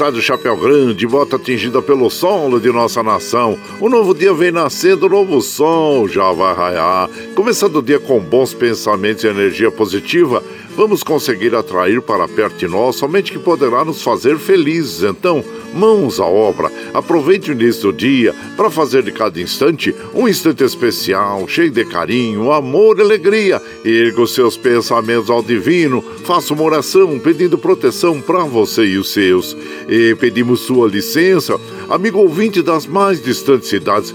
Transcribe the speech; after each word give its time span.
moçada 0.00 0.12
do 0.12 0.22
chapéu 0.22 0.56
grande, 0.56 1.04
volta 1.04 1.36
atingida 1.36 1.82
pelo 1.82 2.08
solo 2.08 2.58
de 2.58 2.72
nossa 2.72 3.02
nação. 3.02 3.58
O 3.78 3.86
novo 3.86 4.14
dia 4.14 4.32
vem 4.32 4.50
nascendo, 4.50 5.10
novo 5.10 5.42
sol 5.42 6.08
já 6.08 6.32
vai 6.32 6.54
raiar. 6.54 7.10
Começando 7.34 7.76
o 7.76 7.82
dia 7.82 8.00
com 8.00 8.18
bons 8.18 8.54
pensamentos 8.54 9.24
e 9.24 9.26
energia 9.26 9.70
positiva, 9.70 10.42
vamos 10.74 11.02
conseguir 11.02 11.54
atrair 11.54 12.00
para 12.00 12.26
perto 12.26 12.56
de 12.56 12.66
nós 12.66 12.96
somente 12.96 13.30
que 13.30 13.38
poderá 13.38 13.84
nos 13.84 14.00
fazer 14.00 14.38
felizes. 14.38 15.02
Então, 15.02 15.44
mãos 15.74 16.18
à 16.18 16.24
obra. 16.24 16.69
Aproveite 16.92 17.50
o 17.50 17.54
início 17.54 17.92
do 17.92 17.96
dia 17.96 18.34
para 18.56 18.70
fazer 18.70 19.02
de 19.02 19.12
cada 19.12 19.40
instante 19.40 19.94
um 20.14 20.28
instante 20.28 20.64
especial, 20.64 21.46
cheio 21.46 21.70
de 21.70 21.84
carinho, 21.84 22.52
amor 22.52 22.98
e 22.98 23.02
alegria. 23.02 23.60
Erga 23.84 24.22
os 24.22 24.34
seus 24.34 24.56
pensamentos 24.56 25.30
ao 25.30 25.42
divino, 25.42 26.02
faça 26.24 26.52
uma 26.52 26.62
oração 26.62 27.18
pedindo 27.18 27.58
proteção 27.58 28.20
para 28.20 28.44
você 28.44 28.84
e 28.84 28.98
os 28.98 29.12
seus. 29.12 29.56
E 29.88 30.14
pedimos 30.16 30.60
sua 30.60 30.88
licença, 30.88 31.58
amigo 31.88 32.18
ouvinte 32.18 32.62
das 32.62 32.86
mais 32.86 33.22
distantes 33.22 33.68
cidades, 33.68 34.14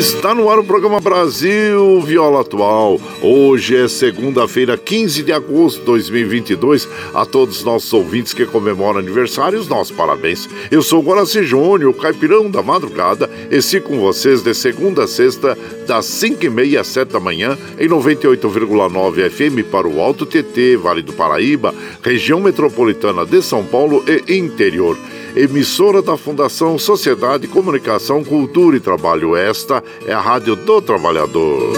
Está 0.00 0.34
no 0.34 0.48
ar 0.48 0.58
o 0.58 0.64
programa 0.64 0.98
Brasil 0.98 2.00
Viola 2.00 2.40
Atual. 2.40 2.98
Hoje 3.20 3.76
é 3.76 3.86
segunda-feira, 3.86 4.78
15 4.78 5.22
de 5.22 5.30
agosto 5.30 5.80
de 5.80 5.84
2022. 5.84 6.88
A 7.12 7.26
todos 7.26 7.58
os 7.58 7.64
nossos 7.64 7.92
ouvintes 7.92 8.32
que 8.32 8.46
comemoram 8.46 8.98
aniversários, 8.98 9.68
nossos 9.68 9.94
parabéns. 9.94 10.48
Eu 10.70 10.80
sou 10.80 11.02
Guaraci 11.02 11.42
Júnior, 11.42 11.92
caipirão 11.92 12.50
da 12.50 12.62
madrugada, 12.62 13.28
e 13.50 13.80
com 13.80 14.00
vocês 14.00 14.40
de 14.40 14.54
segunda 14.54 15.04
a 15.04 15.06
sexta, 15.06 15.54
das 15.86 16.06
5h30 16.06 16.80
às 16.80 16.86
7 16.86 17.12
da 17.12 17.20
manhã, 17.20 17.58
em 17.78 17.86
98,9 17.86 19.28
FM 19.28 19.70
para 19.70 19.86
o 19.86 20.00
Alto 20.00 20.24
TT, 20.24 20.78
Vale 20.78 21.02
do 21.02 21.12
Paraíba, 21.12 21.74
região 22.02 22.40
metropolitana 22.40 23.26
de 23.26 23.42
São 23.42 23.66
Paulo 23.66 24.02
e 24.08 24.34
interior 24.34 24.96
emissora 25.36 26.02
da 26.02 26.16
Fundação 26.16 26.78
Sociedade, 26.78 27.48
Comunicação, 27.48 28.24
Cultura 28.24 28.76
e 28.76 28.80
Trabalho. 28.80 29.36
Esta 29.36 29.82
é 30.06 30.12
a 30.12 30.20
Rádio 30.20 30.56
do 30.56 30.82
Trabalhador. 30.82 31.72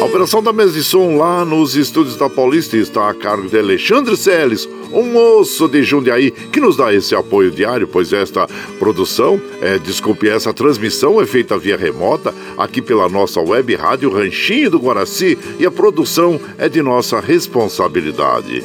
A 0.00 0.04
operação 0.04 0.42
da 0.42 0.52
mesa 0.52 0.72
de 0.72 0.82
som 0.82 1.16
lá 1.16 1.44
nos 1.44 1.76
estúdios 1.76 2.16
da 2.16 2.28
Paulista 2.28 2.76
está 2.76 3.10
a 3.10 3.14
cargo 3.14 3.48
de 3.48 3.58
Alexandre 3.58 4.16
Seles, 4.16 4.68
um 4.92 5.04
moço 5.04 5.68
de 5.68 5.82
Jundiaí 5.82 6.30
que 6.30 6.58
nos 6.58 6.76
dá 6.76 6.92
esse 6.92 7.14
apoio 7.14 7.50
diário, 7.50 7.86
pois 7.86 8.12
esta 8.12 8.48
produção, 8.78 9.40
é, 9.60 9.78
desculpe, 9.78 10.28
essa 10.28 10.52
transmissão 10.52 11.20
é 11.20 11.26
feita 11.26 11.58
via 11.58 11.76
remota 11.76 12.34
aqui 12.56 12.80
pela 12.80 13.08
nossa 13.08 13.40
web 13.40 13.74
rádio 13.76 14.10
Ranchinho 14.10 14.70
do 14.70 14.78
Guaraci 14.78 15.38
e 15.58 15.66
a 15.66 15.70
produção 15.70 16.40
é 16.58 16.68
de 16.68 16.82
nossa 16.82 17.20
responsabilidade. 17.20 18.64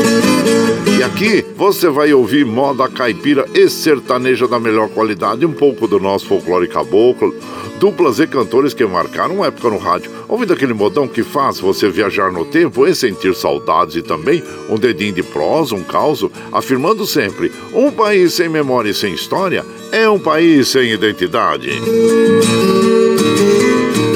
E 0.97 1.03
aqui 1.03 1.43
você 1.55 1.89
vai 1.89 2.13
ouvir 2.13 2.45
moda 2.45 2.87
caipira 2.87 3.45
e 3.55 3.67
sertaneja 3.67 4.47
da 4.47 4.59
melhor 4.59 4.87
qualidade, 4.89 5.45
um 5.45 5.51
pouco 5.51 5.87
do 5.87 5.99
nosso 5.99 6.27
folclore 6.27 6.67
caboclo, 6.67 7.33
duplas 7.79 8.19
e 8.19 8.27
cantores 8.27 8.73
que 8.73 8.85
marcaram 8.85 9.37
uma 9.37 9.47
época 9.47 9.69
no 9.69 9.79
rádio. 9.79 10.11
Ouvindo 10.27 10.53
aquele 10.53 10.73
modão 10.73 11.07
que 11.07 11.23
faz 11.23 11.59
você 11.59 11.89
viajar 11.89 12.31
no 12.31 12.45
tempo 12.45 12.85
e 12.85 12.93
sentir 12.93 13.33
saudades 13.33 13.95
e 13.95 14.03
também 14.03 14.43
um 14.69 14.77
dedinho 14.77 15.13
de 15.13 15.23
prosa, 15.23 15.73
um 15.73 15.83
caos, 15.83 16.23
afirmando 16.51 17.05
sempre: 17.07 17.51
um 17.73 17.91
país 17.91 18.33
sem 18.33 18.47
memória 18.47 18.91
e 18.91 18.93
sem 18.93 19.13
história 19.13 19.65
é 19.91 20.07
um 20.07 20.19
país 20.19 20.67
sem 20.67 20.91
identidade. 20.91 21.71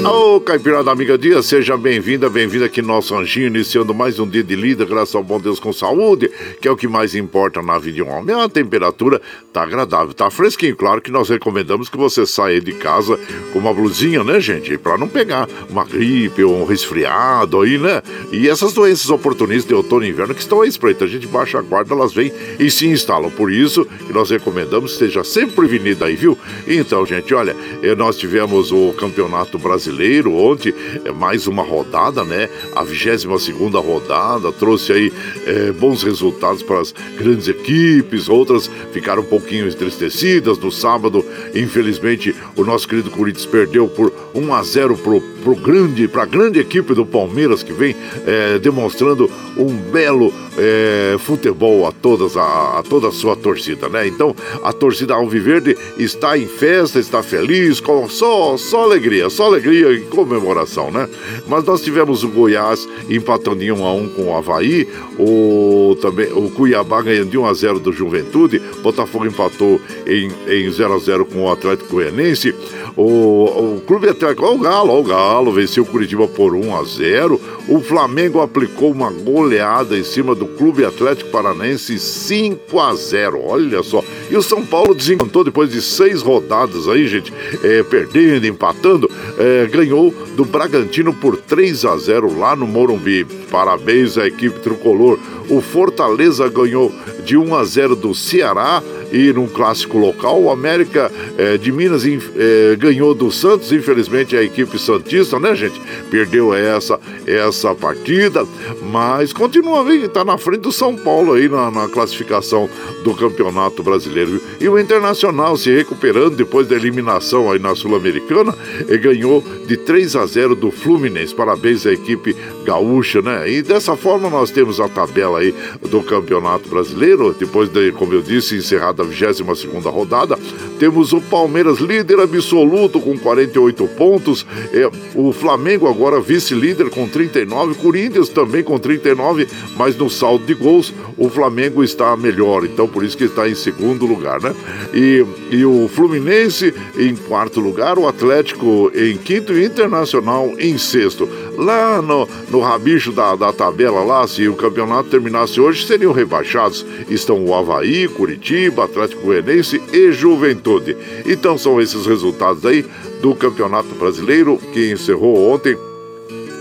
Ô, 0.07 0.39
Caipirada 0.39 0.91
Amiga 0.91 1.17
Dia, 1.17 1.41
seja 1.41 1.75
bem-vinda, 1.75 2.29
bem-vinda 2.29 2.66
aqui 2.66 2.79
no 2.79 2.89
nosso 2.89 3.16
anjinho, 3.16 3.47
iniciando 3.47 3.91
mais 3.91 4.19
um 4.19 4.29
dia 4.29 4.43
de 4.43 4.55
lida, 4.55 4.85
graças 4.85 5.16
ao 5.16 5.23
bom 5.23 5.39
Deus 5.39 5.59
com 5.59 5.73
saúde, 5.73 6.29
que 6.61 6.67
é 6.67 6.71
o 6.71 6.77
que 6.77 6.88
mais 6.88 7.16
importa 7.16 7.59
na 7.59 7.79
vida 7.79 7.96
de 7.96 8.03
um 8.03 8.09
homem. 8.09 8.40
A 8.40 8.47
temperatura 8.47 9.19
tá 9.52 9.63
agradável, 9.63 10.13
tá 10.13 10.29
fresquinho. 10.29 10.75
Claro 10.75 11.02
que 11.02 11.09
nós 11.09 11.28
recomendamos 11.28 11.90
que 11.90 11.97
você 11.97 12.23
saia 12.23 12.61
de 12.61 12.73
casa 12.73 13.19
com 13.52 13.57
uma 13.57 13.73
blusinha, 13.73 14.23
né, 14.23 14.40
gente? 14.40 14.78
Pra 14.78 14.96
não 14.96 15.07
pegar 15.07 15.49
uma 15.72 15.84
gripe 15.84 16.43
ou 16.43 16.61
um 16.61 16.66
resfriado 16.66 17.59
aí, 17.59 17.79
né? 17.79 18.03
E 18.31 18.47
essas 18.47 18.73
doenças 18.73 19.09
oportunistas 19.09 19.66
de 19.66 19.73
outono 19.73 20.05
e 20.05 20.09
inverno 20.09 20.35
que 20.35 20.41
estão 20.41 20.61
aí 20.61 20.69
espreita, 20.69 21.05
a 21.05 21.07
gente 21.07 21.25
baixa 21.25 21.57
a 21.57 21.63
guarda, 21.63 21.96
elas 21.96 22.13
vêm 22.13 22.31
e 22.59 22.69
se 22.69 22.85
instalam. 22.85 23.31
Por 23.31 23.52
isso 23.52 23.85
que 24.05 24.13
nós 24.13 24.29
recomendamos 24.29 24.91
que 24.91 25.03
esteja 25.03 25.23
sempre 25.23 25.55
prevenida 25.55 26.05
aí, 26.05 26.16
viu? 26.16 26.37
Então, 26.67 27.03
gente, 27.07 27.34
olha, 27.34 27.55
eh, 27.81 27.96
nós 27.96 28.17
tivemos 28.17 28.72
o 28.72 28.93
Campeonato 28.93 29.57
Brasileiro 29.57 29.94
ontem, 30.27 30.73
é 31.03 31.11
mais 31.11 31.47
uma 31.47 31.63
rodada, 31.63 32.23
né? 32.23 32.49
A 32.75 32.83
22 32.83 33.41
segunda 33.41 33.79
rodada, 33.79 34.51
trouxe 34.51 34.91
aí 34.91 35.13
é, 35.45 35.71
bons 35.71 36.03
resultados 36.03 36.63
para 36.63 36.79
as 36.79 36.93
grandes 37.17 37.47
equipes, 37.47 38.27
outras 38.29 38.69
ficaram 38.91 39.21
um 39.21 39.25
pouquinho 39.25 39.67
entristecidas. 39.67 40.57
No 40.57 40.71
sábado, 40.71 41.23
infelizmente, 41.53 42.35
o 42.55 42.63
nosso 42.63 42.87
querido 42.87 43.09
Corinthians 43.11 43.45
perdeu 43.45 43.87
por 43.87 44.11
1 44.33 44.53
a 44.53 44.63
0 44.63 44.97
pro 44.97 45.35
pro 45.45 45.55
grande, 45.55 46.07
para 46.07 46.23
a 46.23 46.25
grande 46.25 46.59
equipe 46.59 46.95
do 46.95 47.05
Palmeiras 47.05 47.61
que 47.61 47.71
vem 47.71 47.95
é, 48.25 48.57
demonstrando 48.57 49.29
um 49.55 49.67
belo 49.91 50.33
é, 50.57 51.17
futebol 51.19 51.85
a 51.85 51.91
todas 51.91 52.35
a, 52.35 52.79
a, 52.79 52.83
toda 52.83 53.09
a 53.09 53.11
sua 53.11 53.35
torcida, 53.35 53.87
né? 53.87 54.07
Então 54.07 54.35
a 54.63 54.73
torcida 54.73 55.13
Alviverde 55.13 55.77
está 55.99 56.35
em 56.35 56.47
festa, 56.47 56.99
está 56.99 57.21
feliz, 57.21 57.79
com 57.79 58.09
só 58.09 58.57
só 58.57 58.83
alegria, 58.83 59.29
só 59.29 59.45
alegria 59.45 59.84
e 59.93 60.02
comemoração, 60.02 60.91
né? 60.91 61.08
Mas 61.47 61.64
nós 61.64 61.82
tivemos 61.82 62.23
o 62.23 62.29
Goiás 62.29 62.87
empatando 63.09 63.64
em 63.64 63.72
1 63.72 63.85
a 63.85 63.93
1 63.93 64.09
com 64.09 64.23
o 64.23 64.35
Havaí, 64.35 64.87
o 65.17 65.97
também 66.02 66.32
o 66.32 66.49
Cuiabá 66.49 67.02
ganhando 67.02 67.29
de 67.29 67.37
1 67.37 67.46
a 67.46 67.53
0 67.53 67.79
do 67.79 67.91
Juventude, 67.91 68.61
Botafogo 68.82 69.26
empatou 69.26 69.79
em, 70.05 70.32
em 70.47 70.70
0 70.70 70.93
a 70.93 70.99
0 70.99 71.26
com 71.26 71.46
o 71.46 71.52
Atlético 71.52 71.93
Goianense. 71.93 72.53
O, 72.96 73.76
o 73.76 73.82
Clube 73.85 74.08
Atlético, 74.08 74.46
o 74.46 74.58
Galo, 74.58 74.97
o 74.97 75.03
Galo 75.03 75.52
venceu 75.52 75.84
o 75.84 75.85
Curitiba 75.85 76.28
por 76.28 76.55
1 76.55 76.76
a 76.76 76.84
0. 76.84 77.41
O 77.67 77.81
Flamengo 77.81 78.40
aplicou 78.40 78.91
uma 78.91 79.11
goleada 79.11 79.97
em 79.97 80.03
cima 80.03 80.34
do 80.34 80.46
Clube 80.46 80.85
Atlético 80.85 81.29
Paranense 81.29 81.99
5 81.99 82.79
a 82.79 82.96
0. 82.96 83.41
Olha 83.43 83.84
só. 83.84 84.03
E 84.29 84.38
o 84.38 84.41
São 84.41 84.66
Paulo 84.66 84.96
desencantou 84.96 85.43
depois 85.43 85.70
de 85.72 85.81
seis 85.81 86.22
rodadas 86.22 86.88
aí, 86.88 87.08
gente, 87.08 87.34
é, 87.64 87.84
perdendo, 87.84 88.47
empatando, 88.47 89.09
é, 89.38 89.67
ganhou 89.75 90.09
do 90.37 90.45
Bragantino 90.45 91.13
por 91.13 91.35
3 91.35 91.83
a 91.83 91.97
0 91.97 92.39
lá 92.39 92.55
no 92.55 92.66
Morumbi. 92.66 93.25
Parabéns 93.51 94.17
à 94.17 94.25
equipe 94.25 94.59
tricolor. 94.61 95.19
O 95.49 95.59
Fortaleza 95.59 96.47
ganhou 96.47 96.93
de 97.25 97.35
1 97.35 97.55
a 97.55 97.63
0 97.66 97.95
do 97.95 98.16
Ceará 98.16 98.81
e 99.16 99.32
num 99.32 99.47
clássico 99.47 99.97
local, 99.97 100.41
o 100.41 100.52
América 100.52 101.09
é, 101.38 101.58
de 101.58 101.72
Minas 101.72 102.03
é, 102.06 102.76
ganhou 102.76 103.16
do 103.16 103.32
Santos, 103.32 103.72
infelizmente 103.72 104.35
a 104.35 104.44
equipe 104.44 104.78
Santista, 104.78 105.40
né, 105.40 105.56
gente? 105.56 105.82
Perdeu 106.12 106.53
essa, 106.53 107.00
essa 107.26 107.73
partida, 107.73 108.46
mas 108.91 109.32
continua 109.32 109.85
bem, 109.85 110.03
está 110.03 110.26
na 110.26 110.38
frente 110.38 110.64
do 110.64 110.72
São 110.72 110.97
Paulo 110.97 111.32
aí 111.32 111.47
na, 111.47 111.72
na 111.72 111.88
classificação 111.88 112.70
do 113.06 113.14
Campeonato 113.14 113.82
Brasileiro. 113.82 114.41
E 114.59 114.67
o 114.67 114.78
Internacional 114.78 115.56
se 115.56 115.73
recuperando 115.73 116.35
depois 116.35 116.67
da 116.67 116.76
eliminação 116.76 117.50
aí 117.50 117.58
na 117.58 117.73
Sul-Americana, 117.73 118.53
e 118.90 118.97
ganhou 118.97 119.41
de 119.66 119.78
3 119.78 120.14
a 120.17 120.26
0 120.26 120.56
do 120.56 120.72
Fluminense. 120.72 121.34
Parabéns 121.34 121.85
à 121.85 121.94
equipe 121.94 122.35
gaúcha, 122.66 123.22
né? 123.22 123.50
E 123.50 123.62
dessa 123.62 123.96
forma 123.96 124.29
nós 124.29 124.52
temos 124.52 124.82
a 124.82 124.90
tabela 124.90 125.40
aí 125.40 125.56
do 125.90 126.03
Campeonato 126.03 126.67
Brasileiro, 126.67 127.34
depois 127.34 127.70
de, 127.70 127.94
como 127.94 128.14
eu 128.14 128.22
disse, 128.22 128.58
encerrada 128.58 129.04
22 129.07 129.85
rodada. 129.85 130.37
Temos 130.79 131.13
o 131.13 131.22
Palmeiras 131.22 131.79
líder 131.79 132.19
absoluto 132.19 132.99
com 132.99 133.17
48 133.17 133.87
pontos. 133.90 134.46
É, 134.73 134.90
o 135.13 135.31
Flamengo 135.31 135.87
agora 135.87 136.19
vice-líder 136.19 136.90
com 136.90 137.07
39. 137.07 137.75
Corinthians 137.75 138.29
também 138.29 138.63
com 138.63 138.78
39. 138.78 139.47
Mas 139.78 139.96
no 139.96 140.09
saldo 140.09 140.46
de 140.46 140.53
gols, 140.53 140.93
o 141.17 141.29
Flamengo 141.29 141.84
está 141.84 142.16
melhor. 142.17 142.66
Então 142.66 142.87
por 142.87 143.03
isso 143.03 143.17
que 143.17 143.25
está 143.25 143.47
em 143.47 143.55
segundo 143.55 144.05
lugar, 144.05 144.41
né? 144.41 144.55
E, 144.93 145.25
e 145.52 145.66
o 145.66 145.87
Fluminense 145.87 146.73
em 146.97 147.16
quarto 147.16 147.59
lugar. 147.59 147.97
O 147.97 148.07
Atlético 148.07 148.91
em 148.93 149.17
quinto 149.17 149.53
e 149.53 149.66
Internacional 149.66 150.53
em 150.57 150.78
sexto. 150.78 151.28
Lá 151.57 152.02
no, 152.02 152.28
no 152.49 152.59
rabicho 152.59 153.11
da, 153.11 153.35
da 153.35 153.53
tabela 153.53 154.03
lá, 154.03 154.28
se 154.28 154.47
o 154.47 154.55
campeonato 154.55 155.09
terminasse 155.09 155.59
hoje, 155.59 155.85
seriam 155.85 156.11
rebaixados. 156.11 156.85
Estão 157.09 157.46
o 157.46 157.53
Havaí, 157.53 158.07
Curitiba, 158.07 158.85
Atlético 158.85 159.23
Goianense 159.23 159.81
e 159.93 160.11
Juventude. 160.11 160.96
Então 161.25 161.57
são 161.57 161.81
esses 161.81 162.05
resultados 162.05 162.66
aí 162.66 162.85
do 163.22 163.34
Campeonato 163.34 163.90
Brasileiro 163.96 164.57
que 164.73 164.91
encerrou 164.91 165.52
ontem 165.52 165.78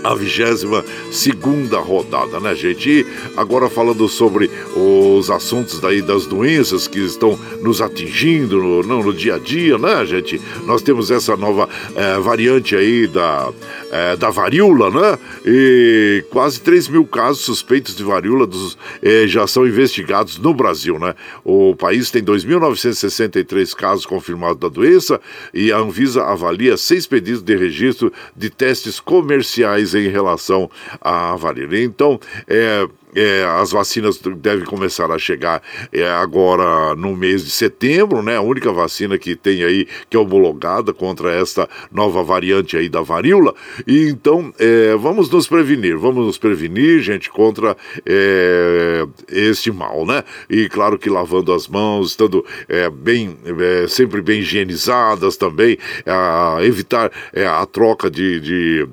a 0.05 0.13
22 0.13 0.85
segunda 1.11 1.79
rodada, 1.79 2.39
né, 2.39 2.53
gente? 2.53 2.89
E 2.89 3.05
agora 3.35 3.69
falando 3.69 4.07
sobre 4.07 4.49
os 4.75 5.31
assuntos 5.31 5.79
daí 5.79 6.01
das 6.01 6.25
doenças 6.25 6.87
que 6.87 6.99
estão 6.99 7.39
nos 7.61 7.81
atingindo 7.81 8.57
no, 8.61 8.83
no, 8.83 9.03
no 9.03 9.13
dia 9.13 9.35
a 9.35 9.39
dia, 9.39 9.77
né, 9.77 10.05
gente? 10.05 10.39
Nós 10.65 10.81
temos 10.81 11.09
essa 11.09 11.35
nova 11.35 11.67
é, 11.95 12.19
variante 12.19 12.75
aí 12.75 13.07
da, 13.07 13.51
é, 13.91 14.15
da 14.15 14.29
varíola, 14.29 14.91
né? 14.91 15.17
E 15.45 16.23
quase 16.29 16.61
3 16.61 16.87
mil 16.89 17.05
casos 17.05 17.43
suspeitos 17.43 17.95
de 17.95 18.03
varíola 18.03 18.45
dos, 18.45 18.77
é, 19.01 19.25
já 19.27 19.47
são 19.47 19.65
investigados 19.65 20.37
no 20.37 20.53
Brasil, 20.53 20.99
né? 20.99 21.15
O 21.43 21.75
país 21.75 22.11
tem 22.11 22.23
2.963 22.23 23.73
casos 23.75 24.05
confirmados 24.05 24.59
da 24.59 24.69
doença 24.69 25.19
e 25.53 25.71
a 25.71 25.77
Anvisa 25.77 26.23
avalia 26.23 26.77
seis 26.77 27.07
pedidos 27.07 27.41
de 27.41 27.55
registro 27.55 28.13
de 28.35 28.49
testes 28.49 28.99
comerciais 28.99 29.94
em 29.95 30.09
relação 30.09 30.69
à 31.01 31.35
varíola. 31.35 31.79
Então, 31.79 32.19
é, 32.47 32.87
é, 33.15 33.45
as 33.45 33.71
vacinas 33.71 34.19
devem 34.37 34.65
começar 34.65 35.09
a 35.09 35.17
chegar 35.17 35.63
é, 35.91 36.07
agora 36.09 36.93
no 36.95 37.15
mês 37.15 37.45
de 37.45 37.49
setembro, 37.49 38.21
né? 38.21 38.35
A 38.35 38.41
única 38.41 38.71
vacina 38.73 39.17
que 39.17 39.35
tem 39.35 39.63
aí 39.63 39.87
que 40.09 40.17
é 40.17 40.19
homologada 40.19 40.93
contra 40.93 41.33
esta 41.33 41.69
nova 41.91 42.21
variante 42.23 42.75
aí 42.75 42.89
da 42.89 43.01
varíola. 43.01 43.55
E 43.87 44.09
então 44.09 44.53
é, 44.59 44.95
vamos 44.97 45.29
nos 45.29 45.47
prevenir, 45.47 45.97
vamos 45.97 46.25
nos 46.25 46.37
prevenir, 46.37 47.01
gente, 47.01 47.29
contra 47.29 47.77
é, 48.05 49.05
este 49.31 49.71
mal, 49.71 50.05
né? 50.05 50.23
E 50.49 50.67
claro 50.67 50.99
que 50.99 51.09
lavando 51.09 51.53
as 51.53 51.67
mãos, 51.67 52.09
estando 52.09 52.45
é, 52.67 52.89
bem, 52.89 53.37
é, 53.45 53.87
sempre 53.87 54.21
bem 54.21 54.39
higienizadas 54.41 55.37
também, 55.37 55.77
evitar 56.61 57.11
a 57.49 57.65
troca 57.65 58.09
de, 58.09 58.39
de, 58.39 58.87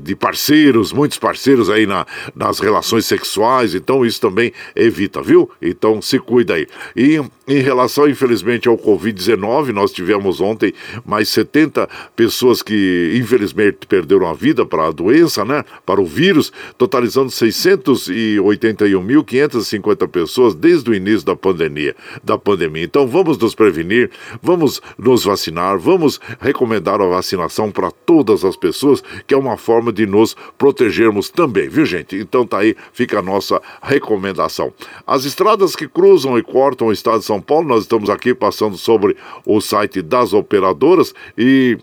de 0.00 0.16
parceiros, 0.16 0.92
muitos 0.92 1.18
parceiros 1.18 1.68
aí 1.68 1.86
na, 1.86 2.06
nas 2.34 2.58
relações 2.58 2.85
relações 2.86 3.06
sexuais, 3.06 3.74
então 3.74 4.06
isso 4.06 4.20
também 4.20 4.52
evita, 4.74 5.20
viu? 5.20 5.50
Então 5.60 6.00
se 6.00 6.20
cuida 6.20 6.54
aí. 6.54 6.66
E 6.94 7.20
em 7.48 7.60
relação, 7.60 8.08
infelizmente, 8.08 8.68
ao 8.68 8.78
Covid-19, 8.78 9.72
nós 9.72 9.90
tivemos 9.92 10.40
ontem 10.40 10.72
mais 11.04 11.28
70 11.28 11.88
pessoas 12.14 12.62
que, 12.62 13.12
infelizmente, 13.16 13.86
perderam 13.86 14.28
a 14.28 14.34
vida 14.34 14.64
para 14.64 14.86
a 14.88 14.90
doença, 14.90 15.44
né? 15.44 15.62
Para 15.84 16.00
o 16.00 16.06
vírus, 16.06 16.50
totalizando 16.78 17.30
681.550 17.30 20.08
pessoas 20.08 20.54
desde 20.54 20.90
o 20.90 20.94
início 20.94 21.26
da 21.26 21.36
pandemia. 21.36 21.94
Da 22.22 22.38
pandemia. 22.38 22.84
Então 22.84 23.06
vamos 23.06 23.38
nos 23.38 23.54
prevenir, 23.54 24.10
vamos 24.42 24.82
nos 24.98 25.24
vacinar, 25.24 25.78
vamos 25.78 26.20
recomendar 26.40 27.00
a 27.00 27.06
vacinação 27.06 27.70
para 27.70 27.90
todas 27.90 28.44
as 28.44 28.56
pessoas, 28.56 29.02
que 29.26 29.32
é 29.34 29.36
uma 29.36 29.56
forma 29.56 29.92
de 29.92 30.06
nos 30.06 30.36
protegermos 30.58 31.30
também, 31.30 31.68
viu, 31.68 31.84
gente? 31.84 32.16
Então 32.16 32.46
tá 32.46 32.58
aí 32.58 32.75
fica 32.92 33.18
a 33.18 33.22
nossa 33.22 33.60
recomendação. 33.82 34.72
As 35.06 35.24
estradas 35.24 35.74
que 35.74 35.88
cruzam 35.88 36.38
e 36.38 36.42
cortam 36.42 36.88
o 36.88 36.92
estado 36.92 37.20
de 37.20 37.24
São 37.24 37.40
Paulo, 37.40 37.68
nós 37.68 37.82
estamos 37.82 38.10
aqui 38.10 38.34
passando 38.34 38.76
sobre 38.76 39.16
o 39.44 39.60
site 39.60 40.02
das 40.02 40.32
operadoras 40.32 41.14
e 41.36 41.78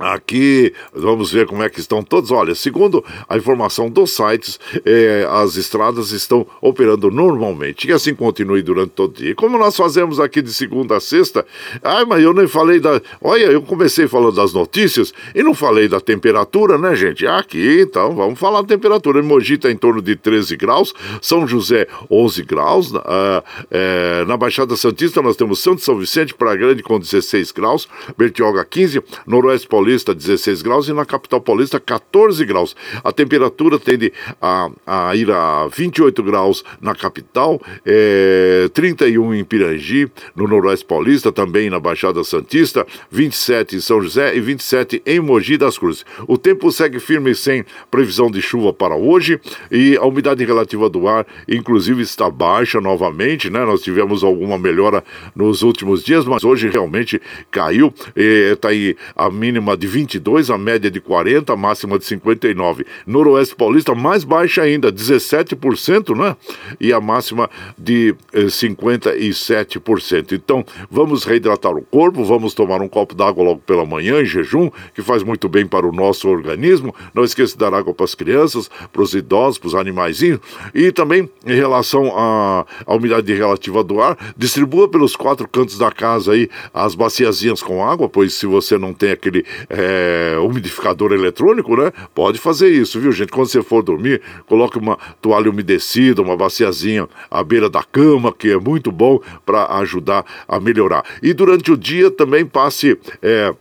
Aqui 0.00 0.72
vamos 0.94 1.30
ver 1.30 1.46
como 1.46 1.62
é 1.62 1.68
que 1.68 1.78
estão 1.78 2.02
todos. 2.02 2.30
Olha, 2.30 2.54
segundo 2.54 3.04
a 3.28 3.36
informação 3.36 3.90
dos 3.90 4.16
sites, 4.16 4.58
eh, 4.86 5.28
as 5.30 5.56
estradas 5.56 6.10
estão 6.10 6.46
operando 6.62 7.10
normalmente. 7.10 7.86
E 7.86 7.92
assim 7.92 8.14
continue 8.14 8.62
durante 8.62 8.92
todo 8.92 9.10
o 9.10 9.14
dia. 9.22 9.34
Como 9.34 9.58
nós 9.58 9.76
fazemos 9.76 10.18
aqui 10.18 10.40
de 10.40 10.54
segunda 10.54 10.96
a 10.96 11.00
sexta, 11.00 11.44
ai, 11.82 12.06
mas 12.06 12.22
eu 12.22 12.32
nem 12.32 12.48
falei 12.48 12.80
da. 12.80 12.98
Olha, 13.20 13.44
eu 13.44 13.60
comecei 13.60 14.08
falando 14.08 14.36
das 14.36 14.54
notícias 14.54 15.12
e 15.34 15.42
não 15.42 15.52
falei 15.52 15.86
da 15.86 16.00
temperatura, 16.00 16.78
né, 16.78 16.94
gente? 16.96 17.26
Aqui, 17.26 17.80
então, 17.82 18.14
vamos 18.14 18.38
falar 18.38 18.62
da 18.62 18.68
temperatura. 18.68 19.20
Em 19.20 19.22
Mogi 19.22 19.54
está 19.54 19.70
em 19.70 19.76
torno 19.76 20.00
de 20.00 20.16
13 20.16 20.56
graus, 20.56 20.94
São 21.20 21.46
José, 21.46 21.86
11 22.10 22.42
graus. 22.44 22.90
Uh, 22.90 23.42
é, 23.70 24.24
na 24.26 24.36
Baixada 24.38 24.74
Santista, 24.76 25.20
nós 25.20 25.36
temos 25.36 25.58
Santo 25.58 25.82
São 25.82 25.98
Vicente, 25.98 26.32
Praia 26.32 26.56
Grande, 26.56 26.82
com 26.82 26.98
16 26.98 27.52
graus, 27.52 27.86
Bertioga, 28.16 28.64
15, 28.64 29.02
Noroeste 29.26 29.68
Paulista. 29.68 29.89
Paulista 29.90 30.14
16 30.14 30.62
graus 30.62 30.88
e 30.88 30.92
na 30.92 31.04
capital 31.04 31.40
paulista 31.40 31.80
14 31.80 32.44
graus. 32.44 32.76
A 33.02 33.10
temperatura 33.10 33.76
tende 33.76 34.12
a, 34.40 34.70
a 34.86 35.16
ir 35.16 35.28
a 35.32 35.66
28 35.66 36.22
graus 36.22 36.62
na 36.80 36.94
capital, 36.94 37.60
é, 37.84 38.70
31 38.72 39.34
em 39.34 39.42
Pirangi, 39.42 40.08
no 40.36 40.46
noroeste 40.46 40.84
paulista, 40.84 41.32
também 41.32 41.68
na 41.68 41.80
Baixada 41.80 42.22
Santista, 42.22 42.86
27 43.10 43.76
em 43.76 43.80
São 43.80 44.00
José 44.00 44.36
e 44.36 44.40
27 44.40 45.02
em 45.04 45.18
Mogi 45.18 45.56
das 45.56 45.76
Cruzes. 45.76 46.04
O 46.28 46.38
tempo 46.38 46.70
segue 46.70 47.00
firme 47.00 47.34
sem 47.34 47.64
previsão 47.90 48.30
de 48.30 48.40
chuva 48.40 48.72
para 48.72 48.94
hoje 48.94 49.40
e 49.72 49.96
a 49.96 50.04
umidade 50.04 50.44
relativa 50.44 50.88
do 50.88 51.08
ar, 51.08 51.26
inclusive, 51.48 52.02
está 52.02 52.30
baixa 52.30 52.80
novamente, 52.80 53.50
né? 53.50 53.64
Nós 53.64 53.82
tivemos 53.82 54.22
alguma 54.22 54.56
melhora 54.56 55.02
nos 55.34 55.62
últimos 55.62 56.04
dias, 56.04 56.24
mas 56.26 56.44
hoje 56.44 56.68
realmente 56.68 57.20
caiu. 57.50 57.92
Está 58.14 58.68
aí 58.68 58.96
a 59.16 59.28
mínima 59.28 59.79
de 59.80 59.86
22, 59.86 60.50
a 60.50 60.58
média 60.58 60.90
de 60.90 61.00
40, 61.00 61.54
a 61.54 61.56
máxima 61.56 61.98
de 61.98 62.04
59. 62.04 62.84
Noroeste 63.06 63.56
Paulista, 63.56 63.94
mais 63.94 64.24
baixa 64.24 64.60
ainda, 64.60 64.92
17%, 64.92 66.14
né? 66.14 66.36
E 66.78 66.92
a 66.92 67.00
máxima 67.00 67.48
de 67.78 68.14
eh, 68.34 68.44
57%. 68.44 70.32
Então, 70.32 70.62
vamos 70.90 71.24
reidratar 71.24 71.72
o 71.74 71.80
corpo, 71.80 72.22
vamos 72.22 72.52
tomar 72.52 72.82
um 72.82 72.88
copo 72.88 73.14
d'água 73.14 73.42
logo 73.42 73.60
pela 73.60 73.86
manhã, 73.86 74.20
em 74.20 74.26
jejum, 74.26 74.70
que 74.94 75.00
faz 75.00 75.22
muito 75.22 75.48
bem 75.48 75.66
para 75.66 75.86
o 75.86 75.92
nosso 75.92 76.28
organismo. 76.28 76.94
Não 77.14 77.24
esqueça 77.24 77.54
de 77.54 77.58
dar 77.60 77.72
água 77.72 77.94
para 77.94 78.04
as 78.04 78.14
crianças, 78.14 78.70
para 78.92 79.00
os 79.00 79.14
idosos, 79.14 79.56
para 79.56 79.68
os 79.68 79.74
animaizinhos. 79.74 80.40
E 80.74 80.92
também, 80.92 81.26
em 81.46 81.54
relação 81.54 82.12
à, 82.14 82.66
à 82.84 82.94
umidade 82.94 83.32
relativa 83.32 83.82
do 83.82 84.02
ar, 84.02 84.18
distribua 84.36 84.88
pelos 84.88 85.16
quatro 85.16 85.48
cantos 85.48 85.78
da 85.78 85.90
casa 85.90 86.32
aí 86.32 86.50
as 86.74 86.94
baciazinhas 86.94 87.62
com 87.62 87.82
água, 87.82 88.10
pois 88.10 88.34
se 88.34 88.44
você 88.44 88.76
não 88.76 88.92
tem 88.92 89.12
aquele 89.12 89.42
é, 89.68 90.36
umidificador 90.38 91.12
eletrônico, 91.12 91.76
né? 91.76 91.92
Pode 92.14 92.38
fazer 92.38 92.68
isso, 92.68 93.00
viu, 93.00 93.12
gente? 93.12 93.32
Quando 93.32 93.48
você 93.48 93.62
for 93.62 93.82
dormir, 93.82 94.20
coloque 94.46 94.78
uma 94.78 94.98
toalha 95.20 95.50
umedecida, 95.50 96.22
uma 96.22 96.36
baciazinha 96.36 97.08
à 97.30 97.42
beira 97.42 97.68
da 97.68 97.82
cama, 97.82 98.32
que 98.32 98.50
é 98.50 98.56
muito 98.56 98.90
bom 98.90 99.20
para 99.44 99.66
ajudar 99.78 100.24
a 100.48 100.58
melhorar. 100.60 101.04
E 101.22 101.32
durante 101.32 101.72
o 101.72 101.76
dia 101.76 102.10
também 102.10 102.44
passe. 102.44 102.98
É, 103.22 103.54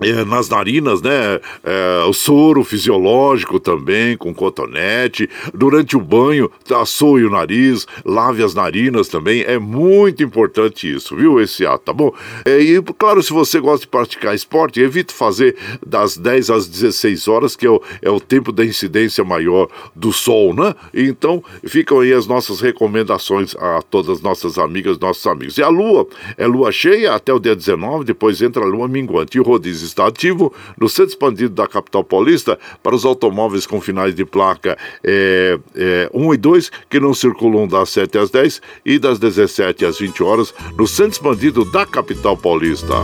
é, 0.00 0.24
nas 0.24 0.48
narinas, 0.48 1.02
né? 1.02 1.40
É, 1.62 2.04
o 2.08 2.12
soro 2.12 2.64
fisiológico 2.64 3.60
também, 3.60 4.16
com 4.16 4.34
cotonete. 4.34 5.28
Durante 5.52 5.96
o 5.96 6.00
banho, 6.00 6.50
assoe 6.70 7.24
o 7.24 7.30
nariz, 7.30 7.86
lave 8.04 8.42
as 8.42 8.54
narinas 8.54 9.08
também. 9.08 9.42
É 9.42 9.58
muito 9.58 10.22
importante 10.22 10.92
isso, 10.92 11.14
viu? 11.14 11.40
Esse 11.40 11.66
ato, 11.66 11.84
tá 11.84 11.92
bom? 11.92 12.12
É, 12.44 12.58
e, 12.60 12.82
claro, 12.98 13.22
se 13.22 13.32
você 13.32 13.60
gosta 13.60 13.80
de 13.80 13.88
praticar 13.88 14.34
esporte, 14.34 14.80
evite 14.80 15.12
fazer 15.12 15.56
das 15.86 16.16
10 16.16 16.50
às 16.50 16.66
16 16.66 17.28
horas, 17.28 17.56
que 17.56 17.66
é 17.66 17.70
o, 17.70 17.82
é 18.00 18.10
o 18.10 18.20
tempo 18.20 18.52
da 18.52 18.64
incidência 18.64 19.22
maior 19.24 19.68
do 19.94 20.12
sol, 20.12 20.54
né? 20.54 20.74
Então, 20.94 21.42
ficam 21.64 22.00
aí 22.00 22.12
as 22.12 22.26
nossas 22.26 22.60
recomendações 22.60 23.54
a 23.56 23.82
todas 23.82 24.16
as 24.16 24.20
nossas 24.22 24.58
amigas, 24.58 24.98
nossos 24.98 25.26
amigos. 25.26 25.58
E 25.58 25.62
a 25.62 25.68
lua, 25.68 26.06
é 26.36 26.46
lua 26.46 26.72
cheia 26.72 27.14
até 27.14 27.32
o 27.32 27.38
dia 27.38 27.54
19, 27.54 28.04
depois 28.04 28.40
entra 28.40 28.62
a 28.62 28.66
lua 28.66 28.88
minguante. 28.88 29.36
E 29.36 29.40
o 29.40 29.44
rodízio 29.44 29.89
está 29.90 30.06
ativo 30.06 30.52
no 30.78 30.88
centro 30.88 31.10
expandido 31.10 31.54
da 31.54 31.66
capital 31.66 32.02
paulista 32.02 32.58
para 32.82 32.94
os 32.94 33.04
automóveis 33.04 33.66
com 33.66 33.80
finais 33.80 34.14
de 34.14 34.24
placa 34.24 34.76
é, 35.04 35.58
é, 35.74 36.10
1 36.12 36.34
e 36.34 36.36
2 36.36 36.70
que 36.88 37.00
não 37.00 37.14
circulam 37.14 37.66
das 37.66 37.90
7 37.90 38.18
às 38.18 38.30
10 38.30 38.62
e 38.84 38.98
das 38.98 39.18
17 39.18 39.84
às 39.84 39.98
20 39.98 40.22
horas 40.22 40.54
no 40.76 40.86
centro 40.86 41.12
expandido 41.12 41.64
da 41.64 41.84
capital 41.86 42.36
paulista. 42.36 42.94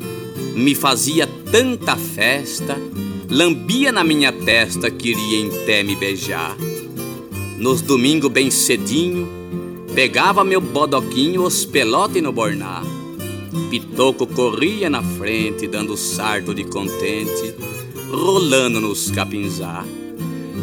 Me 0.54 0.74
fazia 0.74 1.28
tanta 1.50 1.96
festa, 1.96 2.76
lambia 3.28 3.90
na 3.90 4.04
minha 4.04 4.32
testa, 4.32 4.90
queria 4.90 5.38
em 5.40 5.50
pé 5.66 5.82
me 5.82 5.96
beijar. 5.96 6.56
Nos 7.64 7.80
domingos 7.80 8.30
bem 8.30 8.50
cedinho, 8.50 9.26
pegava 9.94 10.44
meu 10.44 10.60
bodoquinho, 10.60 11.44
os 11.44 11.64
pelote 11.64 12.20
no 12.20 12.30
borná. 12.30 12.82
Pitoco 13.70 14.26
corria 14.26 14.90
na 14.90 15.02
frente, 15.02 15.66
dando 15.66 15.96
sarto 15.96 16.52
de 16.52 16.64
contente, 16.64 17.54
rolando 18.10 18.82
nos 18.82 19.10
capinzá. 19.10 19.82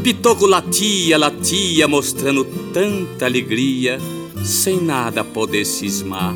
Pitoco 0.04 0.46
latia, 0.46 1.18
latia, 1.18 1.88
mostrando 1.88 2.46
tanta 2.72 3.26
alegria, 3.26 4.00
sem 4.46 4.80
nada 4.80 5.24
poder 5.24 5.66
cismar. 5.66 6.36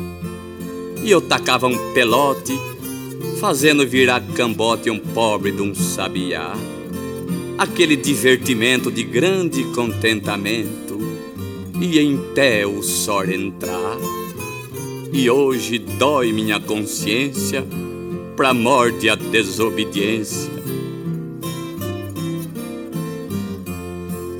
E 1.00 1.08
eu 1.08 1.20
tacava 1.20 1.68
um 1.68 1.92
pelote, 1.92 2.58
fazendo 3.38 3.86
virar 3.86 4.20
cambote 4.34 4.90
um 4.90 4.98
pobre 4.98 5.52
de 5.52 5.62
um 5.62 5.72
sabiá. 5.72 6.56
Aquele 7.58 7.96
divertimento 7.96 8.90
de 8.90 9.02
grande 9.02 9.64
contentamento, 9.74 10.98
e 11.80 11.98
em 11.98 12.18
pé 12.34 12.66
o 12.66 12.82
sol 12.82 13.24
entrar. 13.24 13.96
E 15.12 15.30
hoje 15.30 15.78
dói 15.78 16.32
minha 16.32 16.60
consciência 16.60 17.66
pra 18.36 18.52
morte 18.52 19.08
a 19.08 19.14
desobediência. 19.14 20.50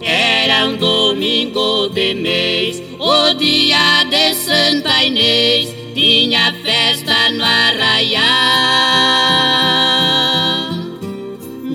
Era 0.02 0.66
um 0.66 0.76
domingo 0.76 1.88
de 1.88 2.14
mês, 2.14 2.82
o 2.98 3.34
dia 3.34 4.04
de 4.04 4.34
Santa 4.34 5.02
Inês, 5.02 5.74
tinha 5.94 6.52
festa 6.62 7.30
no 7.30 7.42
arraial. 7.42 9.35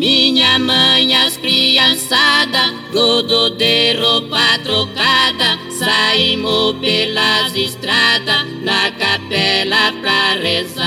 Minha 0.02 0.58
mãe, 0.58 1.16
as 1.16 1.38
criançada, 1.38 2.74
tudo 2.92 3.52
de 3.52 3.94
roupa 3.94 4.58
trocada, 4.64 5.60
saímos 5.70 6.76
pelas 6.82 7.56
estradas, 7.56 8.48
na 8.64 8.90
capela 8.94 9.94
pra 10.02 10.34
rezar. 10.42 10.82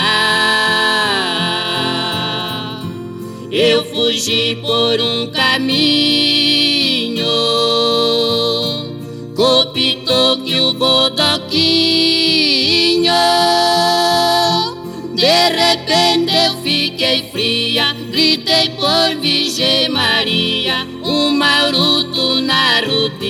Eu 3.52 3.84
fugi 3.84 4.58
por 4.60 5.00
um 5.00 5.30
caminho, 5.30 7.24
copitou 9.36 10.38
que 10.38 10.58
o 10.58 10.72
bodoquinho. 10.72 12.34
De 15.14 15.48
repente 15.50 16.34
eu 16.34 16.56
fiquei 16.64 17.22
por 18.94 19.16
Virgem 19.20 19.88
Maria, 19.88 20.86
um 21.02 21.30
maruto 21.30 22.40
na 22.40 22.80
rodia. 22.80 23.24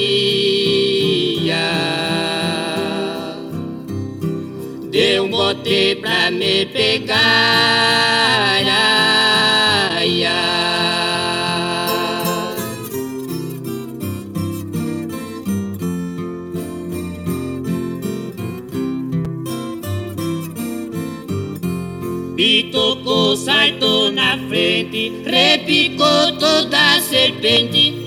Deu 4.90 5.25
um 5.25 5.30
bote 5.30 5.97
pra 6.02 6.30
me 6.30 6.66
pegar. 6.66 7.14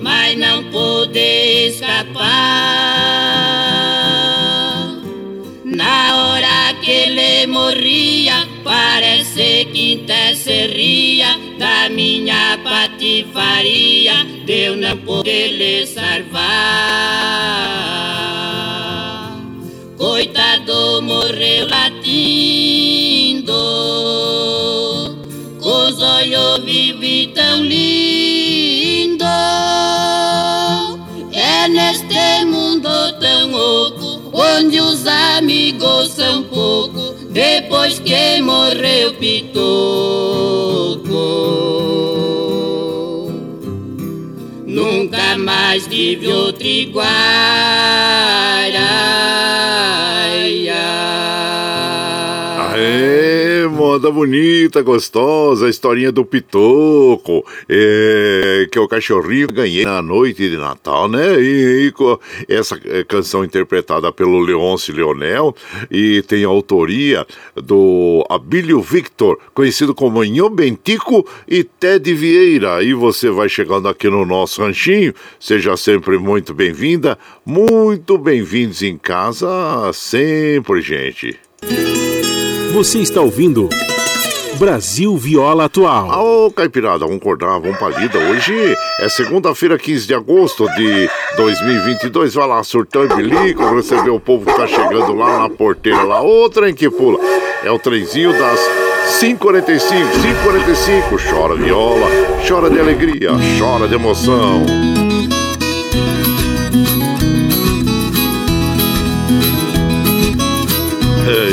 mas 0.01 0.37
não 0.37 0.63
pude 0.65 1.19
escapar. 1.67 2.27
Na 5.65 6.15
hora 6.15 6.73
que 6.81 6.91
ele 6.91 7.47
morria, 7.47 8.47
parece 8.63 9.65
que 9.73 10.03
até 10.03 10.35
da 11.57 11.89
minha 11.89 12.57
patifaria, 12.63 14.23
de 14.45 14.65
eu 14.67 14.75
não 14.75 14.97
poder 14.97 15.49
lhe 15.49 15.85
salvar. 15.87 17.06
Pitoco. 39.57 41.17
Nunca 44.67 45.37
mais 45.37 45.87
tive 45.87 46.27
outro 46.27 46.63
igual. 46.67 47.07
Moda 53.97 54.11
bonita, 54.11 54.83
gostosa, 54.83 55.65
a 55.65 55.69
historinha 55.69 56.11
do 56.11 56.23
Pitoco, 56.23 57.43
é, 57.67 58.67
que 58.71 58.77
é 58.77 58.81
o 58.81 58.87
cachorrinho 58.87 59.47
que 59.47 59.55
ganhei 59.55 59.83
na 59.85 60.03
noite 60.03 60.47
de 60.47 60.55
Natal, 60.55 61.09
né? 61.09 61.41
E, 61.41 61.91
e 62.47 62.53
essa 62.53 62.79
é, 62.85 63.03
canção 63.03 63.43
interpretada 63.43 64.11
pelo 64.11 64.39
Leonce 64.39 64.91
Leonel 64.91 65.55
e 65.89 66.21
tem 66.21 66.45
a 66.45 66.47
autoria 66.47 67.25
do 67.55 68.23
Abílio 68.29 68.81
Victor, 68.81 69.39
conhecido 69.51 69.95
como 69.95 70.23
Inho 70.23 70.47
Bentico 70.47 71.27
e 71.47 71.63
Ted 71.63 72.13
Vieira. 72.13 72.83
E 72.83 72.93
você 72.93 73.31
vai 73.31 73.49
chegando 73.49 73.89
aqui 73.89 74.07
no 74.07 74.27
nosso 74.27 74.61
ranchinho, 74.61 75.11
seja 75.39 75.75
sempre 75.75 76.19
muito 76.19 76.53
bem-vinda, 76.53 77.17
muito 77.43 78.15
bem-vindos 78.15 78.83
em 78.83 78.95
casa, 78.95 79.47
sempre, 79.91 80.81
gente. 80.81 81.35
Você 82.77 82.99
está 82.99 83.21
ouvindo 83.21 83.69
Brasil 84.59 85.17
Viola 85.17 85.65
Atual. 85.65 86.45
Ô, 86.45 86.51
Caipirada, 86.51 86.99
vamos 86.99 87.17
acordar, 87.17 87.57
vamos 87.57 87.75
pra 87.75 87.89
lida. 87.89 88.19
Hoje 88.19 88.53
é 88.99 89.09
segunda-feira, 89.09 89.79
15 89.79 90.05
de 90.05 90.13
agosto 90.13 90.67
de 90.75 91.09
2022. 91.37 92.35
Vai 92.35 92.47
lá, 92.47 92.63
surtão 92.63 93.03
e 93.03 93.07
bilico, 93.07 93.73
receber 93.73 94.11
o 94.11 94.19
povo 94.19 94.45
que 94.45 94.55
tá 94.55 94.67
chegando 94.67 95.15
lá 95.15 95.39
na 95.39 95.49
porteira 95.49 96.03
lá. 96.03 96.21
Ô, 96.21 96.47
trem 96.51 96.71
que 96.71 96.87
pula. 96.87 97.17
É 97.63 97.71
o 97.71 97.79
trenzinho 97.79 98.31
das 98.33 98.59
5h45, 99.21 99.79
5h45. 101.09 101.31
Chora 101.31 101.55
viola, 101.55 102.07
chora 102.47 102.69
de 102.69 102.79
alegria, 102.79 103.31
chora 103.57 103.87
de 103.87 103.95
emoção. 103.95 104.63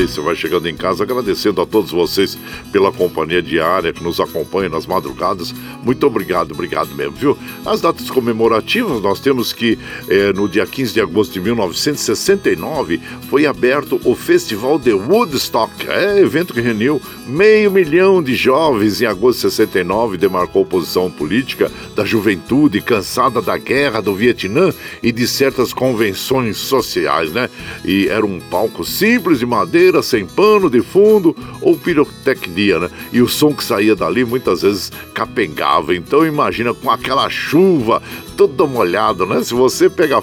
Isso, 0.05 0.23
vai 0.23 0.37
chegando 0.37 0.69
em 0.69 0.77
casa 0.77 1.03
agradecendo 1.03 1.63
a 1.63 1.67
todos 1.67 1.91
vocês 1.91 2.39
pela 2.71 2.93
companhia 2.93 3.41
diária 3.41 3.91
que 3.91 4.05
nos 4.05 4.21
acompanha 4.21 4.69
nas 4.69 4.87
madrugadas. 4.87 5.55
Muito 5.83 6.07
obrigado, 6.07 6.53
obrigado 6.53 6.95
mesmo, 6.95 7.13
viu? 7.13 7.39
As 7.65 7.81
datas 7.81 8.11
comemorativas, 8.11 9.01
nós 9.01 9.19
temos 9.19 9.55
que 9.55 9.79
eh, 10.07 10.31
no 10.35 10.47
dia 10.47 10.67
15 10.67 10.93
de 10.93 11.01
agosto 11.01 11.33
de 11.33 11.41
1969 11.41 13.01
foi 13.31 13.47
aberto 13.47 13.99
o 14.05 14.15
Festival 14.15 14.79
de 14.79 14.93
Woodstock, 14.93 15.73
é 15.89 16.21
evento 16.21 16.53
que 16.53 16.61
reuniu 16.61 17.01
meio 17.27 17.71
milhão 17.71 18.23
de 18.23 18.35
jovens 18.35 19.01
em 19.01 19.07
agosto 19.07 19.49
de 19.49 19.55
69, 19.55 20.19
demarcou 20.19 20.67
posição 20.67 21.11
política 21.11 21.73
da 21.97 22.05
juventude 22.05 22.83
cansada 22.83 23.41
da 23.41 23.57
guerra 23.57 24.03
do 24.03 24.15
Vietnã 24.15 24.71
e 25.03 25.11
de 25.11 25.27
certas 25.27 25.73
convenções 25.73 26.59
sociais, 26.59 27.33
né? 27.33 27.49
E 27.85 28.09
era 28.09 28.27
um 28.27 28.39
palco 28.39 28.85
simples 28.85 29.39
de 29.39 29.47
madeira, 29.47 29.94
sem 30.03 30.27
pano 30.27 30.69
de 30.71 30.83
fundo 30.83 31.37
ou 31.61 31.77
pirotecnia, 31.77 32.79
né? 32.79 32.91
E 33.13 33.21
o 33.21 33.29
som 33.29 33.53
que 33.55 33.65
saía 33.65 33.95
dali 33.95 34.25
muitas 34.25 34.63
vezes 34.63 34.93
capengava. 35.13 35.95
Então 35.95 36.27
imagina 36.27 36.75
com 36.75 36.91
aquela 36.91 37.29
chuva 37.31 38.03
toda 38.37 38.67
molhada, 38.67 39.25
né? 39.25 39.43
Se 39.43 39.55
você 39.55 39.89
pega 39.89 40.21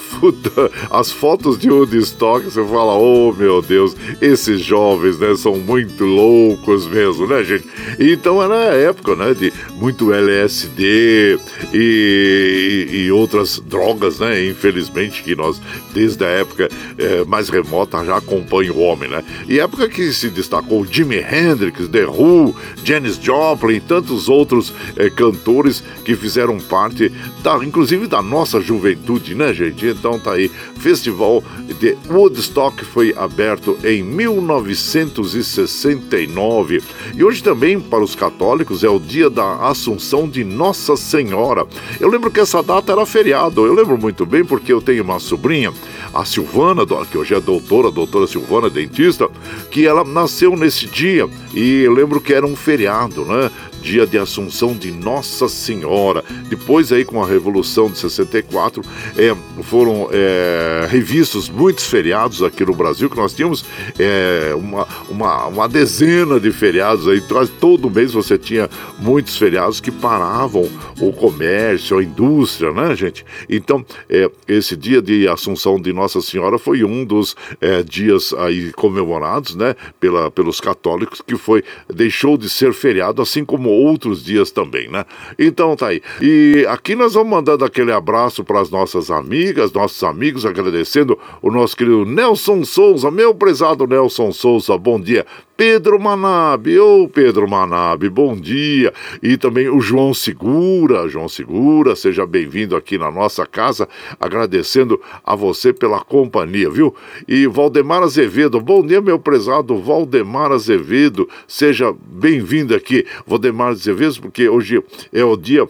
as 0.90 1.12
fotos 1.12 1.58
de 1.58 1.70
Woodstock, 1.70 2.46
você 2.46 2.64
fala, 2.64 2.94
oh 2.94 3.34
meu 3.34 3.62
Deus, 3.62 3.96
esses 4.22 4.62
jovens, 4.62 5.18
né, 5.18 5.36
são 5.36 5.56
muito 5.56 6.04
loucos 6.04 6.88
mesmo, 6.88 7.26
né, 7.28 7.44
gente? 7.44 7.66
Então 8.00 8.44
era 8.44 8.72
a 8.72 8.76
época, 8.76 9.16
né, 9.16 9.34
de 9.34 9.54
muito 9.76 10.14
LSD 10.14 11.40
e, 11.74 12.88
e, 12.92 12.98
e 13.06 13.12
outras 13.12 13.60
drogas, 13.60 14.20
né? 14.20 14.46
Infelizmente 14.46 15.24
que 15.24 15.36
nós, 15.36 15.62
desde 15.94 16.24
a 16.24 16.28
época 16.28 16.70
é, 16.98 17.24
mais 17.26 17.50
remota, 17.50 18.04
já 18.04 18.18
acompanha 18.18 18.74
o 18.74 18.80
homem, 18.80 19.10
né? 19.10 19.24
E 19.48 19.60
época 19.62 19.88
que 19.88 20.12
se 20.12 20.30
destacou 20.30 20.86
Jimi 20.86 21.18
Hendrix, 21.18 21.88
The 21.88 22.06
Who, 22.06 22.56
Janis 22.84 23.18
Joplin 23.22 23.76
e 23.76 23.80
tantos 23.80 24.28
outros 24.28 24.74
é, 24.96 25.08
cantores 25.10 25.84
que 26.04 26.16
fizeram 26.16 26.60
parte 26.60 27.12
da, 27.44 27.64
inclusive 27.64 28.08
da 28.08 28.20
nossa 28.22 28.60
juventude, 28.60 29.36
né, 29.36 29.54
gente? 29.54 29.86
Então 29.86 30.20
tá 30.20 30.34
aí, 30.34 30.50
Festival 30.78 31.44
de 31.80 31.96
Woodstock 32.10 32.84
foi 32.86 33.14
aberto 33.16 33.78
em 33.84 34.02
1969. 34.04 36.82
E 37.16 37.24
hoje 37.24 37.44
também, 37.44 37.80
para 37.80 38.04
os 38.04 38.16
católicos, 38.16 38.84
é 38.84 38.90
o 38.90 39.00
dia 39.00 39.30
da 39.30 39.68
Assunção 39.68 40.28
de 40.28 40.44
Nossa 40.44 40.98
Senhora. 40.98 41.68
Eu 42.00 42.10
lembro 42.10 42.32
que 42.32 42.40
essa 42.40 42.64
data 42.64 42.92
era 42.92 43.06
feriado, 43.06 43.64
eu 43.66 43.74
lembro 43.74 43.98
muito 43.98 44.26
bem 44.26 44.44
porque 44.44 44.74
eu 44.74 44.82
tenho 44.82 45.04
uma 45.04 45.20
sobrinha, 45.20 45.72
a 46.14 46.26
Silvana, 46.26 46.82
que 47.10 47.18
hoje 47.18 47.34
é 47.34 47.40
doutora, 47.40 47.90
doutora 47.92 48.28
Silvana, 48.28 48.70
dentista, 48.70 49.30
que 49.70 49.86
ela 49.86 50.04
nasceu 50.04 50.56
nesse 50.56 50.86
dia 50.86 51.28
e 51.54 51.88
lembro 51.88 52.20
que 52.22 52.34
era 52.34 52.46
um 52.46 52.56
feriado, 52.56 53.26
né? 53.26 53.50
Dia 53.82 54.06
de 54.06 54.18
Assunção 54.18 54.76
de 54.76 54.92
Nossa 54.92 55.50
Senhora. 55.50 56.24
Depois 56.48 56.92
aí 56.92 57.04
com 57.04 57.22
a 57.22 57.28
Revolução 57.28 57.90
de 57.90 57.98
64 57.98 58.84
é, 59.18 59.36
foram 59.64 60.08
é, 60.12 60.88
revistos 60.90 61.50
muitos 61.50 61.86
feriados 61.86 62.44
aqui 62.44 62.64
no 62.64 62.74
Brasil 62.74 63.10
que 63.10 63.18
nós 63.18 63.34
tínhamos 63.34 63.66
é, 63.98 64.54
uma, 64.56 64.88
uma, 65.10 65.48
uma 65.48 65.68
dezena 65.68 66.40
de 66.40 66.52
feriados 66.52 67.08
aí 67.08 67.22
todo 67.60 67.90
mês 67.90 68.14
você 68.14 68.38
tinha 68.38 68.70
muitos 69.00 69.36
feriados 69.38 69.82
que 69.82 69.92
paravam 69.92 70.70
o 71.00 71.12
comércio, 71.12 71.98
a 71.98 72.04
indústria, 72.04 72.72
né, 72.72 72.96
gente? 72.96 73.26
Então 73.50 73.84
é, 74.10 74.30
esse 74.48 74.76
dia 74.78 75.02
de 75.02 75.28
Assunção 75.28 75.80
de 75.80 75.92
Nossa 75.92 76.22
Senhora 76.22 76.60
foi 76.60 76.84
um 76.84 77.04
dos 77.04 77.36
é, 77.60 77.82
dias 77.82 78.34
aí 78.34 78.72
comemorados, 78.74 79.56
né, 79.56 79.76
pela, 80.00 80.30
pelos 80.30 80.60
católicos 80.60 81.22
que 81.26 81.36
foi 81.36 81.64
deixou 81.92 82.38
de 82.38 82.50
ser 82.50 82.74
feriado 82.74 83.22
assim 83.22 83.44
como 83.44 83.71
outros 83.72 84.24
dias 84.24 84.52
também, 84.52 84.90
né? 84.90 85.06
Então 85.38 85.76
tá 85.76 85.88
aí. 85.88 86.02
E 86.22 86.66
aqui 86.70 86.96
nós 86.96 87.14
vamos 87.14 87.32
mandando 87.32 87.66
aquele 87.66 87.92
abraço 87.92 88.44
para 88.44 88.60
as 88.60 88.70
nossas 88.70 89.10
amigas, 89.10 89.72
nossos 89.72 90.04
amigos, 90.04 90.46
agradecendo 90.46 91.18
o 91.42 91.52
nosso 91.52 91.76
querido 91.76 92.06
Nelson 92.06 92.64
Souza, 92.64 93.10
meu 93.10 93.34
prezado 93.34 93.88
Nelson 93.88 94.32
Souza, 94.32 94.78
bom 94.78 95.00
dia. 95.00 95.26
Pedro 95.62 96.00
Manabe, 96.00 96.80
ô 96.80 97.08
Pedro 97.08 97.48
Manabe, 97.48 98.10
bom 98.10 98.36
dia. 98.36 98.92
E 99.22 99.38
também 99.38 99.70
o 99.70 99.80
João 99.80 100.12
Segura, 100.12 101.08
João 101.08 101.30
Segura, 101.30 101.96
seja 101.96 102.26
bem-vindo 102.26 102.76
aqui 102.76 102.98
na 102.98 103.12
nossa 103.12 103.46
casa, 103.46 103.88
agradecendo 104.20 105.00
a 105.24 105.36
você 105.36 105.72
pela 105.72 106.00
companhia, 106.00 106.68
viu? 106.68 106.96
E 107.28 107.46
Valdemar 107.46 108.02
Azevedo, 108.02 108.60
bom 108.60 108.84
dia, 108.84 109.00
meu 109.02 109.20
prezado 109.20 109.78
Valdemar 109.78 110.52
Azevedo, 110.52 111.30
seja 111.48 111.94
bem-vindo 112.08 112.74
aqui, 112.74 113.06
Valdemar 113.28 113.68
Azevedo, 113.68 114.20
porque 114.20 114.50
hoje 114.50 114.84
é 115.14 115.24
o 115.24 115.38
dia 115.38 115.68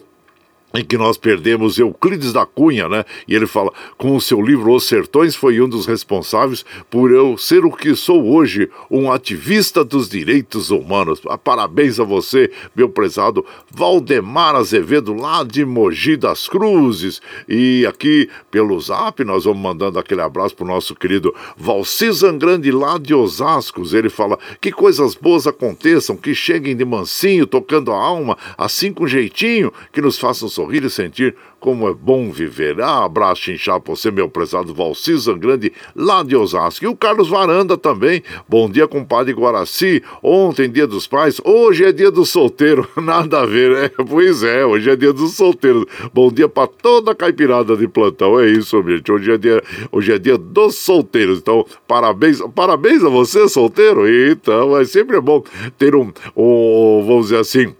em 0.74 0.84
que 0.84 0.96
nós 0.96 1.16
perdemos 1.16 1.78
Euclides 1.78 2.32
da 2.32 2.46
Cunha, 2.46 2.88
né? 2.88 3.04
E 3.26 3.34
ele 3.34 3.46
fala: 3.46 3.72
com 3.96 4.16
o 4.16 4.20
seu 4.20 4.40
livro 4.40 4.72
Os 4.72 4.84
Sertões, 4.84 5.34
foi 5.34 5.60
um 5.60 5.68
dos 5.68 5.86
responsáveis 5.86 6.64
por 6.90 7.10
eu 7.10 7.36
ser 7.36 7.64
o 7.64 7.70
que 7.70 7.94
sou 7.94 8.26
hoje, 8.32 8.70
um 8.90 9.10
ativista 9.10 9.84
dos 9.84 10.08
direitos 10.08 10.70
humanos. 10.70 11.20
Ah, 11.28 11.38
parabéns 11.38 12.00
a 12.00 12.04
você, 12.04 12.50
meu 12.74 12.88
prezado 12.88 13.44
Valdemar 13.70 14.54
Azevedo, 14.54 15.12
lá 15.12 15.42
de 15.44 15.64
Mogi 15.64 16.16
das 16.16 16.48
Cruzes. 16.48 17.20
E 17.48 17.86
aqui 17.86 18.28
pelo 18.50 18.80
zap, 18.80 19.22
nós 19.24 19.44
vamos 19.44 19.62
mandando 19.62 19.98
aquele 19.98 20.20
abraço 20.20 20.54
pro 20.54 20.66
nosso 20.66 20.94
querido 20.94 21.34
Valci 21.56 22.10
Zangrande, 22.12 22.70
lá 22.70 22.98
de 22.98 23.14
Osascos. 23.14 23.94
Ele 23.94 24.08
fala: 24.08 24.38
que 24.60 24.72
coisas 24.72 25.14
boas 25.14 25.46
aconteçam, 25.46 26.16
que 26.16 26.34
cheguem 26.34 26.76
de 26.76 26.84
mansinho, 26.84 27.46
tocando 27.46 27.92
a 27.92 27.96
alma, 27.96 28.36
assim 28.56 28.92
com 28.92 29.06
jeitinho, 29.06 29.72
que 29.92 30.00
nos 30.00 30.18
façam 30.18 30.48
sorrir 30.62 30.84
e 30.84 30.90
sentir 30.90 31.34
como 31.58 31.88
é 31.88 31.94
bom 31.94 32.30
viver. 32.30 32.80
Ah, 32.80 33.04
abraço 33.04 33.50
inchado 33.50 33.82
pra 33.82 33.94
você, 33.94 34.10
meu 34.10 34.28
prezado 34.28 34.74
Valci 34.74 35.12
Grande, 35.38 35.72
lá 35.94 36.22
de 36.22 36.34
Osasco. 36.34 36.84
E 36.84 36.88
o 36.88 36.96
Carlos 36.96 37.28
Varanda 37.28 37.76
também. 37.76 38.22
Bom 38.48 38.68
dia, 38.68 38.88
compadre 38.88 39.32
Guaraci. 39.32 40.02
Ontem, 40.22 40.68
dia 40.68 40.86
dos 40.86 41.06
pais, 41.06 41.40
hoje 41.44 41.84
é 41.84 41.92
dia 41.92 42.10
do 42.10 42.24
solteiro. 42.24 42.88
Nada 43.00 43.42
a 43.42 43.46
ver, 43.46 43.70
né? 43.70 43.90
Pois 44.08 44.42
é, 44.42 44.64
hoje 44.64 44.90
é 44.90 44.96
dia 44.96 45.12
do 45.12 45.28
solteiro. 45.28 45.86
Bom 46.12 46.32
dia 46.32 46.48
pra 46.48 46.66
toda 46.66 47.12
a 47.12 47.14
caipirada 47.14 47.76
de 47.76 47.86
plantão. 47.86 48.40
É 48.40 48.48
isso, 48.48 48.82
gente. 48.82 49.10
Hoje 49.12 49.30
é 49.30 49.38
dia, 49.38 49.62
hoje 49.92 50.12
é 50.12 50.18
dia 50.18 50.36
dos 50.36 50.76
solteiros. 50.76 51.38
Então, 51.38 51.64
parabéns, 51.86 52.40
parabéns 52.54 53.04
a 53.04 53.08
você, 53.08 53.48
solteiro. 53.48 54.08
Então, 54.08 54.76
é 54.76 54.84
sempre 54.84 55.20
bom 55.20 55.44
ter 55.78 55.94
um, 55.94 56.12
um 56.36 57.04
vamos 57.06 57.26
dizer 57.26 57.38
assim, 57.38 57.72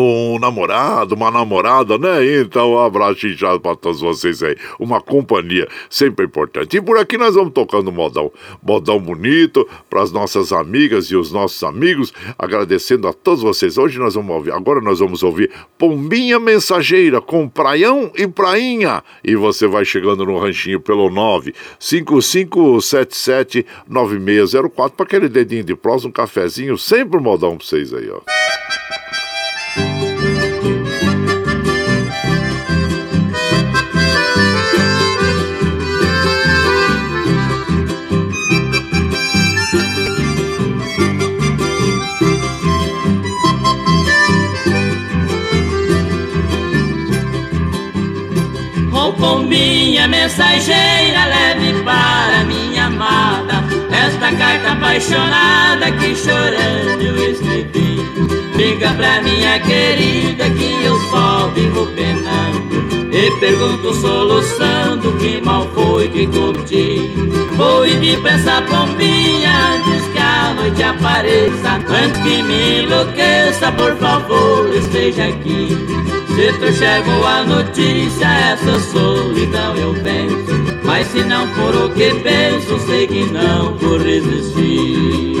um 0.00 0.38
namorado, 0.38 1.14
uma 1.14 1.30
namorada, 1.30 1.98
né? 1.98 2.40
Então, 2.40 2.72
um 2.72 2.78
abraço 2.78 3.26
inchado 3.26 3.60
para 3.60 3.76
todos 3.76 4.00
vocês 4.00 4.42
aí. 4.42 4.56
Uma 4.78 4.98
companhia 5.00 5.68
sempre 5.90 6.24
importante. 6.24 6.76
E 6.76 6.80
por 6.80 6.96
aqui 6.98 7.18
nós 7.18 7.34
vamos 7.34 7.52
tocando 7.52 7.92
modão, 7.92 8.32
modão 8.62 8.98
bonito 8.98 9.68
para 9.90 10.02
as 10.02 10.10
nossas 10.10 10.52
amigas 10.52 11.06
e 11.06 11.16
os 11.16 11.30
nossos 11.30 11.62
amigos, 11.62 12.12
agradecendo 12.38 13.06
a 13.06 13.12
todos 13.12 13.42
vocês. 13.42 13.76
Hoje 13.76 13.98
nós 13.98 14.14
vamos 14.14 14.34
ouvir, 14.34 14.52
agora 14.52 14.80
nós 14.80 15.00
vamos 15.00 15.22
ouvir 15.22 15.50
Pombinha 15.76 16.40
Mensageira 16.40 17.20
com 17.20 17.46
Praião 17.48 18.10
e 18.16 18.26
Prainha. 18.26 19.04
E 19.22 19.36
você 19.36 19.66
vai 19.66 19.84
chegando 19.84 20.24
no 20.24 20.38
ranchinho 20.38 20.80
pelo 20.80 21.10
95577 21.10 23.66
9604 23.86 24.96
para 24.96 25.04
aquele 25.04 25.28
dedinho 25.28 25.64
de 25.64 25.76
prós, 25.76 26.04
um 26.04 26.10
cafezinho, 26.10 26.76
sempre 26.78 27.18
um 27.18 27.22
modão 27.22 27.56
para 27.56 27.66
vocês 27.66 27.92
aí, 27.92 28.08
ó. 28.10 28.20
Pombinha 49.42 50.06
mensageira 50.06 51.26
leve 51.26 51.82
para 51.82 52.44
minha 52.44 52.86
amada 52.86 53.64
esta 53.90 54.32
carta 54.32 54.72
apaixonada 54.72 55.90
que 55.92 56.14
chorando 56.14 57.02
eu 57.02 57.30
escrevi. 57.30 58.02
Liga 58.56 58.92
pra 58.94 59.20
minha 59.22 59.58
querida 59.60 60.48
que 60.50 60.84
eu 60.84 60.96
só 61.10 61.48
vivo 61.48 61.86
penando 61.88 63.12
e 63.12 63.30
pergunto 63.40 63.92
soluçando 63.94 65.12
que 65.18 65.40
mal 65.40 65.68
foi 65.74 66.08
que 66.08 66.26
cometi. 66.28 67.12
Vou 67.56 67.84
ir 67.86 68.20
pra 68.20 68.32
essa 68.32 68.62
pombinha 68.62 69.21
antes 69.82 70.08
que 70.08 70.18
a 70.18 70.54
noite 70.54 70.82
apareça, 70.82 71.80
antes 71.88 72.22
que 72.22 72.42
me 72.42 72.82
enlouqueça, 72.82 73.72
por 73.72 73.96
favor 73.96 74.74
esteja 74.74 75.24
aqui. 75.24 75.68
Se 76.34 76.52
tu 76.58 76.72
chegou 76.72 77.26
a 77.26 77.42
notícia, 77.44 78.26
essa 78.26 78.80
solidão 78.80 79.76
eu 79.76 79.94
penso. 80.02 80.52
Mas 80.84 81.06
se 81.08 81.22
não 81.24 81.46
for 81.48 81.74
o 81.74 81.90
que 81.90 82.14
penso, 82.14 82.78
sei 82.86 83.06
que 83.06 83.24
não 83.26 83.74
vou 83.76 83.98
resistir. 83.98 85.36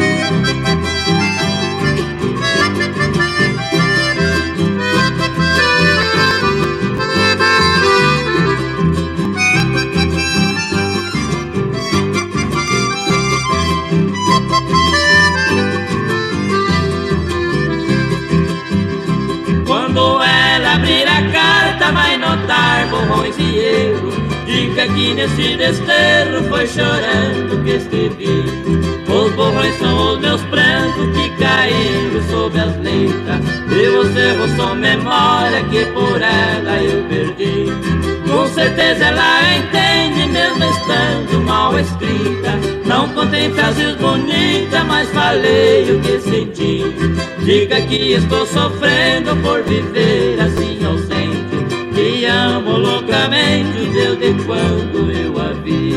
Erros 23.26 24.32
Diga 24.46 24.86
que 24.88 25.14
nesse 25.14 25.56
desterro 25.56 26.44
foi 26.48 26.66
chorando 26.66 27.64
que 27.64 27.76
escrevi. 27.76 28.44
Os 29.08 29.32
borrões 29.32 29.78
são 29.78 30.14
os 30.14 30.20
meus 30.20 30.42
prantos 30.42 31.16
que 31.16 31.30
caíram 31.42 32.22
sobre 32.28 32.60
as 32.60 32.76
letras. 32.78 33.40
E 33.70 33.86
os 33.88 34.16
erros 34.16 34.50
são 34.56 34.74
memória 34.74 35.62
que 35.70 35.86
por 35.86 36.20
ela 36.20 36.82
eu 36.82 37.04
perdi. 37.04 37.66
Com 38.28 38.46
certeza 38.48 39.04
ela 39.04 39.54
entende 39.56 40.28
mesmo 40.28 40.64
estando 40.64 41.40
mal 41.46 41.78
escrita. 41.78 42.58
Não 42.84 43.08
contém 43.10 43.52
frases 43.52 43.94
bonitas, 43.96 44.84
mas 44.86 45.08
falei 45.10 45.92
o 45.92 46.00
que 46.00 46.20
senti. 46.20 46.84
Diga 47.44 47.80
que 47.82 48.14
estou 48.14 48.46
sofrendo 48.46 49.36
por 49.36 49.62
viver 49.62 50.40
assim 50.40 50.61
amo 52.26 52.78
loucamente 52.78 53.90
desde 53.92 54.34
quando 54.44 55.10
eu 55.10 55.38
a 55.40 55.52
vi. 55.62 55.92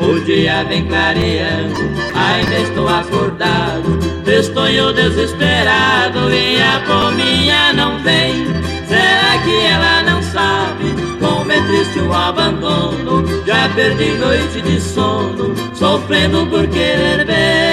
O 0.00 0.20
dia 0.24 0.64
vem 0.64 0.86
clareando, 0.86 1.80
ainda 2.14 2.58
estou 2.60 2.88
acordado, 2.88 3.98
estou 4.26 4.92
desesperado 4.92 6.32
e 6.32 6.60
a 6.60 6.80
pominha 6.86 7.72
não 7.72 7.98
vem. 8.02 8.46
Será 8.86 9.38
que 9.44 9.66
ela 9.66 10.02
não 10.02 10.22
sabe 10.22 10.94
como 11.18 11.50
é 11.50 11.60
triste 11.66 11.98
o 11.98 12.12
abandono? 12.12 13.24
Já 13.44 13.68
perdi 13.74 14.12
noite 14.12 14.62
de 14.62 14.80
sono, 14.80 15.54
sofrendo 15.74 16.46
por 16.46 16.66
querer 16.68 17.24
ver. 17.26 17.65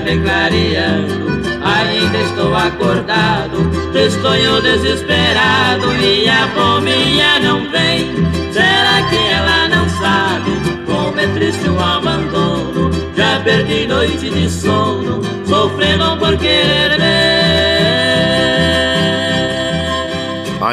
Dia 0.00 0.20
clareando, 0.22 1.42
ainda 1.62 2.18
estou 2.18 2.54
acordado, 2.54 3.70
estou 3.94 4.60
desesperado 4.60 5.94
e 5.96 6.28
a 6.28 6.48
pominha 6.48 7.38
não 7.40 7.70
vem. 7.70 8.14
Será 8.52 9.02
que 9.08 9.16
ela 9.16 9.68
não 9.68 9.88
sabe 9.88 10.50
como 10.84 11.18
é 11.20 11.26
triste 11.28 11.68
o 11.68 11.78
abandono? 11.78 12.90
Já 13.16 13.40
perdi 13.40 13.86
noite 13.86 14.30
de 14.30 14.50
sono, 14.50 15.20
sofrendo 15.46 16.16
por 16.18 16.36
querer 16.38 16.98
ver. 16.98 17.43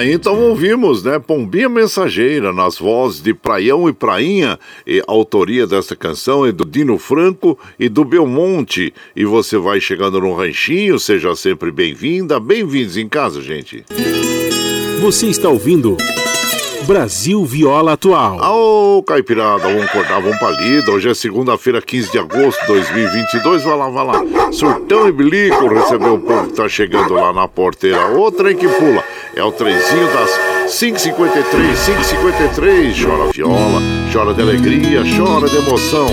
Aí 0.02 0.14
então 0.14 0.36
ouvimos, 0.36 1.04
né? 1.04 1.20
Pombinha 1.20 1.70
Mensageira, 1.70 2.52
nas 2.52 2.80
vozes 2.80 3.22
de 3.22 3.36
Praião 3.36 3.88
e 3.88 3.94
Prainha. 3.94 4.58
E 4.86 5.00
autoria 5.06 5.68
dessa 5.68 5.96
canção 5.96 6.44
é 6.44 6.52
do 6.52 6.66
Dino 6.66 6.98
Franco 6.98 7.56
e 7.80 7.88
do 7.88 8.04
Belmonte. 8.04 8.92
E 9.16 9.24
você 9.26 9.60
vai 9.60 9.80
chegando 9.80 10.20
no 10.20 10.34
ranchinho, 10.34 10.98
seja 10.98 11.36
sempre 11.36 11.70
bem-vinda. 11.72 12.40
Bem-vindos 12.40 12.98
em 12.98 13.08
casa, 13.08 13.44
gente. 13.44 13.86
Você 15.04 15.28
está 15.28 15.50
ouvindo. 15.50 15.96
Brasil 16.86 17.46
Viola 17.46 17.94
Atual. 17.94 18.38
Ô, 18.40 19.04
Caipirada, 19.04 19.64
vamos 19.64 19.84
acordar, 19.84 20.20
vamos 20.22 20.38
pra. 20.38 20.52
Hoje 20.92 21.10
é 21.10 21.14
segunda-feira, 21.14 21.82
15 21.82 22.12
de 22.12 22.18
agosto 22.20 22.60
de 22.62 22.68
2022. 22.68 23.64
Vai 23.64 23.78
lá, 23.78 23.90
vai 23.90 24.06
lá. 24.06 24.52
Surtão 24.52 25.08
e 25.08 25.12
bilico 25.12 25.68
recebeu 25.68 26.16
o 26.16 26.20
povo 26.20 26.48
que 26.48 26.54
tá 26.54 26.68
chegando 26.68 27.14
lá 27.14 27.32
na 27.32 27.48
porteira. 27.48 28.08
O 28.18 28.32
trem 28.32 28.56
que 28.56 28.68
pula. 28.68 29.04
É 29.36 29.44
o 29.44 29.52
trenzinho 29.52 30.08
das 30.14 30.32
553, 30.80 31.86
553. 31.86 33.04
Chora 33.04 33.32
viola, 33.32 33.82
chora 34.12 34.34
de 34.34 34.42
alegria, 34.42 35.02
chora 35.18 35.48
de 35.48 35.58
emoção. 35.58 36.08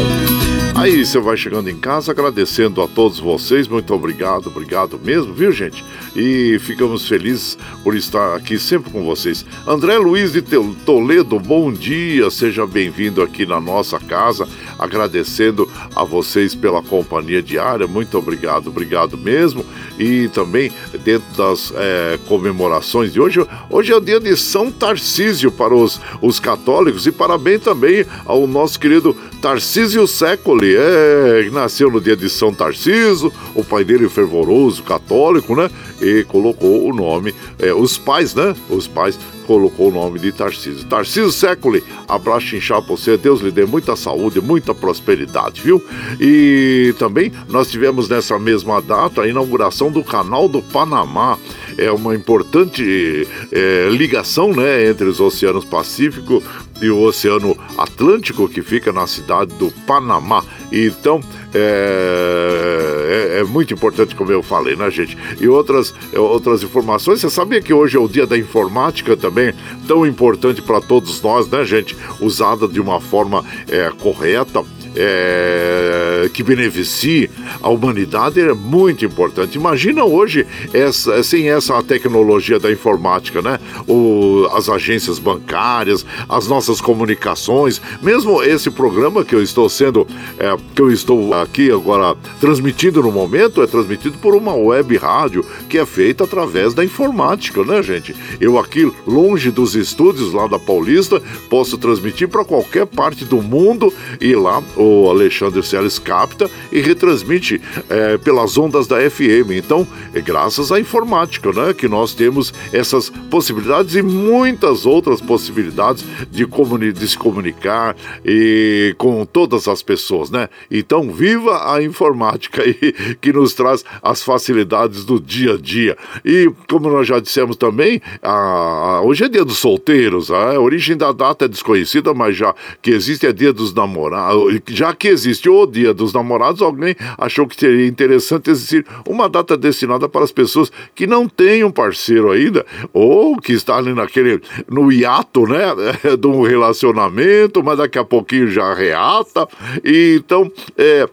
Aí 0.78 1.04
você 1.04 1.18
vai 1.18 1.36
chegando 1.36 1.68
em 1.68 1.76
casa 1.76 2.12
agradecendo 2.12 2.80
a 2.80 2.86
todos 2.86 3.18
vocês. 3.18 3.66
Muito 3.66 3.92
obrigado, 3.92 4.46
obrigado 4.46 4.96
mesmo, 5.02 5.34
viu, 5.34 5.50
gente? 5.50 5.84
e 6.18 6.58
ficamos 6.58 7.06
felizes 7.06 7.56
por 7.84 7.96
estar 7.96 8.34
aqui 8.34 8.58
sempre 8.58 8.90
com 8.90 9.04
vocês. 9.04 9.44
André 9.66 9.96
Luiz 9.98 10.32
de 10.32 10.42
Toledo, 10.84 11.38
bom 11.38 11.72
dia, 11.72 12.28
seja 12.28 12.66
bem-vindo 12.66 13.22
aqui 13.22 13.46
na 13.46 13.60
nossa 13.60 14.00
casa, 14.00 14.48
agradecendo 14.76 15.70
a 15.94 16.02
vocês 16.02 16.56
pela 16.56 16.82
companhia 16.82 17.40
diária, 17.40 17.86
muito 17.86 18.18
obrigado, 18.18 18.68
obrigado 18.68 19.16
mesmo. 19.16 19.64
E 19.96 20.28
também 20.28 20.72
dentro 21.04 21.26
das 21.36 21.72
é, 21.76 22.18
comemorações 22.26 23.12
de 23.12 23.20
hoje, 23.20 23.46
hoje 23.70 23.92
é 23.92 23.96
o 23.96 24.00
dia 24.00 24.18
de 24.18 24.36
São 24.36 24.70
Tarcísio 24.70 25.52
para 25.52 25.74
os, 25.74 26.00
os 26.20 26.40
católicos 26.40 27.06
e 27.06 27.12
parabéns 27.12 27.62
também 27.62 28.04
ao 28.24 28.46
nosso 28.46 28.78
querido 28.78 29.16
Tarcísio 29.40 30.06
Seculi, 30.06 30.74
é, 30.76 31.48
nasceu 31.52 31.90
no 31.90 32.00
dia 32.00 32.16
de 32.16 32.28
São 32.28 32.52
Tarciso, 32.52 33.32
o 33.54 33.62
pai 33.62 33.84
dele 33.84 34.06
é 34.06 34.08
fervoroso, 34.08 34.82
católico, 34.82 35.54
né? 35.54 35.70
E 36.00 36.24
colocou 36.24 36.88
o 36.88 36.94
nome, 36.94 37.32
é, 37.58 37.72
os 37.72 37.96
pais, 37.96 38.34
né? 38.34 38.54
Os 38.68 38.88
pais 38.88 39.18
colocou 39.48 39.88
o 39.88 39.90
nome 39.90 40.18
de 40.18 40.30
Tarcísio. 40.30 40.84
Tarcísio 40.84 41.32
Seculi, 41.32 41.82
abraço 42.06 42.54
inchado 42.54 42.84
pra 42.84 42.94
você, 42.94 43.16
Deus 43.16 43.40
lhe 43.40 43.50
dê 43.50 43.64
muita 43.64 43.96
saúde, 43.96 44.42
muita 44.42 44.74
prosperidade, 44.74 45.62
viu? 45.62 45.82
E 46.20 46.94
também 46.98 47.32
nós 47.48 47.70
tivemos 47.70 48.10
nessa 48.10 48.38
mesma 48.38 48.82
data 48.82 49.22
a 49.22 49.26
inauguração 49.26 49.90
do 49.90 50.04
Canal 50.04 50.50
do 50.50 50.60
Panamá. 50.60 51.38
É 51.78 51.90
uma 51.90 52.14
importante 52.14 53.26
é, 53.50 53.88
ligação 53.90 54.52
né, 54.52 54.86
entre 54.86 55.06
os 55.06 55.18
oceanos 55.18 55.64
Pacífico 55.64 56.42
e 56.82 56.90
o 56.90 57.00
Oceano 57.00 57.56
Atlântico, 57.78 58.48
que 58.48 58.60
fica 58.60 58.92
na 58.92 59.06
cidade 59.06 59.54
do 59.54 59.70
Panamá. 59.86 60.44
Então, 60.70 61.20
é, 61.54 63.36
é, 63.36 63.40
é, 63.40 63.44
muito 63.44 63.72
importante, 63.72 64.14
como 64.14 64.30
eu 64.30 64.42
falei, 64.42 64.76
né, 64.76 64.90
gente? 64.90 65.16
E 65.40 65.48
outras, 65.48 65.94
outras 66.14 66.62
informações. 66.62 67.20
Você 67.20 67.30
sabia 67.30 67.60
que 67.60 67.72
hoje 67.72 67.96
é 67.96 68.00
o 68.00 68.08
dia 68.08 68.26
da 68.26 68.36
informática 68.36 69.16
também, 69.16 69.54
tão 69.86 70.06
importante 70.06 70.60
para 70.60 70.80
todos 70.80 71.20
nós, 71.22 71.48
né, 71.48 71.64
gente? 71.64 71.96
Usada 72.20 72.68
de 72.68 72.80
uma 72.80 73.00
forma 73.00 73.44
é, 73.68 73.90
correta 73.98 74.64
é, 75.00 76.28
que 76.34 76.42
beneficie 76.42 77.30
a 77.62 77.68
humanidade 77.68 78.40
é 78.40 78.52
muito 78.52 79.04
importante. 79.04 79.56
Imagina 79.56 80.04
hoje 80.04 80.44
essa, 80.72 81.22
sem 81.22 81.48
essa 81.48 81.80
tecnologia 81.82 82.58
da 82.58 82.70
informática, 82.70 83.40
né? 83.40 83.60
O, 83.86 84.48
as 84.52 84.68
agências 84.68 85.20
bancárias, 85.20 86.04
as 86.28 86.48
nossas 86.48 86.80
comunicações, 86.80 87.80
mesmo 88.02 88.42
esse 88.42 88.70
programa 88.70 89.24
que 89.24 89.34
eu 89.34 89.42
estou 89.42 89.68
sendo, 89.68 90.06
é, 90.38 90.56
que 90.74 90.82
eu 90.82 90.90
estou 90.90 91.32
aqui 91.34 91.70
agora 91.70 92.16
transmitindo 92.40 93.00
no 93.00 93.12
momento, 93.12 93.62
é 93.62 93.66
transmitido 93.66 94.18
por 94.18 94.34
uma 94.34 94.54
web 94.54 94.96
rádio 94.96 95.44
que 95.68 95.78
é 95.78 95.86
feita 95.86 96.24
através 96.24 96.74
da 96.74 96.84
informática, 96.84 97.62
né, 97.62 97.80
gente? 97.82 98.16
Eu 98.40 98.58
aqui 98.58 98.90
longe 99.06 99.50
dos 99.50 99.76
estúdios 99.76 100.32
lá 100.32 100.48
da 100.48 100.58
Paulista 100.58 101.22
posso 101.48 101.78
transmitir 101.78 102.28
para 102.28 102.44
qualquer 102.44 102.86
parte 102.86 103.24
do 103.24 103.40
mundo 103.40 103.92
e 104.20 104.34
lá 104.34 104.62
o 104.76 104.87
o 104.88 105.10
Alexandre 105.10 105.62
Celes 105.62 105.98
capta 105.98 106.50
e 106.72 106.80
retransmite 106.80 107.60
é, 107.88 108.16
pelas 108.18 108.56
ondas 108.56 108.86
da 108.86 108.98
FM. 108.98 109.52
Então, 109.52 109.86
é 110.14 110.20
graças 110.20 110.72
à 110.72 110.80
informática, 110.80 111.52
né, 111.52 111.74
que 111.74 111.88
nós 111.88 112.14
temos 112.14 112.52
essas 112.72 113.10
possibilidades 113.30 113.94
e 113.94 114.02
muitas 114.02 114.86
outras 114.86 115.20
possibilidades 115.20 116.04
de, 116.30 116.46
de 116.92 117.08
se 117.08 117.18
comunicar 117.18 117.96
e 118.24 118.94
com 118.98 119.24
todas 119.24 119.68
as 119.68 119.82
pessoas, 119.82 120.30
né? 120.30 120.48
Então, 120.70 121.10
viva 121.10 121.72
a 121.72 121.82
informática 121.82 122.62
aí 122.62 122.74
que 123.20 123.32
nos 123.32 123.54
traz 123.54 123.84
as 124.02 124.22
facilidades 124.22 125.04
do 125.04 125.20
dia 125.20 125.54
a 125.54 125.56
dia. 125.56 125.96
E 126.24 126.50
como 126.68 126.88
nós 126.90 127.06
já 127.06 127.20
dissemos 127.20 127.56
também, 127.56 128.00
a, 128.22 128.30
a, 128.30 129.02
hoje 129.02 129.24
é 129.24 129.28
dia 129.28 129.44
dos 129.44 129.58
solteiros, 129.58 130.30
a 130.30 130.58
origem 130.58 130.96
da 130.96 131.12
data 131.12 131.44
é 131.44 131.48
desconhecida, 131.48 132.14
mas 132.14 132.36
já 132.36 132.54
que 132.80 132.90
existe 132.90 133.26
é 133.26 133.32
dia 133.32 133.52
dos 133.52 133.74
namorados, 133.74 134.54
já 134.68 134.94
que 134.94 135.08
existe 135.08 135.48
o 135.48 135.66
Dia 135.66 135.92
dos 135.92 136.12
Namorados, 136.12 136.62
alguém 136.62 136.94
achou 137.16 137.46
que 137.46 137.58
seria 137.58 137.86
interessante 137.86 138.50
existir 138.50 138.86
uma 139.06 139.28
data 139.28 139.56
destinada 139.56 140.08
para 140.08 140.24
as 140.24 140.32
pessoas 140.32 140.70
que 140.94 141.06
não 141.06 141.28
têm 141.28 141.64
um 141.64 141.70
parceiro 141.70 142.30
ainda, 142.30 142.64
ou 142.92 143.36
que 143.36 143.52
está 143.52 143.76
ali 143.76 143.92
naquele, 143.92 144.40
no 144.68 144.90
hiato, 144.92 145.46
né, 145.46 145.62
de 146.18 146.26
um 146.26 146.42
relacionamento, 146.42 147.62
mas 147.62 147.78
daqui 147.78 147.98
a 147.98 148.04
pouquinho 148.04 148.48
já 148.48 148.72
reata. 148.74 149.46
E, 149.84 150.16
então, 150.18 150.50
é 150.76 151.08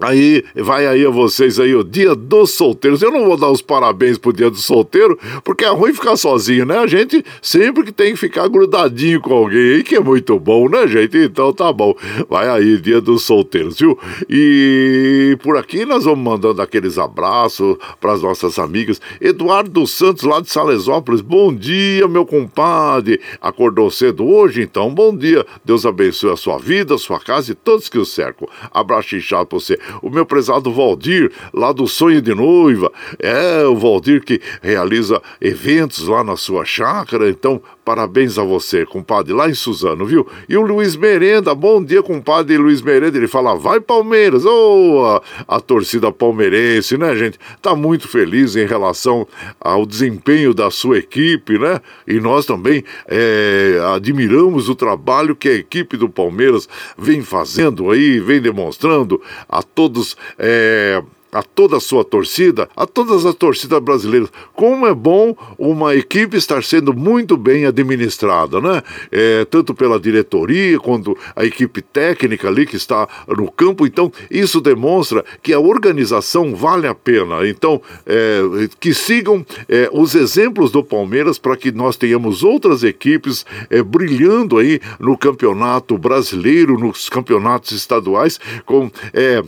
Aí 0.00 0.44
vai 0.56 0.88
aí 0.88 1.06
a 1.06 1.10
vocês 1.10 1.60
aí 1.60 1.74
o 1.74 1.84
dia 1.84 2.16
dos 2.16 2.54
solteiros. 2.54 3.00
Eu 3.00 3.12
não 3.12 3.26
vou 3.26 3.36
dar 3.36 3.50
os 3.50 3.62
parabéns 3.62 4.18
pro 4.18 4.32
dia 4.32 4.50
do 4.50 4.56
solteiro, 4.56 5.16
porque 5.44 5.64
é 5.64 5.68
ruim 5.68 5.94
ficar 5.94 6.16
sozinho, 6.16 6.66
né? 6.66 6.78
A 6.78 6.86
gente 6.86 7.24
sempre 7.40 7.84
que 7.84 7.92
tem 7.92 8.12
que 8.12 8.18
ficar 8.18 8.48
grudadinho 8.48 9.20
com 9.20 9.32
alguém 9.32 9.74
aí, 9.74 9.82
que 9.84 9.94
é 9.94 10.00
muito 10.00 10.38
bom, 10.38 10.68
né, 10.68 10.88
gente? 10.88 11.16
Então 11.16 11.52
tá 11.52 11.72
bom. 11.72 11.94
Vai 12.28 12.48
aí, 12.48 12.76
dia 12.80 13.00
dos 13.00 13.22
solteiros, 13.22 13.78
viu? 13.78 13.96
E 14.28 15.38
por 15.42 15.56
aqui 15.56 15.84
nós 15.84 16.04
vamos 16.04 16.24
mandando 16.24 16.60
aqueles 16.60 16.98
abraços 16.98 17.76
para 18.00 18.14
as 18.14 18.22
nossas 18.22 18.58
amigas. 18.58 19.00
Eduardo 19.20 19.86
Santos, 19.86 20.24
lá 20.24 20.40
de 20.40 20.50
Salesópolis. 20.50 21.20
Bom 21.20 21.54
dia, 21.54 22.08
meu 22.08 22.26
compadre. 22.26 23.20
Acordou 23.40 23.90
cedo 23.92 24.26
hoje? 24.26 24.62
Então, 24.62 24.92
bom 24.92 25.16
dia. 25.16 25.46
Deus 25.64 25.86
abençoe 25.86 26.32
a 26.32 26.36
sua 26.36 26.58
vida, 26.58 26.96
a 26.96 26.98
sua 26.98 27.20
casa 27.20 27.52
e 27.52 27.54
todos 27.54 27.88
que 27.88 27.98
o 27.98 28.04
cercam. 28.04 28.48
Abraço 28.72 29.14
inchado 29.14 29.46
pra 29.46 29.60
você 29.60 29.78
o 30.02 30.10
meu 30.10 30.26
prezado 30.26 30.72
Valdir, 30.72 31.30
lá 31.52 31.72
do 31.72 31.86
Sonho 31.86 32.20
de 32.20 32.34
Noiva. 32.34 32.92
É, 33.18 33.64
o 33.64 33.76
Valdir 33.76 34.24
que 34.24 34.40
realiza 34.62 35.20
eventos 35.40 36.06
lá 36.06 36.22
na 36.22 36.36
sua 36.36 36.64
chácara. 36.64 37.28
Então, 37.28 37.60
parabéns 37.84 38.38
a 38.38 38.42
você, 38.42 38.86
compadre, 38.86 39.32
lá 39.32 39.48
em 39.48 39.54
Suzano, 39.54 40.06
viu? 40.06 40.26
E 40.48 40.56
o 40.56 40.62
Luiz 40.62 40.96
Merenda, 40.96 41.54
bom 41.54 41.84
dia, 41.84 42.02
compadre 42.02 42.56
Luiz 42.56 42.80
Merenda. 42.80 43.18
Ele 43.18 43.28
fala, 43.28 43.54
vai 43.54 43.80
Palmeiras, 43.80 44.44
oh, 44.46 45.20
a, 45.46 45.56
a 45.56 45.60
torcida 45.60 46.10
palmeirense, 46.10 46.96
né, 46.96 47.14
gente? 47.14 47.38
Tá 47.60 47.76
muito 47.76 48.08
feliz 48.08 48.56
em 48.56 48.66
relação 48.66 49.28
ao 49.60 49.84
desempenho 49.84 50.54
da 50.54 50.70
sua 50.70 50.98
equipe, 50.98 51.58
né? 51.58 51.80
E 52.06 52.18
nós 52.20 52.46
também 52.46 52.82
é, 53.06 53.78
admiramos 53.94 54.68
o 54.68 54.74
trabalho 54.74 55.36
que 55.36 55.48
a 55.48 55.54
equipe 55.54 55.96
do 55.96 56.08
Palmeiras 56.08 56.68
vem 56.96 57.22
fazendo 57.22 57.90
aí, 57.90 58.18
vem 58.20 58.40
demonstrando 58.40 59.20
a 59.48 59.62
todos 59.62 60.16
é, 60.38 61.02
a 61.34 61.42
toda 61.42 61.76
a 61.76 61.80
sua 61.80 62.04
torcida, 62.04 62.68
a 62.76 62.86
todas 62.86 63.26
as 63.26 63.34
torcidas 63.34 63.80
brasileiras. 63.80 64.30
Como 64.54 64.86
é 64.86 64.94
bom 64.94 65.36
uma 65.58 65.94
equipe 65.94 66.36
estar 66.36 66.62
sendo 66.62 66.94
muito 66.94 67.36
bem 67.36 67.66
administrada, 67.66 68.60
né? 68.60 68.82
É, 69.10 69.44
tanto 69.44 69.74
pela 69.74 69.98
diretoria 69.98 70.78
quanto 70.78 71.18
a 71.34 71.44
equipe 71.44 71.82
técnica 71.82 72.46
ali 72.48 72.64
que 72.64 72.76
está 72.76 73.08
no 73.26 73.50
campo. 73.50 73.84
Então, 73.84 74.12
isso 74.30 74.60
demonstra 74.60 75.24
que 75.42 75.52
a 75.52 75.58
organização 75.58 76.54
vale 76.54 76.86
a 76.86 76.94
pena. 76.94 77.46
Então, 77.48 77.82
é, 78.06 78.40
que 78.78 78.94
sigam 78.94 79.44
é, 79.68 79.90
os 79.92 80.14
exemplos 80.14 80.70
do 80.70 80.84
Palmeiras 80.84 81.36
para 81.36 81.56
que 81.56 81.72
nós 81.72 81.96
tenhamos 81.96 82.44
outras 82.44 82.84
equipes 82.84 83.44
é, 83.68 83.82
brilhando 83.82 84.58
aí 84.58 84.80
no 85.00 85.18
campeonato 85.18 85.98
brasileiro, 85.98 86.78
nos 86.78 87.08
campeonatos 87.08 87.72
estaduais, 87.72 88.38
com 88.64 88.88
é, 89.12 89.42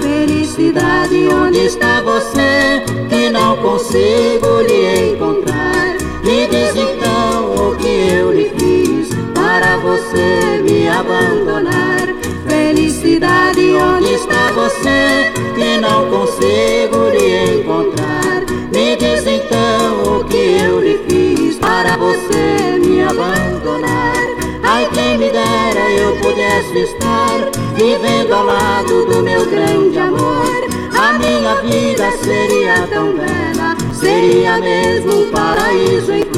Felicidade, 0.00 1.28
onde 1.28 1.58
está 1.58 2.00
você? 2.02 2.82
Que 3.08 3.30
não 3.30 3.56
consigo 3.58 4.60
lhe 4.62 5.12
encontrar. 5.12 5.96
Me 6.24 6.48
diz 6.48 6.74
então 6.74 7.54
o 7.54 7.76
que 7.76 7.86
eu 7.86 8.32
lhe 8.32 8.50
para 9.58 9.76
você 9.78 10.62
me 10.62 10.88
abandonar. 10.88 12.06
Felicidade, 12.46 13.60
onde 13.74 14.14
está 14.14 14.52
você? 14.52 15.32
Que 15.54 15.78
não 15.78 16.08
consigo 16.08 17.10
lhe 17.10 17.60
encontrar. 17.60 18.42
Me 18.72 18.96
diz 18.96 19.26
então 19.26 20.18
o 20.18 20.24
que 20.24 20.58
eu 20.62 20.80
lhe 20.80 20.98
fiz 21.08 21.58
para 21.58 21.96
você 21.96 22.57
pudesse 26.20 26.78
estar 26.78 27.50
vivendo 27.74 28.32
ao 28.32 28.44
lado 28.44 29.06
do 29.06 29.22
meu 29.22 29.46
grande 29.46 29.98
amor. 29.98 30.68
A 30.98 31.12
minha 31.14 31.54
vida 31.62 32.10
seria 32.22 32.86
tão 32.88 33.12
bela, 33.12 33.76
seria 33.92 34.58
mesmo 34.58 35.22
um 35.22 35.30
paraíso 35.30 36.12
em. 36.12 36.28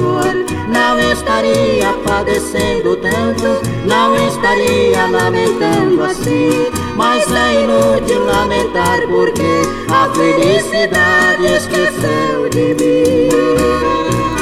Na 0.70 0.94
não 0.94 1.00
estaria 1.12 1.92
padecendo 2.04 2.96
tanto, 2.96 3.60
não 3.84 4.14
estaria 4.28 5.06
lamentando 5.06 6.02
assim. 6.04 6.70
Mas 6.96 7.24
é 7.32 7.64
inútil 7.64 8.24
lamentar 8.24 9.00
porque 9.08 9.62
a 9.90 10.08
felicidade 10.14 11.46
esqueceu 11.46 12.48
de 12.50 12.74
mim. 12.74 14.39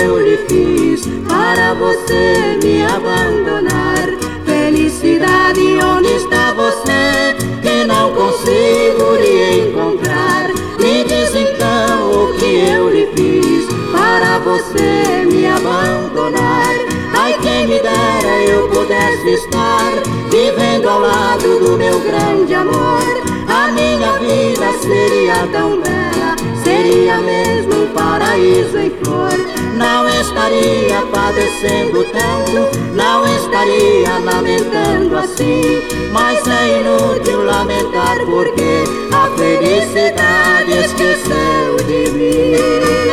Eu 0.00 0.18
lhe 0.18 0.36
fiz 0.48 1.02
para 1.28 1.74
você 1.74 2.58
me 2.62 2.84
abandonar. 2.84 4.08
Felicidade, 4.44 5.78
onde 5.84 6.08
está 6.16 6.52
você? 6.52 7.36
Que 7.60 7.84
não 7.84 8.12
consigo 8.14 9.16
lhe 9.20 9.68
encontrar. 9.68 10.48
Me 10.78 11.04
diz 11.04 11.34
então 11.34 12.10
o 12.10 12.34
que 12.38 12.70
eu 12.70 12.88
lhe 12.90 13.06
fiz 13.14 13.66
para 13.92 14.38
você 14.38 15.26
me 15.30 15.46
abandonar. 15.46 16.74
Ai, 17.12 17.36
quem 17.42 17.66
me 17.66 17.78
dera 17.78 18.42
eu 18.48 18.68
pudesse 18.68 19.28
estar 19.34 19.92
vivendo 20.30 20.88
ao 20.88 21.00
lado 21.00 21.58
do 21.60 21.76
meu 21.76 22.00
grande 22.00 22.54
amor. 22.54 23.02
A 23.48 23.70
minha 23.72 24.12
vida 24.18 24.72
seria 24.80 25.46
tão 25.52 25.80
bela, 25.80 26.36
seria 26.64 27.18
mesmo 27.18 27.82
um 27.82 27.86
paraíso 27.92 28.78
em 28.78 28.90
flor. 29.02 29.59
Não 29.80 30.06
estaria 30.10 31.00
padecendo 31.10 32.04
tanto, 32.12 32.78
não 32.94 33.24
estaria 33.24 34.18
lamentando 34.18 35.16
assim. 35.16 35.82
Mas 36.12 36.46
é 36.46 36.80
inútil 36.80 37.46
lamentar 37.46 38.18
porque 38.26 38.84
a 39.10 39.26
felicidade 39.38 40.72
esqueceu 40.72 41.76
de 41.86 42.10
mim. 42.10 43.09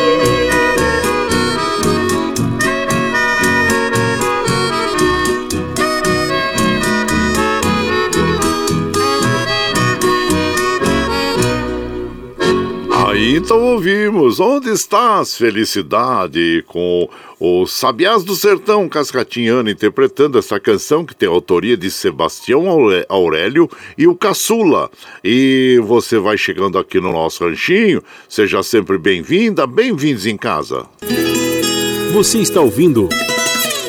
Então 13.48 13.64
ouvimos 13.64 14.42
Onde 14.42 14.70
Estás, 14.70 15.38
Felicidade, 15.38 16.66
com 16.68 17.08
os 17.40 17.72
Sabiás 17.72 18.26
do 18.26 18.36
Sertão 18.36 18.90
Cascatinhano 18.90 19.70
interpretando 19.70 20.38
essa 20.38 20.60
canção 20.60 21.06
que 21.06 21.16
tem 21.16 21.30
autoria 21.30 21.78
de 21.78 21.90
Sebastião 21.90 22.66
Aurélio 23.08 23.70
e 23.98 24.06
o 24.06 24.14
Caçula. 24.14 24.92
E 25.24 25.82
você 25.86 26.20
vai 26.20 26.38
chegando 26.38 26.78
aqui 26.78 27.00
no 27.00 27.14
nosso 27.14 27.46
ranchinho, 27.46 28.04
seja 28.28 28.62
sempre 28.62 28.98
bem-vinda, 28.98 29.66
bem-vindos 29.66 30.26
em 30.26 30.36
casa. 30.36 30.86
Você 32.12 32.40
está 32.40 32.60
ouvindo. 32.60 33.08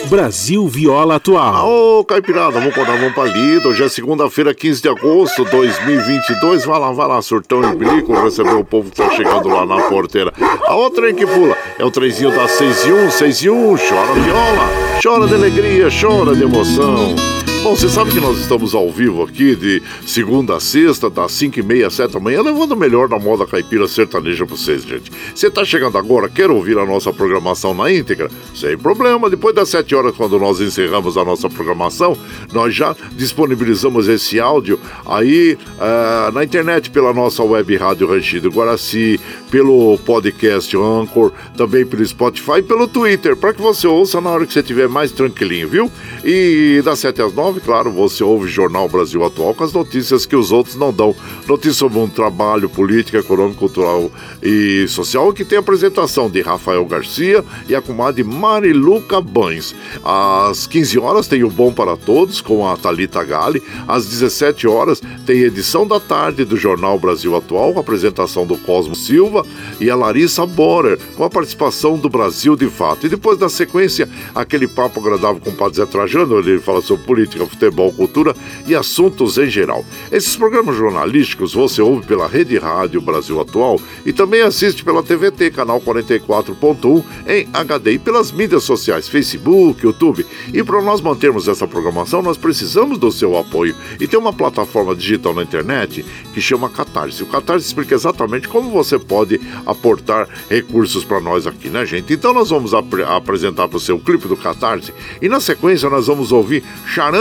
Brasil 0.09 0.67
Viola 0.67 1.17
Atual. 1.17 1.69
Ô, 1.69 2.01
oh, 2.01 2.05
Caipirada, 2.05 2.53
vamos 2.53 2.71
acordar, 2.71 2.97
vamos 2.97 3.13
pra 3.13 3.25
lida. 3.25 3.69
Hoje 3.69 3.85
é 3.85 3.89
segunda-feira, 3.89 4.55
15 4.55 4.81
de 4.81 4.89
agosto 4.89 5.45
de 5.45 5.51
2022. 5.51 6.65
Vai 6.65 6.81
lá, 6.81 6.91
vai 6.93 7.07
lá, 7.07 7.21
surtão 7.21 7.61
e 7.63 7.77
bico, 7.77 8.19
receber 8.23 8.55
o 8.55 8.65
povo 8.65 8.91
que 8.91 8.97
tá 8.97 9.11
chegando 9.11 9.49
lá 9.49 9.67
na 9.67 9.83
porteira. 9.83 10.33
A 10.65 10.75
outra 10.75 11.13
que 11.13 11.27
pula 11.27 11.57
é 11.79 11.85
o 11.85 11.91
trenzinho 11.91 12.31
da 12.31 12.49
6 12.49 12.87
e 12.87 12.93
1, 12.93 13.11
6 13.11 13.43
e 13.43 13.51
1. 13.51 13.77
Chora 13.77 14.15
viola, 14.15 14.69
chora 15.03 15.27
de 15.27 15.35
alegria, 15.35 15.89
chora 15.91 16.35
de 16.35 16.43
emoção. 16.43 17.15
Bom, 17.63 17.75
você 17.75 17.89
sabe 17.89 18.13
que 18.13 18.21
nós 18.21 18.39
estamos 18.39 18.73
ao 18.73 18.89
vivo 18.91 19.23
aqui 19.23 19.57
de 19.57 19.83
segunda 20.07 20.57
a 20.57 20.61
sexta, 20.61 21.11
das 21.11 21.33
5 21.33 21.59
e 21.59 21.63
meia, 21.63 21.91
7 21.91 22.13
da 22.13 22.21
manhã, 22.21 22.41
levando 22.41 22.73
o 22.73 22.77
melhor 22.77 23.09
da 23.09 23.19
moda 23.19 23.45
caipira 23.47 23.89
sertaneja 23.89 24.47
pra 24.47 24.57
vocês, 24.57 24.85
gente. 24.85 25.11
Você 25.35 25.51
tá 25.51 25.65
chegando 25.65 25.99
agora, 25.99 26.29
quer 26.29 26.51
ouvir 26.51 26.79
a 26.79 26.87
nossa 26.87 27.13
programação 27.13 27.75
na 27.75 27.93
íntegra? 27.93 28.31
Sem 28.55 28.79
problema, 28.79 29.29
depois 29.29 29.55
das 29.55 29.69
7 29.71 29.93
horas, 29.95 30.17
quando 30.17 30.39
nós 30.39 30.61
encerramos 30.61 31.17
a 31.17 31.25
nossa 31.25 31.51
programação, 31.51 32.17
nós 32.53 32.73
já 32.73 32.95
disponibilizamos 33.13 34.07
esse 34.07 34.39
áudio 34.39 34.79
aí 35.05 35.59
uh, 35.79 36.33
na 36.33 36.45
internet 36.45 36.91
pela 36.91 37.13
nossa 37.13 37.43
web 37.43 37.77
rádio 37.77 38.07
Ranchido 38.07 38.51
Guaraci, 38.51 39.21
pelo 39.51 39.99
podcast 39.99 40.77
Anchor, 40.77 41.33
também 41.57 41.85
pelo 41.85 42.07
Spotify 42.07 42.59
e 42.59 42.63
pelo 42.63 42.87
Twitter, 42.87 43.37
para 43.37 43.53
que 43.53 43.61
você 43.61 43.87
ouça 43.87 44.21
na 44.21 44.31
hora 44.31 44.47
que 44.47 44.53
você 44.53 44.61
estiver 44.61 44.89
mais 44.89 45.11
tranquilinho, 45.11 45.69
viu? 45.69 45.91
E 46.25 46.81
das 46.85 47.01
7 47.01 47.21
às 47.21 47.33
9, 47.33 47.48
claro, 47.55 47.91
você 47.91 48.23
ouve 48.23 48.49
Jornal 48.49 48.89
Brasil 48.89 49.25
Atual 49.25 49.55
com 49.55 49.65
as 49.65 49.73
notícias 49.73 50.27
que 50.27 50.37
os 50.37 50.53
outros 50.53 50.77
não 50.77 50.93
dão. 50.93 51.15
Notícias 51.47 51.77
sobre 51.77 51.99
um 51.99 52.09
trabalho, 52.09 52.69
política, 52.69 53.19
econômico, 53.19 53.59
cultural 53.59 54.11
e 54.43 54.87
social, 54.89 55.33
que 55.33 55.45
tem 55.45 55.57
a 55.57 55.61
apresentação 55.61 56.29
de 56.29 56.41
Rafael 56.41 56.85
Garcia 56.85 57.45
e 57.69 57.75
a 57.75 57.83
comadre 57.83 58.23
Mariluca 58.23 59.21
Bães. 59.21 59.75
Às 60.05 60.67
15 60.67 60.99
horas 60.99 61.27
tem 61.27 61.45
o 61.45 61.51
Bom 61.51 61.73
para 61.73 61.97
Todos 61.97 62.41
com 62.41 62.69
a 62.69 62.77
Talita 62.77 63.23
Gale. 63.25 63.63
Às 63.87 64.07
17 64.07 64.67
horas 64.67 65.01
tem 65.27 65.41
edição 65.41 65.87
da 65.87 66.01
tarde 66.01 66.45
do 66.45 66.57
Jornal 66.57 66.99
Brasil 66.99 67.37
Atual, 67.37 67.73
com 67.73 67.79
a 67.79 67.83
apresentação 67.83 68.47
do 68.47 68.57
Cosmo 68.59 68.95
Silva 68.95 69.45
e 69.81 69.91
a 69.91 69.97
Larissa 69.97 70.47
Borer, 70.47 70.99
com 71.17 71.25
a 71.25 71.31
participação 71.31 71.99
do 71.99 72.09
Brasil 72.09 72.57
de 72.57 72.69
Fato. 72.69 73.07
E 73.07 73.09
depois 73.09 73.39
da 73.39 73.49
sequência, 73.49 74.09
aquele 74.35 74.67
papo 74.67 75.01
agradável 75.01 75.41
com 75.41 75.51
o 75.51 75.55
Padre 75.55 75.77
Zé 75.77 75.87
Trajano, 75.87 76.39
ele 76.39 76.59
fala 76.59 76.81
sobre 76.81 77.05
política, 77.05 77.38
futebol, 77.47 77.93
cultura 77.93 78.35
e 78.67 78.75
assuntos 78.75 79.39
em 79.39 79.49
geral. 79.51 79.85
Esses 80.11 80.37
programas 80.37 80.77
jornalísticos 80.77 81.55
você 81.55 81.83
ouve 81.83 82.07
pela 82.07 82.27
Rede 82.27 82.59
Rádio 82.59 83.01
Brasil 83.01 83.41
Atual 83.41 83.81
e 84.05 84.13
também 84.13 84.43
assiste 84.43 84.85
pela 84.85 85.03
TVT, 85.03 85.51
canal 85.51 85.81
44.1 85.81 87.05
em 87.27 87.49
HD 87.53 87.93
e 87.93 87.99
pelas 87.99 88.33
mídias 88.33 88.65
sociais, 88.65 89.09
Facebook, 89.09 89.85
YouTube. 89.85 90.27
E 90.53 90.63
para 90.63 90.83
nós 90.83 91.01
mantermos 91.01 91.49
essa 91.49 91.67
programação, 91.67 92.23
nós 92.23 92.37
precisamos 92.37 92.99
do 92.99 93.11
seu 93.11 93.37
apoio. 93.37 93.75
E 94.01 94.07
tem 94.07 94.19
uma 94.19 94.33
plataforma 94.33 94.95
digital 94.95 95.35
na 95.35 95.43
internet 95.43 96.05
que 96.33 96.41
chama 96.41 96.69
Catarse. 96.69 97.23
O 97.23 97.27
Catarse 97.27 97.67
explica 97.67 97.95
exatamente 97.95 98.49
como 98.49 98.71
você 98.71 98.99
pode 98.99 99.41
aportar 99.67 100.29
recursos 100.49 101.05
para 101.05 101.21
nós 101.21 101.47
aqui, 101.47 101.69
né, 101.69 101.85
gente? 101.85 102.13
Então 102.13 102.33
nós 102.33 102.51
vamos 102.51 102.75
ap 102.75 102.89
apresentar 103.07 103.69
para 103.69 103.77
o 103.77 103.81
seu 103.81 103.99
clipe 103.99 104.27
do 104.27 104.37
Catarse 104.37 104.93
e 105.21 105.29
na 105.29 105.41
sequência 105.41 105.91
nós 105.91 106.07
vamos 106.07 106.33
ouvir 106.33 106.63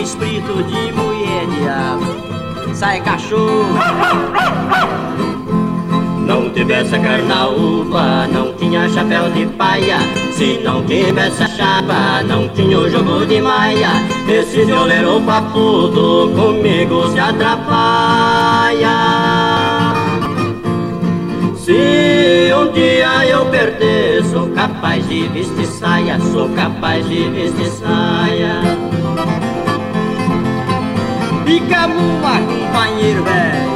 Espírito 0.00 0.62
de 0.64 0.92
mulher 0.92 1.46
diabo. 1.46 2.74
Sai 2.74 3.00
cachorro. 3.00 3.78
Não 6.26 6.48
tivesse 6.50 6.94
a 6.94 7.00
carnaúva, 7.00 8.26
não 8.28 8.54
tinha 8.54 8.88
chapéu 8.88 9.30
de 9.30 9.46
paia. 9.46 9.98
Se 10.32 10.60
não 10.62 10.84
tivesse 10.84 11.42
a 11.42 11.48
chapa, 11.48 12.22
não 12.22 12.48
tinha 12.50 12.78
o 12.78 12.88
jogo 12.88 13.26
de 13.26 13.40
maia. 13.40 13.90
Esse 14.28 14.64
violeiro 14.64 15.20
papudo 15.22 16.30
comigo 16.34 17.10
se 17.10 17.18
atrapalha. 17.18 18.96
Se 21.56 22.52
um 22.54 22.72
dia 22.72 23.26
eu 23.26 23.46
perder, 23.46 24.24
sou 24.24 24.48
capaz 24.50 25.06
de 25.08 25.28
vestir 25.28 25.66
saia, 25.66 26.18
sou 26.32 26.48
capaz 26.50 27.06
de 27.08 27.28
vestir 27.28 27.70
saia. 27.72 28.99
Fica 31.50 31.88
boa, 31.88 32.38
companheiro 32.46 33.24
velho. 33.24 33.70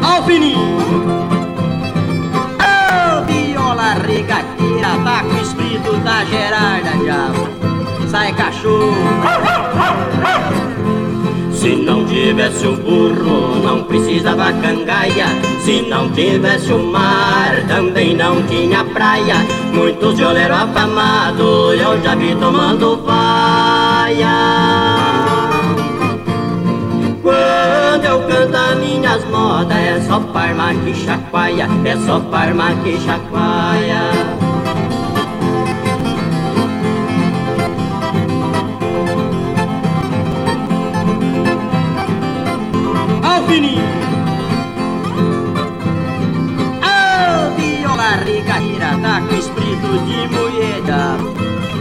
Alfininho. 0.00 0.78
Oh, 2.60 3.24
viola 3.24 3.94
regateira, 3.94 4.90
tá 5.02 5.24
com 5.24 5.34
o 5.34 5.42
espírito 5.42 5.96
da 6.04 6.24
Gerarda, 6.24 6.90
diabo. 6.98 7.48
Sai 8.08 8.32
cachorro. 8.32 8.94
Se 11.62 11.76
não 11.76 12.04
tivesse 12.04 12.66
o 12.66 12.76
burro, 12.76 13.62
não 13.62 13.84
precisava 13.84 14.52
cangaia. 14.52 15.26
Se 15.60 15.80
não 15.82 16.10
tivesse 16.10 16.72
o 16.72 16.82
mar, 16.90 17.54
também 17.68 18.16
não 18.16 18.42
tinha 18.48 18.82
praia. 18.82 19.36
Muitos 19.72 20.18
violeiros 20.18 20.56
afamados 20.56 21.80
eu 21.80 22.02
já 22.02 22.16
vi 22.16 22.34
tomando 22.34 22.96
vaia. 23.06 24.26
Quando 27.22 28.04
eu 28.06 28.22
canto 28.26 28.80
minhas 28.80 29.24
modas, 29.26 29.78
é 29.78 30.00
só 30.00 30.18
parma 30.18 30.74
que 30.74 30.92
chacoalha, 30.92 31.68
é 31.84 31.96
só 32.04 32.18
parma 32.18 32.74
que 32.82 32.98
chacoalha. 32.98 34.21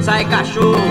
Sai 0.02 0.26
cachorro. 0.26 0.82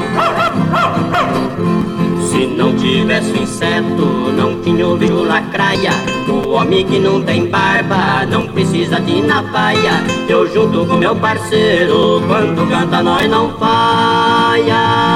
Se 2.30 2.46
não 2.46 2.74
tivesse 2.76 3.32
o 3.32 3.42
inseto, 3.42 4.06
não 4.36 4.60
tinha 4.62 4.86
o 4.86 4.96
bicho 4.96 5.24
lacraia. 5.24 5.92
O 6.28 6.50
homem 6.50 6.86
que 6.86 6.98
não 6.98 7.22
tem 7.22 7.46
barba, 7.46 8.24
não 8.26 8.46
precisa 8.48 9.00
de 9.00 9.20
navalha. 9.22 10.02
Eu 10.28 10.46
junto 10.52 10.86
com 10.86 10.96
meu 10.96 11.16
parceiro, 11.16 12.22
quando 12.26 12.68
canta 12.68 13.02
nós 13.02 13.28
não 13.28 13.50
falha. 13.58 15.10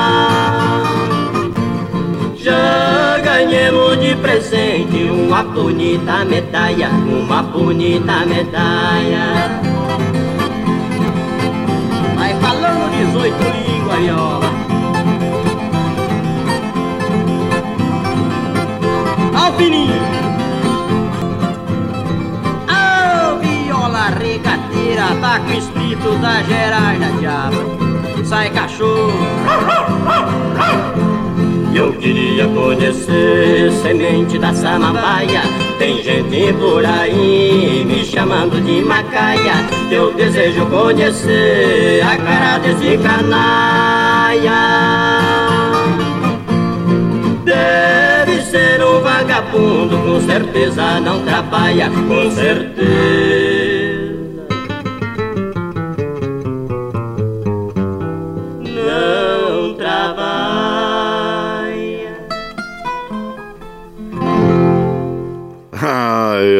Já 2.37 3.19
ganhamos 3.23 4.01
de 4.01 4.17
presente 4.17 5.05
uma 5.05 5.43
bonita 5.43 6.25
medalha, 6.25 6.89
uma 6.89 7.43
bonita 7.43 8.27
medalha. 8.27 9.74
18 13.15 13.37
línguas 13.69 13.97
aí, 13.97 14.11
ó. 14.11 14.41
Alpininho. 19.39 20.03
Oh, 22.69 23.39
viola 23.39 24.09
regateira, 24.09 25.15
tá 25.21 25.39
com 25.39 25.53
o 25.53 25.55
espírito 25.55 26.19
da 26.19 26.43
Gerarda, 26.43 27.07
diabo. 27.21 27.57
Sai 28.25 28.51
cachorro. 28.51 29.13
Eu 31.75 31.93
queria 31.95 32.47
conhecer 32.47 33.73
semente 33.83 34.39
da 34.39 34.55
samambaia. 34.55 35.43
Tem 35.77 36.01
gente 36.01 36.53
por 36.53 36.87
aí 36.87 37.85
me 37.85 38.05
chamando 38.05 38.63
de 38.63 38.81
macaia. 38.81 39.55
Eu 39.91 40.15
desejo 40.15 40.67
conhecer 40.67 42.01
a 42.03 42.17
cara 42.17 42.59
desse 42.59 42.97
canalha. 42.99 44.53
Deve 47.45 48.41
ser 48.43 48.81
um 48.81 49.01
vagabundo, 49.01 49.99
com 49.99 50.21
certeza 50.21 51.01
não 51.01 51.25
trabalha, 51.25 51.91
com 51.91 52.31
certeza. 52.31 53.54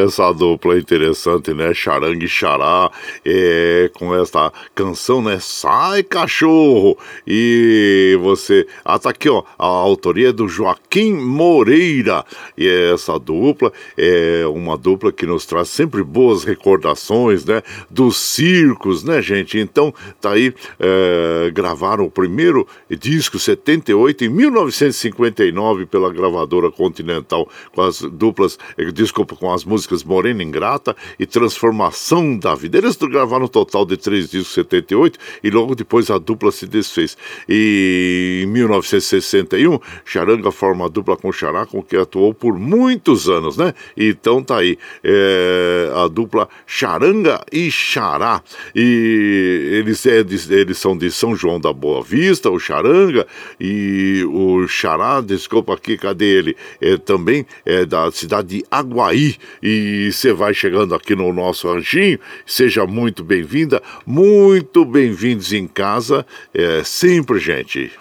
Essa 0.05 0.31
dupla 0.31 0.75
é 0.75 0.79
interessante, 0.79 1.53
né? 1.53 1.73
Charangue 1.73 2.27
Xará, 2.27 2.91
é, 3.25 3.89
com 3.93 4.15
essa 4.15 4.51
canção, 4.73 5.21
né? 5.21 5.37
Sai 5.39 6.03
cachorro! 6.03 6.97
E 7.27 8.17
você. 8.21 8.67
Ah, 8.83 8.99
tá 8.99 9.09
aqui, 9.09 9.29
ó. 9.29 9.43
A 9.57 9.65
autoria 9.65 10.29
é 10.29 10.31
do 10.31 10.47
Joaquim 10.47 11.13
Moreira. 11.13 12.23
E 12.57 12.67
essa 12.93 13.17
dupla 13.19 13.71
é 13.97 14.45
uma 14.47 14.77
dupla 14.77 15.11
que 15.11 15.25
nos 15.25 15.45
traz 15.45 15.69
sempre 15.69 16.03
boas 16.03 16.43
recordações, 16.43 17.45
né? 17.45 17.61
Dos 17.89 18.17
circos, 18.17 19.03
né, 19.03 19.21
gente? 19.21 19.57
Então, 19.57 19.93
tá 20.21 20.31
aí. 20.31 20.53
É, 20.79 21.51
gravaram 21.51 22.05
o 22.05 22.11
primeiro 22.11 22.67
disco, 22.89 23.39
78, 23.39 24.25
em 24.25 24.29
1959, 24.29 25.85
pela 25.85 26.11
gravadora 26.11 26.71
Continental, 26.71 27.47
com 27.73 27.81
as 27.81 28.01
duplas. 28.01 28.57
eh, 28.77 28.91
Desculpa, 28.91 29.35
com 29.35 29.51
as 29.51 29.63
músicas 29.63 29.94
Morena 30.03 30.43
Ingrata 30.43 30.95
e 31.19 31.25
Transformação 31.25 32.37
da 32.37 32.53
Vida. 32.55 32.77
Eles 32.77 32.95
gravaram 32.95 33.45
um 33.45 33.47
total 33.47 33.85
de 33.85 33.97
três 33.97 34.29
discos, 34.29 34.53
78, 34.53 35.17
e 35.43 35.49
logo 35.49 35.75
depois 35.75 36.09
a 36.09 36.17
dupla 36.17 36.51
se 36.51 36.65
desfez. 36.67 37.17
E 37.47 38.41
em 38.43 38.47
1961, 38.47 39.79
Charanga 40.03 40.51
forma 40.51 40.85
a 40.85 40.87
dupla 40.89 41.15
com 41.17 41.31
Xará, 41.31 41.65
com 41.65 41.81
que 41.81 41.95
atuou 41.95 42.33
por 42.33 42.57
muitos 42.57 43.29
anos, 43.29 43.57
né? 43.57 43.73
Então 43.95 44.43
tá 44.43 44.57
aí, 44.57 44.77
é, 45.03 45.91
a 45.95 46.07
dupla 46.07 46.47
Charanga 46.65 47.43
e 47.51 47.69
Xará. 47.71 48.41
E 48.75 49.69
eles, 49.73 50.05
é 50.05 50.23
de- 50.23 50.53
eles 50.53 50.77
são 50.77 50.97
de 50.97 51.11
São 51.11 51.35
João 51.35 51.59
da 51.59 51.71
Boa 51.73 52.03
Vista, 52.03 52.49
o 52.49 52.59
Charanga, 52.59 53.25
e 53.59 54.23
o 54.27 54.67
Xará, 54.67 55.21
desculpa 55.21 55.73
aqui, 55.73 55.97
cadê 55.97 56.25
ele? 56.25 56.55
É, 56.81 56.97
também 56.97 57.45
é 57.65 57.85
da 57.85 58.11
cidade 58.11 58.47
de 58.59 58.65
Aguaí. 58.69 59.35
E 59.61 59.84
você 60.11 60.33
vai 60.33 60.53
chegando 60.53 60.93
aqui 60.95 61.15
no 61.15 61.31
nosso 61.33 61.71
ranchinho, 61.71 62.19
seja 62.45 62.85
muito 62.85 63.23
bem-vinda, 63.23 63.81
muito 64.05 64.85
bem-vindos 64.85 65.53
em 65.53 65.67
casa, 65.67 66.25
é, 66.53 66.83
sempre, 66.83 67.39
gente. 67.39 67.91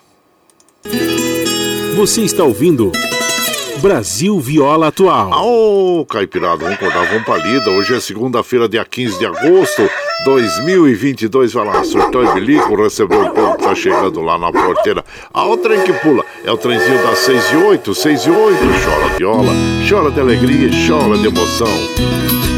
Você 1.96 2.22
está 2.22 2.44
ouvindo 2.44 2.92
Brasil 3.84 4.40
Viola 4.40 4.86
Atual. 4.86 5.30
Ô, 5.44 6.06
Caipirada, 6.06 6.56
vamos 6.56 6.76
acordar, 6.76 7.06
vamos 7.06 7.22
pra 7.24 7.36
lida. 7.36 7.68
Hoje 7.68 7.94
é 7.94 8.00
segunda-feira, 8.00 8.66
dia 8.66 8.82
15 8.82 9.18
de 9.18 9.26
agosto 9.26 9.86
2022. 10.24 11.52
Vai 11.52 11.66
lá, 11.66 11.84
surtou 11.84 12.24
e 12.24 12.32
bilico, 12.32 12.74
recebeu 12.76 13.26
o 13.26 13.30
povo 13.30 13.58
que 13.58 13.62
tá 13.62 13.74
chegando 13.74 14.22
lá 14.22 14.38
na 14.38 14.50
porteira. 14.50 15.04
Ah, 15.34 15.44
trem 15.62 15.82
que 15.82 15.92
pula. 15.92 16.24
É 16.46 16.50
o 16.50 16.56
trenzinho 16.56 17.02
das 17.02 17.18
6 17.18 17.52
e 17.52 17.56
8, 17.56 17.94
6 17.94 18.20
e 18.22 18.30
8. 18.30 18.58
Chora 18.58 19.18
viola, 19.18 19.52
chora 19.86 20.10
de 20.10 20.18
alegria, 20.18 20.70
chora 20.88 21.18
de 21.18 21.26
emoção. 21.26 22.53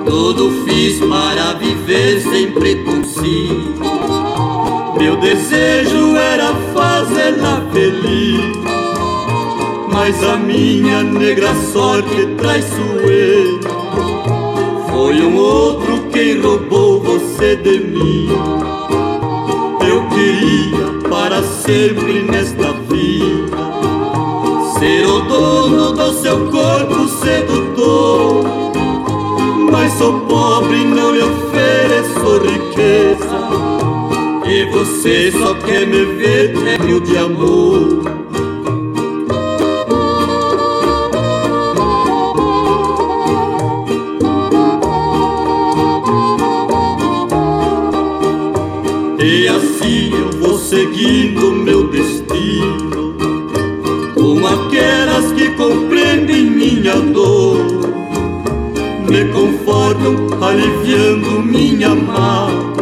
Tudo 0.06 0.66
fiz 0.66 1.00
para 1.00 1.54
viver 1.54 2.22
sem 2.22 2.52
preconceito. 2.52 3.82
Meu 4.98 5.16
desejo 5.18 6.16
era 6.16 6.54
fazê-la 6.74 7.62
feliz 7.74 8.63
mas 10.04 10.22
a 10.22 10.36
minha 10.36 11.02
negra 11.02 11.56
sorte 11.72 12.26
traiçoeira 12.38 13.70
Foi 14.92 15.22
um 15.22 15.38
outro 15.38 16.10
quem 16.12 16.42
roubou 16.42 17.00
você 17.02 17.56
de 17.56 17.80
mim. 17.80 18.28
Eu 19.80 20.06
queria 20.10 21.10
para 21.10 21.42
sempre 21.42 22.22
nesta 22.24 22.74
vida 22.90 23.58
Ser 24.78 25.08
o 25.08 25.22
dono 25.22 25.94
do 25.94 26.14
seu 26.22 26.52
corpo 26.52 27.08
sedutor. 27.08 28.44
Mas 29.72 29.94
sou 29.94 30.20
pobre 30.28 30.82
e 30.82 30.84
não 30.84 31.12
lhe 31.12 31.22
ofereço 31.22 32.40
riqueza. 32.44 33.40
E 34.46 34.66
você 34.66 35.32
só 35.32 35.54
quer 35.54 35.88
me 35.88 36.04
ver 36.04 36.54
tédio 36.54 37.00
de 37.00 37.18
amor 37.18 38.23
E 49.26 49.48
assim 49.48 50.12
eu 50.12 50.38
vou 50.38 50.60
seguindo 50.60 51.54
meu 51.54 51.88
destino. 51.88 53.16
Com 54.16 54.46
aquelas 54.46 55.32
que 55.32 55.50
compreendem 55.52 56.52
minha 56.52 56.96
dor. 56.96 57.58
Me 59.10 59.24
confortam 59.32 60.28
aliviando 60.44 61.42
minha 61.42 61.96
mágoa. 61.96 62.74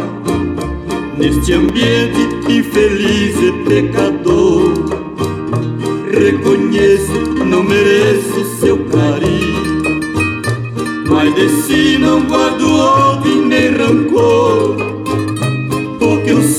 Neste 1.16 1.52
ambiente 1.52 2.18
infeliz 2.48 3.36
e 3.40 3.52
pecador. 3.64 4.72
Reconheço, 6.10 7.44
não 7.46 7.62
mereço 7.62 8.44
seu 8.58 8.78
carinho. 8.86 9.62
Mas 11.08 11.32
de 11.36 11.48
si 11.62 11.98
não 11.98 12.20
guardo 12.24 12.61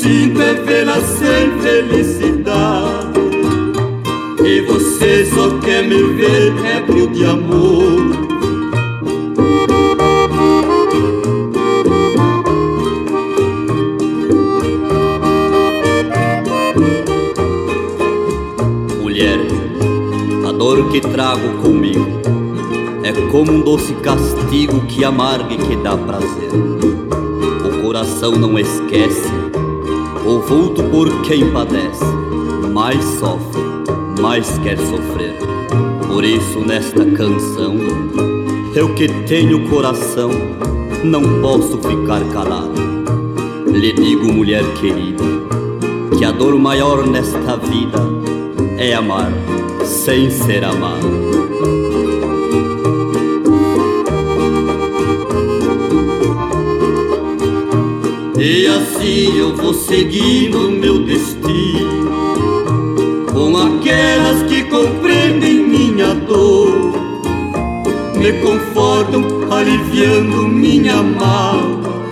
sinto 0.03 0.41
é 0.41 0.53
vê-la 0.53 0.99
sem 0.99 1.59
felicidade. 1.61 3.19
E 4.43 4.61
você 4.61 5.25
só 5.25 5.57
quer 5.59 5.83
me 5.83 6.03
ver 6.15 6.53
ébrio 6.65 7.07
de 7.07 7.23
amor. 7.23 8.33
Mulher, 19.01 19.39
a 20.47 20.51
dor 20.51 20.89
que 20.89 20.99
trago 20.99 21.61
comigo 21.61 22.05
É 23.03 23.11
como 23.31 23.51
um 23.51 23.61
doce 23.61 23.93
castigo 23.95 24.81
que 24.87 25.05
amarga 25.05 25.53
e 25.53 25.57
que 25.57 25.75
dá 25.77 25.95
prazer. 25.95 26.49
O 27.65 27.81
coração 27.81 28.31
não 28.31 28.57
esquece 28.57 29.42
o 30.25 30.39
vulto 30.39 30.83
por 30.83 31.21
quem 31.23 31.51
padece, 31.51 32.05
mais 32.73 33.03
sofre, 33.19 33.61
mais 34.21 34.57
quer 34.59 34.77
sofrer. 34.77 35.35
Por 36.07 36.23
isso, 36.23 36.59
nesta 36.59 37.05
canção, 37.05 37.75
eu 38.75 38.93
que 38.95 39.07
tenho 39.27 39.67
coração, 39.69 40.29
não 41.03 41.41
posso 41.41 41.77
ficar 41.79 42.23
calado. 42.31 42.73
Lhe 43.67 43.91
digo, 43.91 44.31
mulher 44.31 44.63
querida, 44.75 45.23
que 46.17 46.23
a 46.23 46.31
dor 46.31 46.57
maior 46.57 47.05
nesta 47.05 47.57
vida 47.57 47.99
é 48.77 48.93
amar 48.93 49.31
sem 49.83 50.29
ser 50.29 50.63
amado. 50.63 51.22
E 58.45 58.67
assim 58.67 59.37
eu 59.37 59.55
vou 59.55 59.73
seguindo 59.73 60.69
meu 60.69 60.99
destino 61.05 62.11
Com 63.31 63.55
aquelas 63.55 64.43
que 64.49 64.63
compreendem 64.65 65.65
minha 65.65 66.13
dor, 66.13 66.91
me 68.17 68.33
confortam 68.41 69.23
aliviando 69.49 70.45
minha 70.49 71.01
mágoa. 71.01 72.03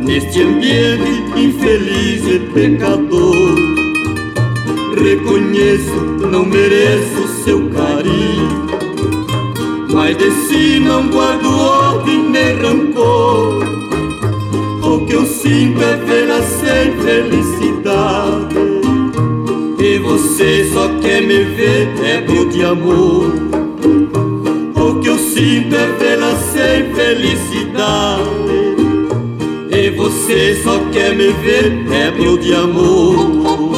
Neste 0.00 0.40
ambiente 0.40 1.38
infeliz 1.38 2.26
e 2.26 2.38
pecador, 2.54 3.54
reconheço, 4.96 5.94
não 6.30 6.46
mereço 6.46 7.28
seu 7.44 7.68
carinho. 7.68 8.64
Mas 9.92 10.16
de 10.16 10.30
si 10.30 10.80
não 10.80 11.06
guardo 11.08 11.53
felicidade. 17.04 18.56
E 19.78 19.98
você 19.98 20.64
só 20.72 20.88
quer 21.00 21.20
me 21.20 21.44
ver 21.44 21.88
ébrio 22.02 22.48
de 22.48 22.64
amor. 22.64 23.32
O 24.74 25.00
que 25.00 25.08
eu 25.08 25.18
sinto 25.18 25.76
é 25.76 25.86
vê-la 25.98 26.34
sem 26.36 26.94
felicidade. 26.94 28.24
E 29.70 29.90
você 29.90 30.54
só 30.62 30.78
quer 30.90 31.14
me 31.14 31.28
ver 31.28 31.86
ébrio 31.92 32.38
de 32.38 32.54
amor. 32.54 33.74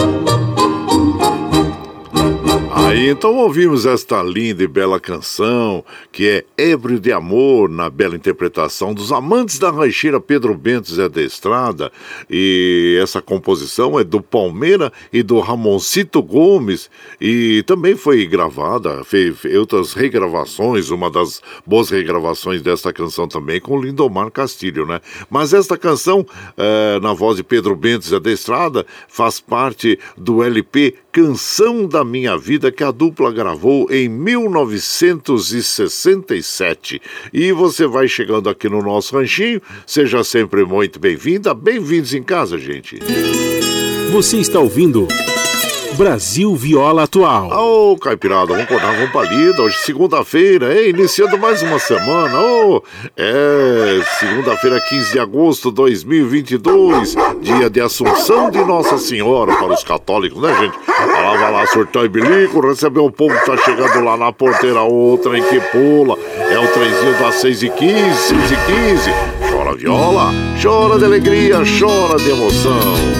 Aí 2.70 3.08
então 3.08 3.34
ouvimos 3.34 3.84
esta 3.84 4.22
linda 4.22 4.62
e 4.62 4.68
bela 4.68 5.00
canção, 5.00 5.84
que 6.12 6.28
é 6.28 6.44
Ébrio 6.58 6.98
de 6.98 7.12
Amor, 7.12 7.68
na 7.68 7.90
bela 7.90 8.16
interpretação 8.16 8.94
dos 8.94 9.12
amantes 9.12 9.58
da 9.58 9.70
rancheira 9.70 10.20
Pedro 10.20 10.54
Bento 10.54 10.92
Zé 10.92 11.08
da 11.08 11.20
Estrada. 11.20 11.92
E 12.30 12.98
essa 13.02 13.20
composição 13.20 13.98
é 14.00 14.04
do 14.04 14.22
Palmeira 14.22 14.92
e 15.12 15.22
do 15.22 15.38
Ramoncito 15.40 16.22
Gomes. 16.22 16.90
E 17.20 17.62
também 17.66 17.94
foi 17.94 18.24
gravada, 18.26 19.04
fez, 19.04 19.36
outras 19.58 19.92
regravações, 19.92 20.90
uma 20.90 21.10
das 21.10 21.42
boas 21.66 21.90
regravações 21.90 22.62
desta 22.62 22.92
canção 22.92 23.28
também 23.28 23.60
com 23.60 23.80
Lindomar 23.80 24.30
Castilho, 24.30 24.86
né? 24.86 25.00
Mas 25.28 25.52
esta 25.52 25.76
canção, 25.76 26.26
é, 26.56 26.98
na 27.00 27.12
voz 27.12 27.36
de 27.36 27.42
Pedro 27.42 27.76
Bento 27.76 28.06
Zé 28.06 28.18
da 28.18 28.32
Estrada, 28.32 28.86
faz 29.08 29.40
parte 29.40 29.98
do 30.16 30.42
LP 30.42 30.94
Canção 31.12 31.86
da 31.86 32.04
Minha 32.04 32.36
Vida 32.36 32.70
que 32.70 32.84
a 32.84 32.90
dupla 32.90 33.32
gravou 33.32 33.90
em 33.90 34.06
1967. 36.46 37.02
E 37.32 37.52
você 37.52 37.86
vai 37.86 38.08
chegando 38.08 38.48
aqui 38.48 38.68
no 38.68 38.82
nosso 38.82 39.16
ranchinho, 39.16 39.60
seja 39.86 40.22
sempre 40.22 40.64
muito 40.64 40.98
bem-vinda, 40.98 41.52
bem-vindos 41.52 42.14
em 42.14 42.22
casa, 42.22 42.56
gente. 42.56 42.98
Você 44.12 44.38
está 44.38 44.60
ouvindo. 44.60 45.08
Brasil 45.96 46.54
Viola 46.54 47.04
Atual. 47.04 47.50
Ô, 47.50 47.92
oh, 47.92 47.98
Caipirada, 47.98 48.48
vamos 48.48 48.64
acordar, 48.64 48.94
vamos 48.94 49.10
pra 49.10 49.22
lida. 49.22 49.62
Hoje, 49.62 49.78
segunda-feira, 49.78 50.78
hein? 50.78 50.90
Iniciando 50.90 51.38
mais 51.38 51.62
uma 51.62 51.78
semana. 51.78 52.38
Ô, 52.38 52.76
oh, 52.76 52.82
é, 53.16 54.02
segunda-feira, 54.18 54.78
15 54.78 55.12
de 55.12 55.18
agosto 55.18 55.70
de 55.70 55.76
2022, 55.76 57.16
dia 57.40 57.70
de 57.70 57.80
Assunção 57.80 58.50
de 58.50 58.62
Nossa 58.62 58.98
Senhora 58.98 59.56
para 59.56 59.72
os 59.72 59.82
católicos, 59.82 60.42
né, 60.42 60.54
gente? 60.60 60.76
Vai 60.86 61.22
lá, 61.22 61.36
vai 61.36 61.52
lá, 61.52 61.66
surtão 61.66 62.04
e 62.04 62.08
bilico, 62.08 62.60
receber 62.60 63.00
o 63.00 63.10
povo 63.10 63.34
que 63.34 63.46
tá 63.46 63.56
chegando 63.56 64.04
lá 64.04 64.18
na 64.18 64.30
porteira, 64.30 64.82
outra 64.82 65.38
em 65.38 65.42
que 65.44 65.58
pula. 65.60 66.18
É 66.50 66.58
o 66.58 66.68
trenzinho 66.68 67.18
das 67.18 67.36
6 67.36 67.62
e 67.62 67.70
15, 67.70 68.14
6 68.14 68.50
e 68.50 68.56
15. 68.56 69.50
Chora 69.50 69.74
viola, 69.74 70.30
chora 70.62 70.98
de 70.98 71.06
alegria, 71.06 71.62
chora 71.80 72.18
de 72.18 72.28
emoção. 72.28 73.15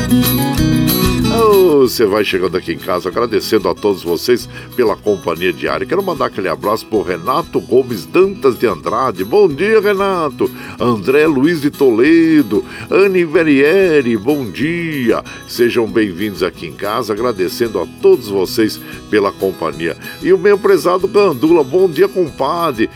Você 1.87 2.05
vai 2.05 2.25
chegando 2.25 2.57
aqui 2.57 2.73
em 2.73 2.79
casa 2.79 3.09
agradecendo 3.09 3.69
a 3.69 3.75
todos 3.75 4.03
vocês 4.03 4.49
pela 4.75 4.97
companhia 4.97 5.53
diária. 5.53 5.87
Quero 5.87 6.03
mandar 6.03 6.27
aquele 6.27 6.49
abraço 6.49 6.85
pro 6.85 7.01
Renato 7.01 7.61
Gomes 7.61 8.05
Dantas 8.05 8.59
de 8.59 8.67
Andrade. 8.67 9.25
Bom 9.25 9.47
dia, 9.47 9.81
Renato. 9.81 10.51
André 10.81 11.29
Luiz 11.29 11.61
de 11.61 11.71
Toledo. 11.71 12.65
Anne 12.91 13.25
Verieri, 13.25 14.17
bom 14.17 14.51
dia. 14.51 15.23
Sejam 15.47 15.87
bem-vindos 15.87 16.43
aqui 16.43 16.67
em 16.67 16.73
casa, 16.73 17.13
agradecendo 17.13 17.81
a 17.81 17.87
todos 18.03 18.29
vocês 18.29 18.81
pela 19.09 19.31
companhia. 19.31 19.97
E 20.21 20.33
o 20.33 20.39
meu 20.39 20.59
prezado 20.59 21.07
Gandula, 21.07 21.63
bom 21.63 21.89
dia, 21.89 22.09
compadre. 22.09 22.91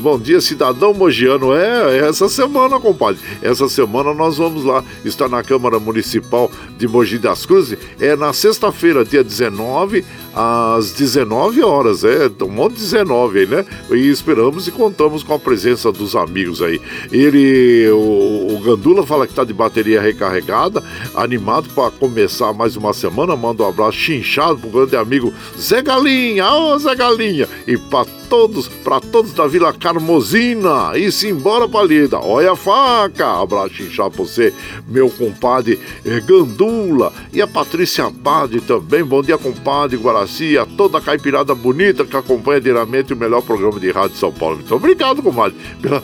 Bom 0.00 0.20
dia, 0.20 0.40
cidadão 0.40 0.94
mogiano. 0.94 1.52
É, 1.52 1.98
é 1.98 2.08
essa 2.08 2.28
semana, 2.28 2.78
compadre. 2.78 3.20
Essa 3.42 3.68
semana 3.68 4.14
nós 4.14 4.38
vamos 4.38 4.62
lá 4.62 4.84
estar 5.04 5.28
na 5.28 5.42
Câmara 5.42 5.80
Municipal 5.80 6.48
de 6.78 6.86
Mogi 6.86 7.18
das 7.18 7.44
Cruzes 7.44 7.76
é 8.00 8.16
na 8.16 8.32
sexta-feira, 8.32 9.04
dia 9.04 9.22
19, 9.24 10.04
às 10.34 10.92
19 10.92 11.62
horas, 11.62 12.04
é 12.04 12.30
um 12.42 12.48
monte 12.48 12.74
de 12.74 12.82
19 12.82 13.40
aí, 13.40 13.46
né? 13.46 13.64
E 13.90 14.08
esperamos 14.08 14.68
e 14.68 14.70
contamos 14.70 15.22
com 15.22 15.34
a 15.34 15.38
presença 15.38 15.90
dos 15.90 16.14
amigos 16.14 16.62
aí. 16.62 16.80
Ele, 17.10 17.88
o, 17.90 18.54
o 18.54 18.60
Gandula 18.60 19.04
fala 19.06 19.26
que 19.26 19.34
tá 19.34 19.44
de 19.44 19.52
bateria 19.52 20.00
recarregada, 20.00 20.82
animado 21.14 21.68
para 21.74 21.90
começar 21.90 22.52
mais 22.52 22.76
uma 22.76 22.92
semana. 22.92 23.36
Manda 23.36 23.62
um 23.62 23.68
abraço 23.68 23.98
chinchado 23.98 24.58
pro 24.58 24.70
grande 24.70 24.96
amigo 24.96 25.32
Zé 25.58 25.82
Galinha, 25.82 26.52
ô 26.52 26.78
Zé 26.78 26.94
Galinha, 26.94 27.48
e 27.66 27.76
para 27.76 28.17
todos, 28.28 28.68
para 28.68 29.00
todos 29.00 29.32
da 29.32 29.46
Vila 29.46 29.72
Carmosina, 29.72 30.96
e 30.96 31.10
se 31.10 31.28
embora 31.28 31.68
pra 31.68 31.82
lida. 31.82 32.18
Olha 32.18 32.52
a 32.52 32.56
faca, 32.56 33.40
abraço 33.40 33.74
chinchado 33.74 34.10
pra 34.10 34.24
você, 34.24 34.52
meu 34.86 35.10
compadre 35.10 35.80
eh, 36.04 36.20
Gandula, 36.20 37.12
e 37.32 37.40
a 37.40 37.46
Patrícia 37.46 38.10
Pade 38.10 38.60
também. 38.60 39.02
Bom 39.02 39.22
dia, 39.22 39.38
compadre 39.38 39.96
Guaraci 39.96 40.58
a 40.58 40.66
toda 40.66 40.98
a 40.98 41.00
caipirada 41.00 41.54
bonita 41.54 42.04
que 42.04 42.16
acompanha 42.16 42.60
diariamente 42.60 43.12
o 43.12 43.16
melhor 43.16 43.42
programa 43.42 43.80
de 43.80 43.90
rádio 43.90 44.10
de 44.10 44.18
São 44.18 44.32
Paulo. 44.32 44.56
Muito 44.56 44.74
obrigado, 44.74 45.22
comadre, 45.22 45.56
pela 45.80 46.02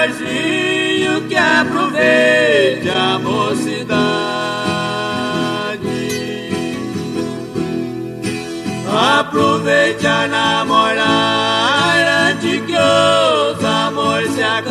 Amorzinhos, 0.05 1.27
que 1.27 1.35
aproveite 1.35 2.89
a 2.89 3.19
mocidade. 3.19 3.85
Aproveite 9.19 10.07
a 10.07 10.27
namorar 10.27 12.31
antes 12.31 12.61
que 12.61 12.77
os 12.77 13.65
amores 13.65 14.31
se 14.31 14.43
acabem. 14.43 14.64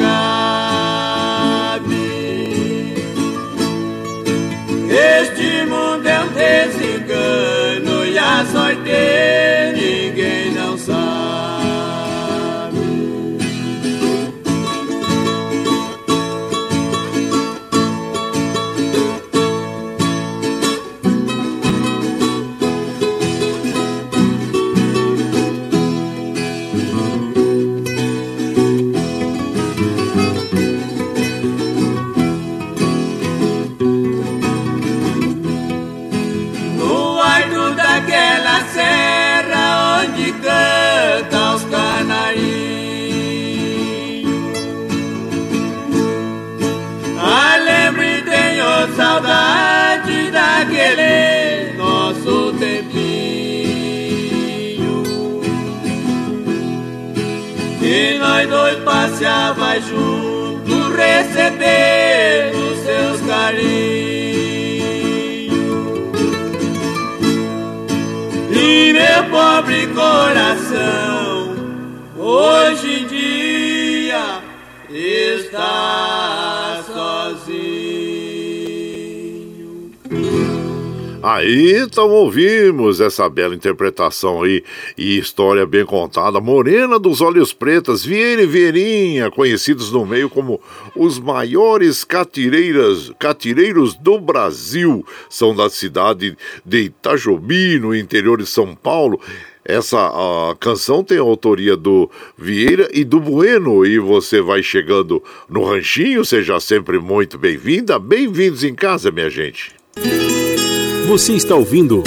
Dois 59.24 59.54
passeava 59.54 59.80
juntos, 59.80 60.94
recebendo 60.94 62.76
seus 62.84 63.20
carinhos. 63.22 63.74
E 68.50 68.92
meu 68.92 69.24
pobre 69.30 69.86
coração, 69.88 71.54
hoje 72.18 72.83
Aí 81.34 81.76
então 81.78 82.10
ouvimos 82.10 83.00
essa 83.00 83.28
bela 83.28 83.56
interpretação 83.56 84.44
aí 84.44 84.62
e 84.96 85.18
história 85.18 85.66
bem 85.66 85.84
contada. 85.84 86.40
Morena 86.40 86.96
dos 86.96 87.20
Olhos 87.20 87.52
Pretas, 87.52 88.04
Vieira 88.04 88.42
e 88.42 88.46
Vieirinha, 88.46 89.32
conhecidos 89.32 89.90
no 89.90 90.06
meio 90.06 90.30
como 90.30 90.60
os 90.94 91.18
maiores 91.18 92.04
catireiras, 92.04 93.10
catireiros 93.18 93.94
do 93.94 94.20
Brasil. 94.20 95.04
São 95.28 95.52
da 95.52 95.68
cidade 95.68 96.36
de 96.64 96.82
Itajobi, 96.82 97.80
no 97.80 97.92
interior 97.96 98.38
de 98.38 98.46
São 98.46 98.72
Paulo. 98.72 99.20
Essa 99.64 100.08
canção 100.60 101.02
tem 101.02 101.18
a 101.18 101.22
autoria 101.22 101.76
do 101.76 102.08
Vieira 102.38 102.88
e 102.92 103.02
do 103.02 103.18
Bueno. 103.18 103.84
E 103.84 103.98
você 103.98 104.40
vai 104.40 104.62
chegando 104.62 105.20
no 105.48 105.64
ranchinho, 105.64 106.24
seja 106.24 106.60
sempre 106.60 107.00
muito 107.00 107.36
bem-vinda. 107.36 107.98
Bem-vindos 107.98 108.62
em 108.62 108.72
casa, 108.72 109.10
minha 109.10 109.28
gente. 109.28 109.72
Você 111.06 111.34
está 111.34 111.54
ouvindo 111.54 112.02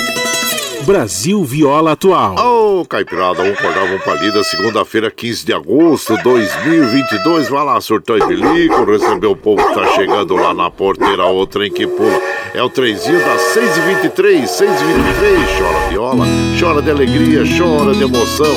Brasil 0.83 1.43
Viola 1.43 1.91
Atual. 1.91 2.35
Ô, 2.35 2.83
Caipirada, 2.83 3.43
vamos 3.43 3.59
acordar, 3.59 3.85
vamos 3.85 4.01
pra 4.01 4.15
lida, 4.15 4.43
segunda-feira, 4.43 5.11
15 5.11 5.45
de 5.45 5.53
agosto 5.53 6.17
de 6.17 6.23
2022. 6.23 7.47
Vai 7.47 7.63
lá, 7.63 7.79
surtão 7.79 8.17
e 8.17 8.25
bilico, 8.25 8.85
receber 8.85 9.27
o 9.27 9.35
povo 9.35 9.63
que 9.67 9.75
tá 9.75 9.93
chegando 9.93 10.35
lá 10.35 10.51
na 10.51 10.71
porteira, 10.71 11.27
o 11.27 11.45
trem 11.45 11.71
que 11.71 11.85
pula. 11.85 12.19
É 12.55 12.63
o 12.63 12.69
trenzinho 12.69 13.19
das 13.19 13.41
6h23, 13.53 14.45
6h23. 14.45 15.59
Chora 15.59 15.89
viola, 15.89 16.25
chora 16.59 16.81
de 16.81 16.89
alegria, 16.89 17.43
chora 17.55 17.93
de 17.93 18.01
emoção. 18.01 18.55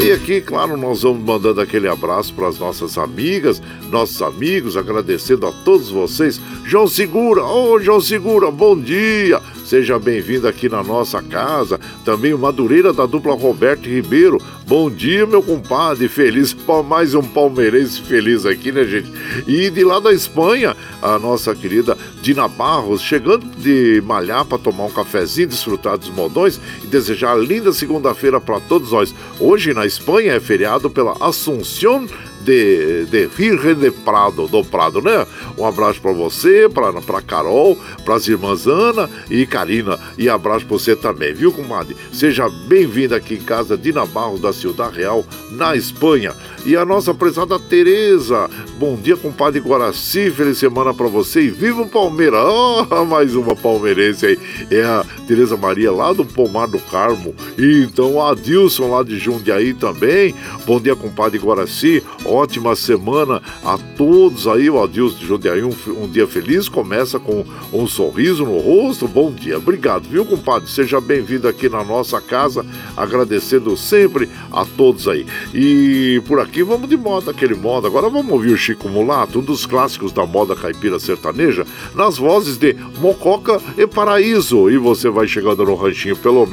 E 0.00 0.12
aqui, 0.12 0.40
claro, 0.40 0.76
nós 0.76 1.02
vamos 1.02 1.24
mandando 1.24 1.60
aquele 1.60 1.88
abraço 1.88 2.32
para 2.32 2.46
as 2.46 2.58
nossas 2.60 2.96
amigas, 2.96 3.60
nossos 3.90 4.22
amigos, 4.22 4.76
agradecendo 4.76 5.48
a 5.48 5.52
todos 5.64 5.90
vocês. 5.90 6.40
João 6.64 6.86
Segura, 6.86 7.42
ô 7.44 7.80
João 7.80 8.00
Segura, 8.00 8.50
bom 8.50 8.78
dia. 8.78 9.40
Seja 9.70 10.00
bem-vindo 10.00 10.48
aqui 10.48 10.68
na 10.68 10.82
nossa 10.82 11.22
casa. 11.22 11.78
Também 12.04 12.34
o 12.34 12.38
Madureira 12.38 12.92
da 12.92 13.06
dupla 13.06 13.36
Roberto 13.36 13.88
Ribeiro. 13.88 14.36
Bom 14.66 14.90
dia, 14.90 15.24
meu 15.24 15.40
compadre. 15.40 16.08
Feliz, 16.08 16.56
mais 16.88 17.14
um 17.14 17.22
palmeirense 17.22 18.00
feliz 18.00 18.44
aqui, 18.44 18.72
né, 18.72 18.84
gente? 18.84 19.12
E 19.46 19.70
de 19.70 19.84
lá 19.84 20.00
da 20.00 20.12
Espanha, 20.12 20.76
a 21.00 21.20
nossa 21.20 21.54
querida 21.54 21.96
Dina 22.20 22.48
Barros, 22.48 23.00
chegando 23.00 23.46
de 23.58 24.02
malhar 24.04 24.44
para 24.44 24.58
tomar 24.58 24.86
um 24.86 24.90
cafezinho, 24.90 25.46
desfrutar 25.46 25.96
dos 25.96 26.08
modões 26.08 26.60
e 26.82 26.88
desejar 26.88 27.38
linda 27.38 27.72
segunda-feira 27.72 28.40
para 28.40 28.58
todos 28.58 28.90
nós. 28.90 29.14
Hoje 29.38 29.72
na 29.72 29.86
Espanha 29.86 30.32
é 30.32 30.40
feriado 30.40 30.90
pela 30.90 31.16
Assunção 31.20 32.08
de, 32.40 33.06
de 33.06 33.26
Virgem 33.26 33.74
de 33.74 33.90
Prado, 33.90 34.48
do 34.48 34.64
Prado, 34.64 35.00
né? 35.00 35.26
Um 35.58 35.64
abraço 35.64 36.00
para 36.00 36.12
você, 36.12 36.68
para 36.68 37.22
Carol, 37.22 37.76
para 38.04 38.14
as 38.14 38.26
irmãs 38.26 38.66
Ana 38.66 39.08
e 39.30 39.46
Karina. 39.46 39.98
E 40.16 40.28
abraço 40.28 40.66
para 40.66 40.78
você 40.78 40.96
também, 40.96 41.32
viu, 41.34 41.52
comadre? 41.52 41.96
Seja 42.12 42.48
bem-vinda 42.66 43.16
aqui 43.16 43.34
em 43.34 43.42
casa, 43.42 43.76
Dina 43.76 44.06
Barros, 44.06 44.40
da 44.40 44.52
Ciudad 44.52 44.92
Real, 44.92 45.24
na 45.50 45.76
Espanha. 45.76 46.34
E 46.64 46.76
a 46.76 46.84
nossa 46.84 47.14
prezada 47.14 47.58
Tereza. 47.58 48.48
Bom 48.78 48.94
dia, 48.96 49.16
compadre 49.16 49.60
Guaraci. 49.60 50.30
Feliz 50.30 50.58
semana 50.58 50.92
para 50.92 51.06
você 51.06 51.42
e 51.42 51.48
viva 51.48 51.82
o 51.82 51.88
Palmeiras. 51.88 52.40
Oh, 52.44 53.04
mais 53.06 53.34
uma 53.34 53.56
palmeirense 53.56 54.26
aí. 54.26 54.38
É 54.70 54.82
a 54.82 55.04
Tereza 55.26 55.56
Maria 55.56 55.90
lá 55.90 56.12
do 56.12 56.24
Pomar 56.24 56.68
do 56.68 56.78
Carmo. 56.78 57.34
E 57.56 57.84
então 57.84 58.22
a 58.22 58.34
Dilson 58.34 58.90
lá 58.90 59.02
de 59.02 59.18
Jundiaí 59.18 59.72
também. 59.72 60.34
Bom 60.66 60.78
dia, 60.78 60.94
compadre 60.94 61.38
Guaraci. 61.38 62.02
Ótima 62.30 62.76
semana 62.76 63.42
a 63.64 63.76
todos 63.96 64.46
aí. 64.46 64.70
O 64.70 64.80
Adilson 64.80 65.18
de 65.18 65.26
Jundiaí, 65.26 65.64
um, 65.64 65.74
um 65.88 66.08
dia 66.08 66.28
feliz. 66.28 66.68
Começa 66.68 67.18
com 67.18 67.44
um 67.72 67.88
sorriso 67.88 68.44
no 68.44 68.58
rosto. 68.58 69.08
Bom 69.08 69.32
dia. 69.32 69.58
Obrigado, 69.58 70.08
viu, 70.08 70.24
compadre? 70.24 70.70
Seja 70.70 71.00
bem-vindo 71.00 71.48
aqui 71.48 71.68
na 71.68 71.82
nossa 71.82 72.20
casa. 72.20 72.64
Agradecendo 72.96 73.76
sempre 73.76 74.28
a 74.52 74.64
todos 74.64 75.08
aí. 75.08 75.26
E 75.52 76.22
por 76.28 76.38
aqui 76.38 76.62
vamos 76.62 76.88
de 76.88 76.96
moda, 76.96 77.32
aquele 77.32 77.54
moda. 77.54 77.88
Agora 77.88 78.08
vamos 78.08 78.32
ouvir 78.32 78.52
o 78.52 78.56
Chico 78.56 78.88
Mulato, 78.88 79.40
um 79.40 79.42
dos 79.42 79.66
clássicos 79.66 80.12
da 80.12 80.24
moda 80.24 80.54
caipira 80.54 81.00
sertaneja, 81.00 81.66
nas 81.96 82.16
vozes 82.16 82.56
de 82.56 82.76
Mococa 83.00 83.60
e 83.76 83.88
Paraíso. 83.88 84.70
E 84.70 84.78
você 84.78 85.10
vai 85.10 85.26
chegando 85.26 85.64
no 85.64 85.74
ranchinho 85.74 86.16
pelo 86.16 86.46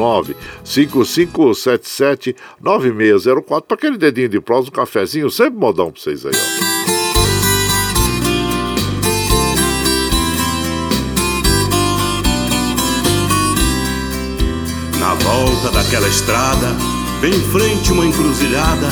955779604 0.63 3.61
para 3.61 3.75
aquele 3.75 3.97
dedinho 3.97 4.29
de 4.29 4.41
prós, 4.41 4.67
um 4.67 4.71
cafezinho, 4.71 5.29
sempre 5.29 5.66
modão 5.67 5.91
para 5.91 6.01
vocês 6.01 6.25
aí, 6.25 6.31
ó. 6.33 6.67
Na 14.97 15.13
volta 15.15 15.71
daquela 15.71 16.07
estrada, 16.07 16.73
bem 17.19 17.35
em 17.35 17.41
frente 17.51 17.91
uma 17.91 18.05
encruzilhada, 18.05 18.87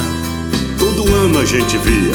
todo 0.77 1.07
ano 1.13 1.39
a 1.39 1.45
gente 1.45 1.77
via. 1.77 2.13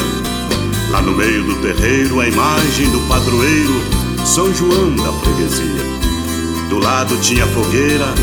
Lá 0.91 1.01
no 1.01 1.13
meio 1.13 1.43
do 1.43 1.55
terreiro, 1.55 2.19
a 2.19 2.27
imagem 2.27 2.91
do 2.91 2.99
padroeiro, 3.07 3.81
São 4.25 4.53
João 4.53 4.95
da 4.95 5.11
freguesia. 5.23 5.89
Do 6.69 6.77
lado 6.77 7.17
tinha 7.21 7.47
fogueira, 7.47 8.13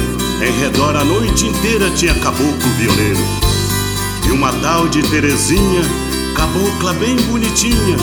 em 0.40 0.52
redor 0.60 0.94
a 0.94 1.04
noite 1.04 1.46
inteira 1.46 1.90
tinha 1.90 2.14
caboclo 2.14 2.70
violeiro. 2.78 3.18
E 4.28 4.30
uma 4.30 4.52
tal 4.52 4.86
de 4.88 5.02
Terezinha, 5.02 5.82
cabocla 6.38 6.92
bem 6.94 7.16
bonitinha, 7.16 7.96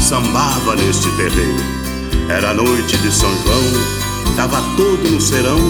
sambava 0.00 0.74
neste 0.74 1.10
terreiro. 1.10 1.62
Era 2.30 2.54
noite 2.54 2.96
de 2.96 3.12
São 3.12 3.30
João, 3.42 4.34
tava 4.36 4.62
todo 4.74 5.10
no 5.10 5.20
serão, 5.20 5.60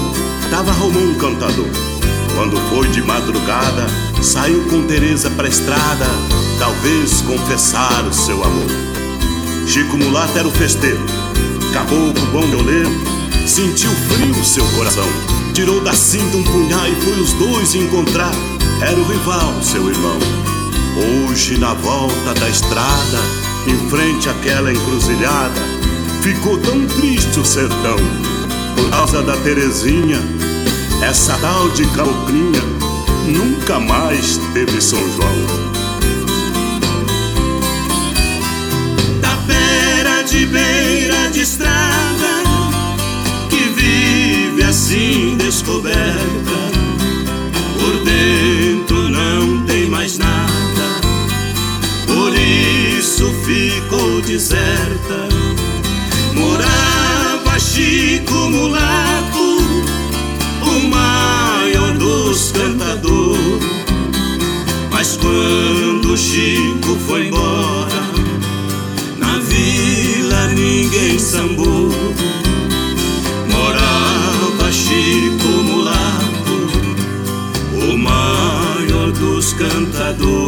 tava 0.49 0.71
Romão 0.71 1.13
cantador. 1.15 1.67
Quando 2.37 2.57
foi 2.71 2.87
de 2.89 3.03
madrugada, 3.03 3.87
saiu 4.23 4.65
com 4.69 4.87
Teresa 4.87 5.29
pra 5.31 5.49
estrada, 5.49 6.07
talvez 6.61 7.21
confessar 7.23 8.07
o 8.07 8.13
seu 8.13 8.45
amor. 8.45 8.71
Chico 9.67 9.97
Mulato 9.97 10.39
era 10.39 10.47
o 10.47 10.53
festeiro, 10.53 11.05
caboclo 11.73 12.27
bom 12.33 12.47
violeiro, 12.47 12.91
sentiu 13.45 13.91
frio 13.91 14.45
seu 14.45 14.65
coração. 14.77 15.09
Tirou 15.53 15.81
da 15.81 15.93
cinta 15.93 16.37
um 16.37 16.45
punhal 16.45 16.87
e 16.87 16.95
foi 16.95 17.21
os 17.21 17.33
dois 17.33 17.75
encontrar. 17.75 18.33
Era 18.81 18.97
o 18.97 19.05
rival, 19.05 19.61
seu 19.63 19.89
irmão. 19.89 20.54
Hoje, 20.97 21.59
na 21.59 21.75
volta 21.75 22.35
da 22.35 22.49
estrada, 22.49 23.19
em 23.67 23.89
frente 23.89 24.29
àquela 24.29 24.73
encruzilhada, 24.73 25.61
ficou 26.23 26.57
tão 26.59 26.87
triste 26.87 27.41
o 27.41 27.45
sertão. 27.45 27.97
Por 28.77 28.91
causa 28.91 29.23
da 29.23 29.37
Terezinha, 29.39 30.21
essa 31.03 31.37
tal 31.39 31.69
de 31.71 31.85
caboclinha 31.89 32.63
nunca 33.27 33.81
mais 33.81 34.39
teve 34.53 34.81
São 34.81 35.01
João. 35.13 35.75
Da 39.21 39.35
de 40.25 40.47
beira 40.47 41.31
de 41.31 41.41
estrada 41.41 42.43
que 43.51 43.69
vive 43.77 44.63
assim 44.63 45.37
descoberta, 45.37 45.99
por 47.79 48.05
dentro 48.05 49.09
não 49.09 49.65
tem 49.65 49.89
mais 49.89 50.19
nada, 50.19 50.54
isso 53.25 53.33
ficou 53.45 54.21
deserta. 54.21 55.29
Morava 56.35 57.59
Chico 57.59 58.35
Mulato 58.51 59.59
o 60.63 60.89
maior 60.89 61.97
dos 61.97 62.53
cantadores. 62.53 63.65
Mas 64.91 65.17
quando 65.17 66.17
Chico 66.17 66.97
foi 67.07 67.29
embora, 67.29 68.03
na 69.19 69.39
vila 69.39 70.49
ninguém 70.49 71.19
sambou. 71.19 71.91
Morava 73.51 74.73
Chico 74.73 75.49
Mulato, 75.49 76.69
o 77.73 77.97
maior 77.97 79.13
dos 79.13 79.53
cantadores. 79.55 80.44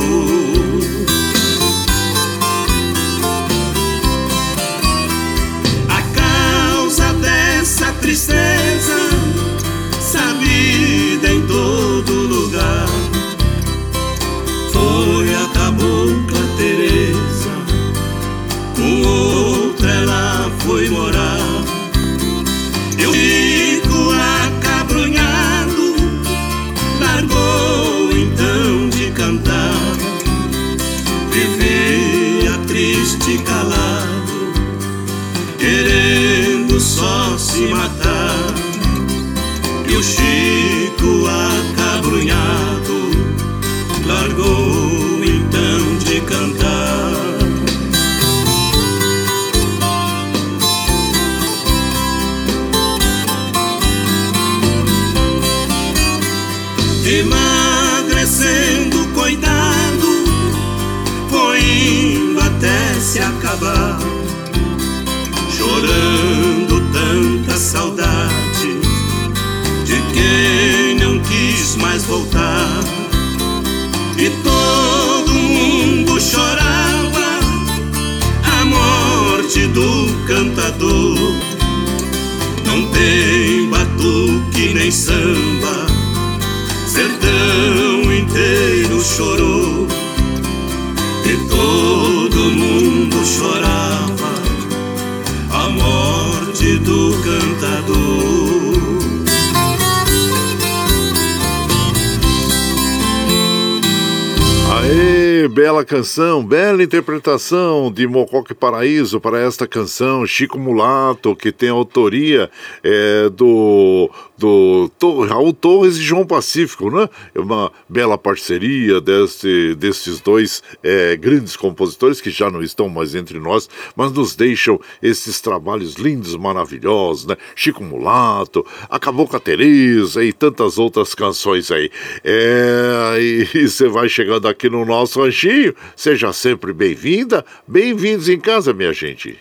Bela 105.66 105.84
canção, 105.84 106.44
bela 106.44 106.80
interpretação 106.80 107.90
de 107.90 108.06
Mocoque 108.06 108.54
Paraíso 108.54 109.20
para 109.20 109.40
esta 109.40 109.66
canção, 109.66 110.24
Chico 110.24 110.56
Mulato, 110.60 111.34
que 111.34 111.50
tem 111.50 111.70
autoria 111.70 112.48
é, 112.84 113.28
do 113.30 114.08
do 114.38 114.90
Raul 115.26 115.52
Torres 115.52 115.96
e 115.96 116.02
João 116.02 116.26
Pacífico, 116.26 116.90
né? 116.90 117.08
É 117.34 117.40
uma 117.40 117.72
bela 117.88 118.18
parceria 118.18 119.00
desse, 119.00 119.74
desses 119.74 120.20
dois 120.20 120.62
é, 120.82 121.16
grandes 121.16 121.56
compositores 121.56 122.20
que 122.20 122.30
já 122.30 122.50
não 122.50 122.62
estão 122.62 122.88
mais 122.88 123.14
entre 123.14 123.38
nós, 123.38 123.68
mas 123.94 124.12
nos 124.12 124.34
deixam 124.34 124.80
esses 125.02 125.40
trabalhos 125.40 125.94
lindos, 125.94 126.36
maravilhosos, 126.36 127.26
né? 127.26 127.36
Chico 127.54 127.82
Mulato, 127.82 128.66
Acabou 128.88 129.26
com 129.26 129.36
a 129.36 129.40
Teresa 129.40 130.24
e 130.24 130.32
tantas 130.32 130.78
outras 130.78 131.14
canções 131.14 131.70
aí. 131.70 131.90
É, 132.24 133.16
e 133.20 133.46
você 133.68 133.88
vai 133.88 134.08
chegando 134.08 134.48
aqui 134.48 134.68
no 134.68 134.84
nosso 134.84 135.20
ranchinho, 135.20 135.74
seja 135.94 136.32
sempre 136.32 136.72
bem-vinda, 136.72 137.44
bem-vindos 137.66 138.28
em 138.28 138.38
casa, 138.38 138.72
minha 138.72 138.92
gente. 138.92 139.38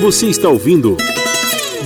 Você 0.00 0.26
está 0.26 0.48
ouvindo 0.48 0.96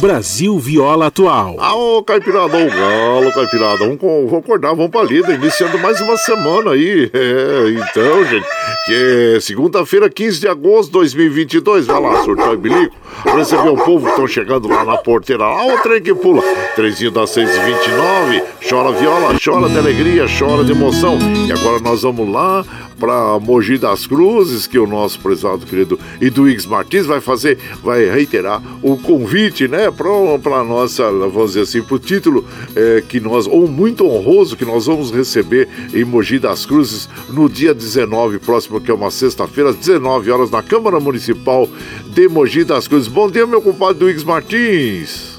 Brasil 0.03 0.59
Viola 0.59 1.07
Atual. 1.07 1.55
Ah, 1.61 1.77
ô 1.77 2.03
Caipirada, 2.03 2.57
ô 2.57 2.69
Galo, 2.69 3.33
Caipirada, 3.33 3.79
vamos, 3.79 4.01
vamos 4.01 4.35
acordar, 4.35 4.75
vamos 4.75 4.91
pra 4.91 5.05
lida, 5.05 5.33
iniciando 5.33 5.79
mais 5.79 6.01
uma 6.01 6.17
semana 6.17 6.73
aí. 6.73 7.09
É, 7.23 7.71
então, 7.71 8.25
gente, 8.25 8.47
que 8.85 9.35
é 9.37 9.41
segunda-feira, 9.41 10.11
15 10.11 10.41
de 10.41 10.49
agosto 10.49 10.87
de 10.87 10.93
2022, 10.95 11.87
vai 11.87 12.01
lá, 12.01 12.25
surtou 12.25 12.53
e 12.53 12.57
bilico, 12.57 12.95
receber 13.37 13.69
o 13.69 13.77
povo 13.77 14.05
que 14.05 14.11
estão 14.11 14.27
chegando 14.27 14.67
lá 14.67 14.85
na 14.85 14.97
porteira, 14.97 15.45
lá 15.45 15.67
o 15.67 15.79
trem 15.79 16.03
que 16.03 16.13
pula, 16.15 16.43
trezinho 16.75 17.11
das 17.11 17.31
6h29, 17.31 18.43
chora 18.69 18.93
viola, 18.93 19.37
chora 19.43 19.69
de 19.69 19.79
alegria, 19.79 20.27
chora 20.27 20.65
de 20.65 20.73
emoção. 20.73 21.17
E 21.47 21.53
agora 21.53 21.79
nós 21.79 22.03
vamos 22.03 22.29
lá 22.29 22.65
para 23.03 23.37
Mogi 23.41 23.79
das 23.79 24.07
Cruzes, 24.07 24.69
que 24.69 24.79
o 24.79 24.87
nosso 24.87 25.19
prezado 25.19 25.67
querido 25.67 25.99
Eduígues 26.21 26.65
Martins 26.65 27.05
vai 27.05 27.21
fazer, 27.21 27.59
vai 27.83 28.09
reiterar 28.09 28.63
o 28.81 28.97
convite, 28.97 29.67
né, 29.67 29.91
para 29.91 30.63
nossa, 30.63 31.11
vamos 31.11 31.55
dizer 31.55 31.63
assim, 31.63 31.83
para 31.83 31.97
o 31.97 31.99
título 31.99 32.45
é, 32.77 33.03
que 33.09 33.19
nós, 33.19 33.49
ou 33.49 33.67
muito 33.67 34.07
honroso, 34.07 34.57
que 34.57 34.65
nós 34.65 34.87
vamos 34.87 35.11
receber 35.11 35.69
em 35.93 36.05
Mogi 36.05 36.39
das 36.39 36.65
Cruzes 36.65 37.09
no 37.29 37.49
dia 37.49 37.75
19 37.75 38.39
próximo, 38.39 38.81
que 38.81 38.93
é 38.93 38.95
uma 38.95 39.11
sexta-feira, 39.11 39.71
às 39.71 39.77
19 39.77 40.31
horas, 40.31 40.53
na 40.53 40.63
Câmara 40.63 41.01
Municipal 41.01 41.69
de 42.07 42.29
Mogi 42.29 42.63
das 42.63 42.87
Cruzes. 42.87 43.09
Bom 43.09 43.29
dia, 43.29 43.45
meu 43.49 43.61
compadre 43.61 43.97
Eduígues 43.97 44.23
Martins. 44.23 45.32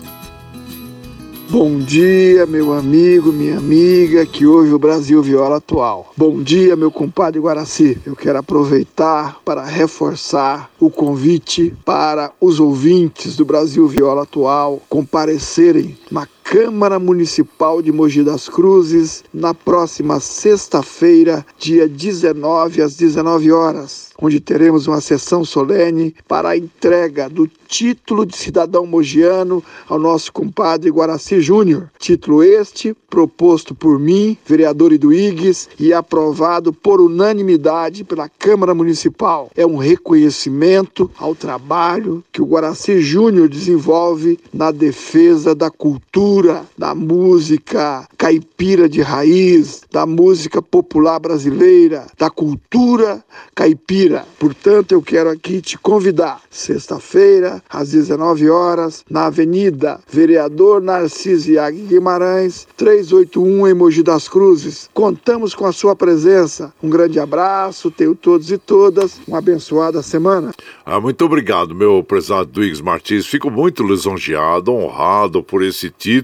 Bom 1.54 1.78
dia, 1.78 2.48
meu 2.48 2.74
amigo, 2.74 3.32
minha 3.32 3.60
amiga, 3.60 4.26
que 4.26 4.44
hoje 4.44 4.74
o 4.74 4.80
Brasil 4.80 5.22
Viola 5.22 5.58
Atual. 5.58 6.12
Bom 6.18 6.42
dia, 6.42 6.76
meu 6.76 6.90
compadre 6.90 7.40
Guaraci. 7.40 7.96
Eu 8.04 8.16
quero 8.16 8.40
aproveitar 8.40 9.40
para 9.46 9.64
reforçar 9.64 10.72
o 10.80 10.90
convite 10.90 11.72
para 11.86 12.32
os 12.42 12.60
ouvintes 12.60 13.36
do 13.36 13.46
Brasil 13.46 13.88
Viola 13.88 14.24
Atual 14.24 14.82
comparecerem 14.90 15.96
na 16.10 16.28
Câmara 16.44 17.00
Municipal 17.00 17.82
de 17.82 17.92
Mogi 17.92 18.22
das 18.22 18.50
Cruzes 18.50 19.24
na 19.34 19.54
próxima 19.54 20.20
sexta-feira, 20.20 21.46
dia 21.58 21.88
19 21.88 22.82
às 22.82 22.96
19 22.96 23.52
horas, 23.52 24.10
onde 24.22 24.40
teremos 24.40 24.86
uma 24.86 25.02
sessão 25.02 25.44
solene 25.46 26.14
para 26.28 26.50
a 26.50 26.58
entrega 26.58 27.30
do 27.30 27.50
título 27.74 28.24
de 28.24 28.38
cidadão 28.38 28.86
mogiano 28.86 29.64
ao 29.88 29.98
nosso 29.98 30.32
compadre 30.32 30.92
Guaraci 30.92 31.42
Júnior. 31.42 31.90
Título 31.98 32.44
este 32.44 32.94
proposto 33.10 33.74
por 33.74 33.98
mim, 33.98 34.38
vereador 34.46 34.94
Iduígues, 34.94 35.70
e 35.80 35.92
aprovado 35.92 36.72
por 36.72 37.02
unanimidade 37.02 38.04
pela 38.04 38.30
Câmara 38.30 38.76
Municipal. 38.76 39.50
É 39.56 39.66
um 39.66 39.78
reconhecimento 39.78 41.10
ao 41.18 41.34
trabalho 41.34 42.24
que 42.32 42.42
o 42.42 42.46
Guaraci 42.46 43.02
Júnior 43.02 43.50
desenvolve 43.50 44.40
na 44.54 44.70
defesa 44.70 45.56
da 45.56 45.72
cultura, 45.72 46.33
da 46.78 46.96
música 46.96 48.08
caipira 48.18 48.90
de 48.90 49.02
raiz, 49.02 49.84
da 49.92 50.06
música 50.06 50.62
popular 50.62 51.20
brasileira, 51.20 52.08
da 52.18 52.30
cultura 52.30 53.24
caipira. 53.54 54.26
Portanto, 54.40 54.94
eu 54.94 55.02
quero 55.02 55.30
aqui 55.30 55.62
te 55.62 55.78
convidar, 55.78 56.42
sexta-feira, 56.50 57.62
às 57.70 57.92
19 57.92 58.50
horas, 58.50 59.04
na 59.10 59.28
Avenida 59.28 60.00
Vereador 60.10 60.82
Narciso 60.82 61.52
Iag 61.52 61.78
Guimarães, 61.84 62.68
3 62.76 63.04
381 63.04 63.68
em 63.68 63.74
Mogi 63.74 64.02
das 64.02 64.28
Cruzes. 64.28 64.90
Contamos 64.94 65.54
com 65.54 65.66
a 65.66 65.72
sua 65.72 65.96
presença. 65.96 66.74
Um 66.82 66.90
grande 66.90 67.20
abraço, 67.20 67.92
tenho 67.92 68.16
todos 68.16 68.52
e 68.52 68.58
todas 68.58 69.20
uma 69.28 69.40
abençoada 69.40 70.02
semana. 70.02 70.52
Ah, 70.86 71.00
muito 71.00 71.24
obrigado, 71.26 71.76
meu 71.76 72.04
prezado 72.04 72.46
Duígues 72.46 72.82
Martins. 72.82 73.26
Fico 73.26 73.50
muito 73.52 73.84
lisonjeado, 73.84 74.72
honrado 74.72 75.44
por 75.44 75.64
esse 75.64 75.90
título 75.90 76.23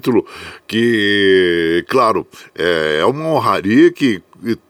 que, 0.67 1.85
claro, 1.87 2.25
é 2.55 3.05
uma 3.05 3.29
honraria 3.29 3.91
que 3.91 4.21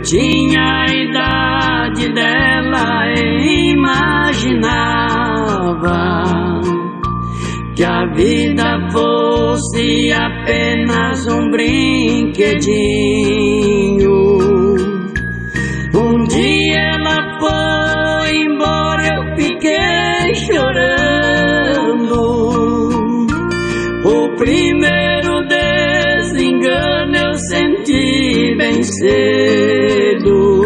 Tinha 0.09 0.63
a 0.63 0.87
idade 0.87 2.13
dela 2.15 3.07
e 3.15 3.73
imaginava 3.73 4.99
que 7.77 7.85
a 7.85 8.07
vida 8.15 8.89
fosse 8.91 10.11
apenas 10.13 11.27
um 11.27 11.51
brinquedinho. 11.51 12.39
Um 15.95 16.25
dia 16.25 16.81
ela 16.95 17.39
foi 17.39 18.37
embora, 18.47 19.07
eu 19.15 19.37
fiquei 19.37 20.35
chorando. 20.35 20.88
Cedo. 28.89 30.63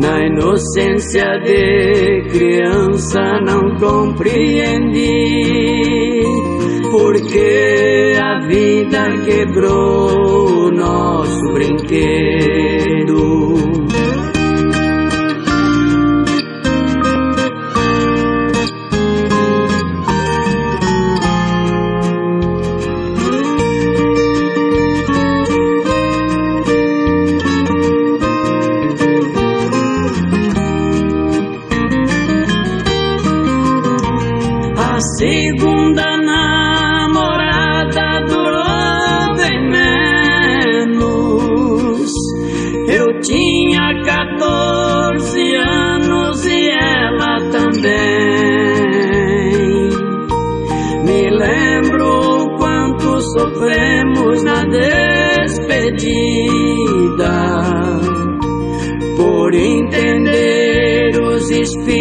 Na 0.00 0.26
inocência 0.26 1.38
de 1.44 2.22
criança 2.30 3.40
não 3.44 3.76
compreendi 3.76 5.10
porque 6.90 8.14
a 8.22 8.40
vida 8.46 9.10
quebrou 9.24 10.70
nosso 10.72 11.52
brinquedo. 11.52 12.59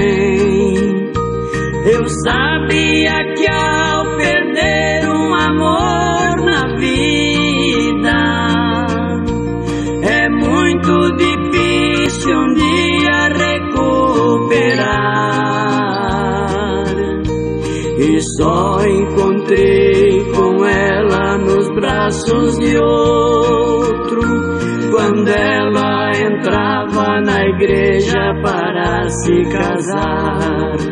Eu 1.92 2.08
sabia 2.24 3.12
que 3.34 3.46
ao 3.50 4.16
perder 4.16 5.08
um 5.08 5.34
amor 5.34 6.44
na 6.44 6.76
vida 6.76 8.18
é 10.02 10.28
muito 10.28 11.16
difícil 11.16 12.36
um 12.36 12.54
dia 12.54 13.28
recuperar. 13.34 14.70
E 17.98 18.20
só 18.38 18.86
encontrei 18.86 20.24
com 20.32 20.64
ela 20.64 21.38
nos 21.38 21.68
braços 21.74 22.58
de 22.58 22.76
outro 22.76 23.19
igreja 27.61 28.32
para 28.42 29.08
se 29.11 29.42
casar. 29.50 30.89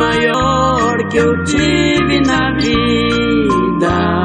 Maior 0.00 0.96
que 1.10 1.18
eu 1.18 1.44
tive 1.44 2.20
na 2.26 2.56
vida. 2.56 4.24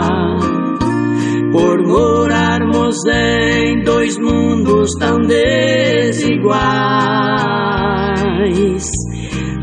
Por 1.51 1.85
morarmos 1.85 2.95
em 3.05 3.83
dois 3.83 4.17
mundos 4.17 4.93
tão 4.97 5.19
desiguais. 5.19 6.49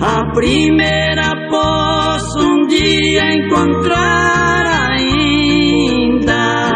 A 0.00 0.30
primeira 0.34 1.32
posso 1.50 2.38
um 2.40 2.66
dia 2.66 3.34
encontrar 3.34 4.66
ainda. 4.92 6.70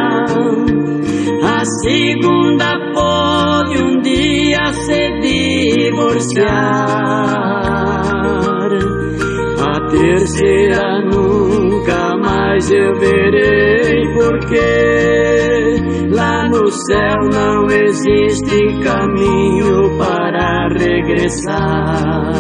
A 1.43 1.63
segunda 1.83 2.79
pode 2.95 3.83
um 3.83 4.01
dia 4.01 4.73
se 4.73 5.21
divorciar 5.21 7.46
terceira 10.07 11.01
nunca 11.01 12.17
mais 12.19 12.71
eu 12.71 12.95
verei, 12.95 14.03
porque 14.15 14.57
lá 16.15 16.49
no 16.49 16.71
céu 16.71 17.17
não 17.33 17.67
existe 17.67 18.85
caminho 18.85 19.99
para 19.99 20.69
regressar. 20.69 22.33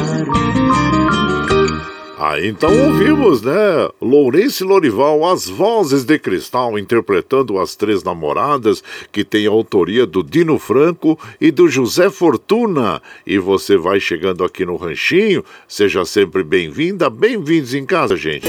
Ah, 2.19 2.41
então 2.41 2.71
ouvimos, 2.87 3.43
né? 3.43 3.89
Lourenço 4.17 4.65
Lorival, 4.65 5.27
as 5.27 5.47
vozes 5.47 6.03
de 6.03 6.19
cristal, 6.19 6.79
interpretando 6.79 7.59
as 7.59 7.77
três 7.77 8.03
namoradas, 8.03 8.83
que 9.13 9.23
tem 9.23 9.47
a 9.47 9.51
autoria 9.51 10.07
do 10.07 10.23
Dino 10.23 10.59
Franco 10.59 11.19
e 11.39 11.51
do 11.51 11.69
José 11.69 12.09
Fortuna. 12.09 13.03
E 13.27 13.37
você 13.37 13.77
vai 13.77 14.01
chegando 14.01 14.43
aqui 14.43 14.65
no 14.65 14.77
Ranchinho, 14.77 15.45
seja 15.69 16.03
sempre 16.07 16.43
bem-vinda, 16.43 17.11
bem-vindos 17.11 17.75
em 17.75 17.85
casa, 17.85 18.17
gente. 18.17 18.49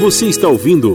Você 0.00 0.26
está 0.26 0.46
ouvindo. 0.46 0.94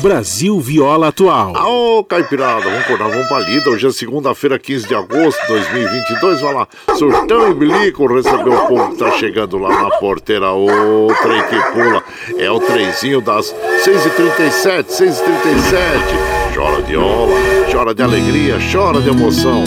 Brasil 0.00 0.60
Viola 0.60 1.08
Atual. 1.08 1.52
Ô, 1.52 1.98
oh, 1.98 2.04
Caipirada, 2.04 2.64
vamos 2.64 2.80
acordar, 2.80 3.08
vamos 3.08 3.26
pra 3.28 3.40
lida. 3.40 3.70
Hoje 3.70 3.86
é 3.86 3.90
segunda-feira, 3.90 4.58
15 4.58 4.86
de 4.86 4.94
agosto 4.94 5.40
de 5.42 5.48
2022. 5.48 6.40
Vai 6.40 6.54
lá, 6.54 6.68
surtão 6.96 7.50
e 7.50 7.54
bilico, 7.54 8.06
recebeu 8.06 8.52
o 8.52 8.66
povo 8.66 8.90
que 8.90 8.98
tá 8.98 9.10
chegando 9.12 9.58
lá 9.58 9.82
na 9.82 9.90
porteira. 9.98 10.52
Ô, 10.52 11.08
trem 11.22 11.42
que 11.44 11.72
pula. 11.72 12.02
É 12.38 12.50
o 12.50 12.60
trenzinho 12.60 13.20
das 13.20 13.54
6h37, 13.84 14.86
6h37. 14.86 16.54
Chora 16.54 16.82
de 16.82 16.96
ola, 16.96 17.34
chora 17.70 17.94
de 17.94 18.02
alegria, 18.02 18.58
chora 18.72 19.00
de 19.00 19.08
emoção. 19.08 19.64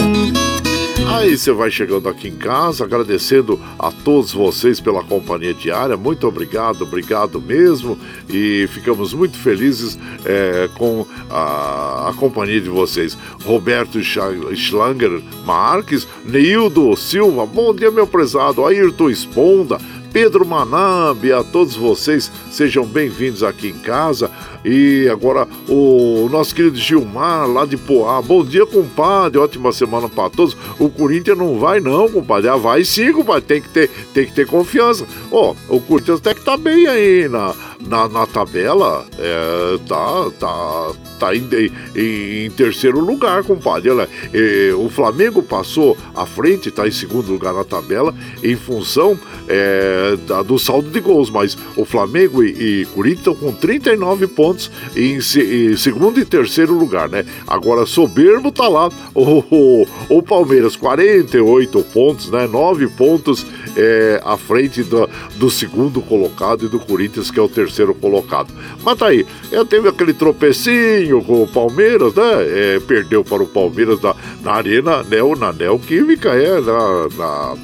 Aí 1.10 1.36
você 1.36 1.50
vai 1.50 1.72
chegando 1.72 2.08
aqui 2.08 2.28
em 2.28 2.36
casa, 2.36 2.84
agradecendo 2.84 3.60
a 3.76 3.90
todos 3.90 4.32
vocês 4.32 4.78
pela 4.78 5.02
companhia 5.02 5.52
diária. 5.52 5.96
Muito 5.96 6.26
obrigado, 6.26 6.82
obrigado 6.82 7.40
mesmo. 7.40 7.98
E 8.28 8.68
ficamos 8.68 9.12
muito 9.12 9.36
felizes 9.36 9.98
é, 10.24 10.70
com 10.78 11.04
a, 11.28 12.10
a, 12.10 12.14
companhia 12.14 12.60
de 12.60 12.68
vocês. 12.68 13.18
Roberto 13.44 14.00
Schlanger 14.00 15.20
Marques, 15.44 16.06
Neildo 16.24 16.96
Silva, 16.96 17.44
bom 17.44 17.74
dia, 17.74 17.90
meu 17.90 18.06
prezado. 18.06 18.64
Ayrton 18.64 19.10
Esponda. 19.10 19.78
Pedro 20.12 20.44
Manambi, 20.44 21.32
a 21.32 21.44
todos 21.44 21.76
vocês, 21.76 22.32
sejam 22.50 22.84
bem-vindos 22.84 23.44
aqui 23.44 23.68
em 23.68 23.78
casa. 23.78 24.28
E 24.64 25.08
agora 25.08 25.48
o 25.68 26.28
nosso 26.30 26.54
querido 26.54 26.76
Gilmar, 26.76 27.48
lá 27.48 27.64
de 27.64 27.76
Poá. 27.76 28.20
Bom 28.20 28.44
dia, 28.44 28.66
compadre. 28.66 29.38
Ótima 29.38 29.72
semana 29.72 30.08
para 30.08 30.30
todos. 30.30 30.56
O 30.78 30.90
Corinthians 30.90 31.38
não 31.38 31.58
vai, 31.58 31.80
não, 31.80 32.08
compadre. 32.08 32.48
Ah, 32.48 32.56
vai 32.56 32.84
sim, 32.84 33.12
compadre. 33.12 33.42
Tem 33.42 33.62
que 33.62 33.68
ter, 33.70 33.88
tem 34.12 34.26
que 34.26 34.32
ter 34.32 34.46
confiança. 34.46 35.06
Ó, 35.30 35.54
oh, 35.68 35.76
o 35.76 35.80
Corinthians 35.80 36.18
até 36.18 36.34
que 36.34 36.44
tá 36.44 36.56
bem 36.56 36.86
aí 36.86 37.28
na, 37.28 37.54
na, 37.86 38.08
na 38.08 38.26
tabela. 38.26 39.06
É, 39.18 39.78
tá, 39.88 40.30
tá, 40.38 40.92
tá 41.18 41.34
em, 41.34 41.48
em, 41.96 42.46
em, 42.46 42.50
terceiro 42.50 43.00
lugar, 43.00 43.42
compadre. 43.44 43.90
Olha, 43.90 44.08
é, 44.32 44.72
o 44.74 44.90
Flamengo 44.90 45.42
passou 45.42 45.96
à 46.14 46.26
frente, 46.26 46.70
tá 46.70 46.86
em 46.86 46.90
segundo 46.92 47.32
lugar 47.32 47.54
na 47.54 47.64
tabela, 47.64 48.14
em 48.42 48.56
função 48.56 49.18
é, 49.48 50.16
da, 50.26 50.42
do 50.42 50.58
saldo 50.58 50.90
de 50.90 51.00
gols. 51.00 51.30
Mas 51.30 51.56
o 51.76 51.84
Flamengo 51.84 52.42
e, 52.42 52.82
e 52.82 52.86
Corinthians 52.86 53.20
estão 53.20 53.34
com 53.34 53.52
39 53.52 54.26
pontos 54.26 54.49
pontos 54.50 54.70
em, 54.96 55.16
em, 55.16 55.76
segundo 55.76 56.18
e 56.20 56.24
terceiro 56.24 56.74
lugar, 56.74 57.08
né? 57.08 57.24
Agora, 57.46 57.86
soberbo 57.86 58.50
tá 58.50 58.68
lá 58.68 58.88
o, 59.14 59.44
o, 59.50 59.86
o 60.08 60.22
Palmeiras, 60.22 60.76
48 60.76 61.82
pontos, 61.92 62.30
né? 62.30 62.46
9 62.46 62.88
pontos 62.88 63.46
é, 63.76 64.20
à 64.24 64.36
frente 64.36 64.82
do, 64.82 65.08
do, 65.36 65.50
segundo 65.50 66.00
colocado 66.00 66.64
e 66.64 66.68
do 66.68 66.78
Corinthians, 66.78 67.30
que 67.30 67.38
é 67.38 67.42
o 67.42 67.48
terceiro 67.48 67.94
colocado. 67.94 68.52
Mas 68.82 68.98
tá 68.98 69.06
aí, 69.06 69.26
é, 69.50 69.64
teve 69.64 69.88
aquele 69.88 70.12
tropecinho 70.12 71.22
com 71.22 71.42
o 71.42 71.48
Palmeiras, 71.48 72.14
né? 72.14 72.22
É, 72.24 72.80
perdeu 72.80 73.24
para 73.24 73.42
o 73.42 73.46
Palmeiras 73.46 74.00
na, 74.00 74.14
na 74.42 74.52
Arena 74.52 75.02
Neo, 75.02 75.36
na 75.36 75.52
Neoquímica, 75.52 76.30
é, 76.30 76.60
na, 76.60 77.08
na, 77.16 77.54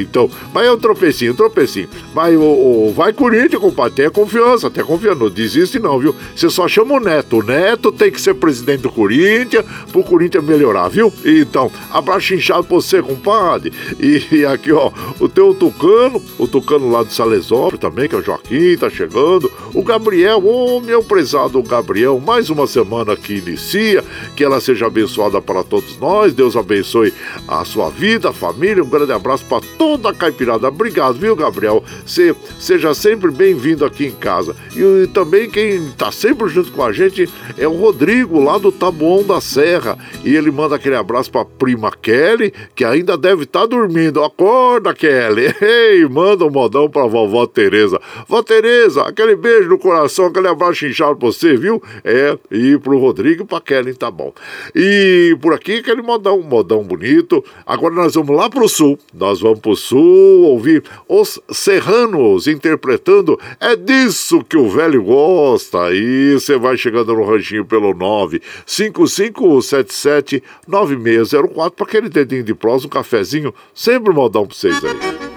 então, 0.00 0.30
mas 0.52 0.66
é 0.66 0.72
um 0.72 0.78
tropecinho, 0.78 1.34
tropecinho. 1.34 1.88
Mas 2.14 2.36
o, 2.36 2.42
o 2.42 2.92
vai 2.94 3.12
Corinthians, 3.12 3.60
compadre, 3.60 3.94
tenha 3.94 4.10
confiança, 4.10 4.70
tenha 4.70 4.86
confiança, 4.86 5.18
não 5.18 5.30
desiste 5.30 5.78
não, 5.78 5.98
viu? 5.98 6.14
Você 6.34 6.50
só 6.50 6.68
chama 6.68 6.94
o 6.94 7.00
Neto, 7.00 7.38
o 7.38 7.42
Neto 7.42 7.92
tem 7.92 8.10
que 8.10 8.20
ser 8.20 8.34
presidente 8.34 8.82
do 8.82 8.90
Corinthians, 8.90 9.64
pro 9.90 10.02
Corinthians 10.02 10.44
melhorar, 10.44 10.88
viu? 10.88 11.12
Então, 11.24 11.70
abraço 11.90 12.34
inchado 12.34 12.64
pra 12.64 12.76
você, 12.76 13.02
compadre. 13.02 13.72
E, 13.98 14.22
e 14.30 14.46
aqui, 14.46 14.72
ó, 14.72 14.90
o 15.20 15.28
teu 15.28 15.53
Tucano, 15.54 16.22
o 16.38 16.46
Tucano 16.46 16.90
lá 16.90 17.02
de 17.02 17.12
Salesópolis 17.12 17.80
também, 17.80 18.08
que 18.08 18.14
é 18.14 18.18
o 18.18 18.22
Joaquim, 18.22 18.76
tá 18.76 18.90
chegando. 18.90 19.50
O 19.72 19.82
Gabriel, 19.82 20.44
ô 20.44 20.76
oh, 20.76 20.80
meu 20.80 21.02
prezado 21.02 21.62
Gabriel, 21.62 22.20
mais 22.20 22.50
uma 22.50 22.66
semana 22.66 23.16
que 23.16 23.34
inicia, 23.34 24.04
que 24.36 24.44
ela 24.44 24.60
seja 24.60 24.86
abençoada 24.86 25.40
para 25.40 25.64
todos 25.64 25.98
nós, 25.98 26.34
Deus 26.34 26.56
abençoe 26.56 27.12
a 27.48 27.64
sua 27.64 27.90
vida, 27.90 28.30
a 28.30 28.32
família, 28.32 28.82
um 28.82 28.88
grande 28.88 29.12
abraço 29.12 29.44
para 29.46 29.64
toda 29.78 30.10
a 30.10 30.14
caipirada. 30.14 30.68
Obrigado, 30.68 31.14
viu, 31.14 31.34
Gabriel? 31.36 31.82
Se, 32.06 32.34
seja 32.58 32.94
sempre 32.94 33.30
bem-vindo 33.30 33.84
aqui 33.84 34.06
em 34.06 34.12
casa. 34.12 34.54
E, 34.74 35.04
e 35.04 35.06
também 35.08 35.48
quem 35.48 35.90
tá 35.96 36.10
sempre 36.12 36.48
junto 36.48 36.72
com 36.72 36.82
a 36.82 36.92
gente 36.92 37.28
é 37.56 37.66
o 37.66 37.76
Rodrigo, 37.76 38.42
lá 38.42 38.58
do 38.58 38.72
Taboão 38.72 39.22
da 39.22 39.40
Serra. 39.40 39.98
E 40.24 40.34
ele 40.34 40.50
manda 40.50 40.76
aquele 40.76 40.96
abraço 40.96 41.30
pra 41.30 41.44
prima 41.44 41.90
Kelly, 41.90 42.52
que 42.74 42.84
ainda 42.84 43.16
deve 43.16 43.44
estar 43.44 43.60
tá 43.60 43.66
dormindo. 43.66 44.22
Acorda, 44.22 44.94
Kelly! 44.94 45.43
Ei, 45.60 46.06
manda 46.08 46.44
um 46.44 46.50
modão 46.50 46.88
pra 46.88 47.06
vovó 47.06 47.46
Tereza. 47.46 48.00
Vó 48.28 48.42
Tereza, 48.42 49.02
aquele 49.02 49.36
beijo 49.36 49.68
no 49.68 49.78
coração, 49.78 50.26
aquele 50.26 50.48
abraço 50.48 50.86
inchado 50.86 51.16
pra 51.16 51.28
você, 51.28 51.56
viu? 51.56 51.82
É, 52.04 52.36
e 52.50 52.78
pro 52.78 52.98
Rodrigo 52.98 53.44
e 53.44 53.46
pra 53.46 53.60
Kelly, 53.60 53.94
tá 53.94 54.10
bom. 54.10 54.32
E 54.74 55.36
por 55.40 55.52
aqui, 55.52 55.78
aquele 55.78 56.02
modão, 56.02 56.40
modão 56.40 56.82
bonito. 56.82 57.44
Agora 57.66 57.94
nós 57.94 58.14
vamos 58.14 58.36
lá 58.36 58.48
pro 58.48 58.68
sul. 58.68 58.98
Nós 59.12 59.40
vamos 59.40 59.60
pro 59.60 59.76
sul 59.76 60.42
ouvir 60.42 60.82
os 61.08 61.40
serranos 61.50 62.46
interpretando 62.46 63.38
É 63.60 63.76
disso 63.76 64.42
que 64.44 64.56
o 64.56 64.68
velho 64.68 65.02
gosta. 65.02 65.92
E 65.92 66.34
você 66.34 66.56
vai 66.58 66.76
chegando 66.76 67.14
no 67.14 67.24
ranchinho 67.24 67.64
pelo 67.64 67.94
95577 67.94 70.42
9604 70.66 71.72
para 71.72 71.86
aquele 71.86 72.08
dedinho 72.08 72.42
de 72.42 72.54
prosa, 72.54 72.86
um 72.86 72.90
cafezinho. 72.90 73.54
Sempre 73.74 74.12
modão 74.12 74.46
pra 74.46 74.56
vocês 74.56 74.82
aí. 74.84 75.33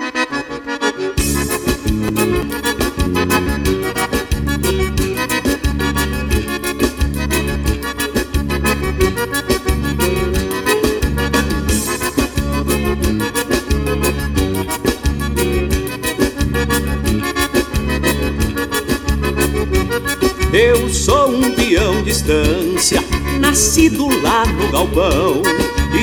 Estância, 22.17 22.99
nascido 23.39 24.07
lá 24.23 24.43
no 24.47 24.71
galpão 24.71 25.43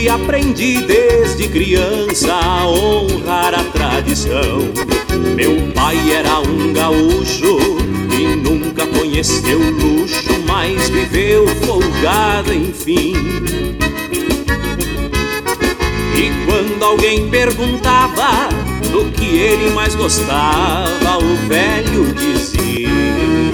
e 0.00 0.08
aprendi 0.08 0.80
desde 0.82 1.48
criança 1.48 2.32
a 2.32 2.68
honrar 2.68 3.52
a 3.52 3.64
tradição. 3.64 4.60
Meu 5.34 5.72
pai 5.74 5.96
era 6.12 6.38
um 6.38 6.72
gaúcho 6.72 7.58
e 8.16 8.36
nunca 8.36 8.86
conheceu 8.86 9.58
luxo, 9.58 10.40
mas 10.46 10.88
viveu 10.88 11.48
folgado, 11.66 12.54
enfim. 12.54 13.14
E 16.16 16.46
quando 16.46 16.82
alguém 16.84 17.28
perguntava 17.28 18.48
do 18.92 19.10
que 19.10 19.36
ele 19.36 19.70
mais 19.70 19.96
gostava, 19.96 21.18
o 21.18 21.48
velho 21.48 22.14
dizia 22.14 23.53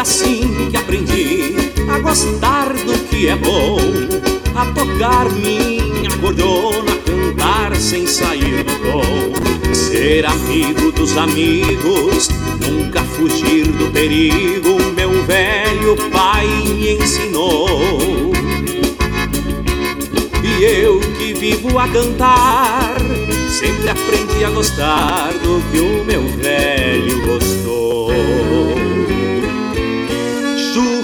Assim 0.00 0.70
que 0.70 0.76
aprendi 0.78 1.54
a 1.90 1.98
gostar 1.98 2.72
do 2.72 2.98
que 3.08 3.28
é 3.28 3.36
bom, 3.36 3.76
a 4.54 4.64
tocar 4.72 5.30
minha 5.30 6.10
cordona, 6.18 6.96
cantar 7.04 7.76
sem 7.76 8.06
sair 8.06 8.64
do 8.64 8.72
tom, 8.80 9.74
ser 9.74 10.24
amigo 10.24 10.90
dos 10.92 11.18
amigos, 11.18 12.30
nunca 12.66 13.02
fugir 13.02 13.66
do 13.66 13.92
perigo, 13.92 14.78
meu 14.96 15.22
velho 15.24 15.96
pai 16.10 16.46
me 16.46 16.94
ensinou. 16.94 18.32
E 20.42 20.64
eu 20.64 20.98
que 21.18 21.34
vivo 21.34 21.78
a 21.78 21.86
cantar, 21.88 22.96
sempre 23.50 23.90
aprendi 23.90 24.44
a 24.44 24.50
gostar 24.50 25.30
do 25.42 25.60
que 25.70 25.78
o 25.78 26.04
meu 26.06 26.22
velho 26.38 27.20
gostou 27.26 28.59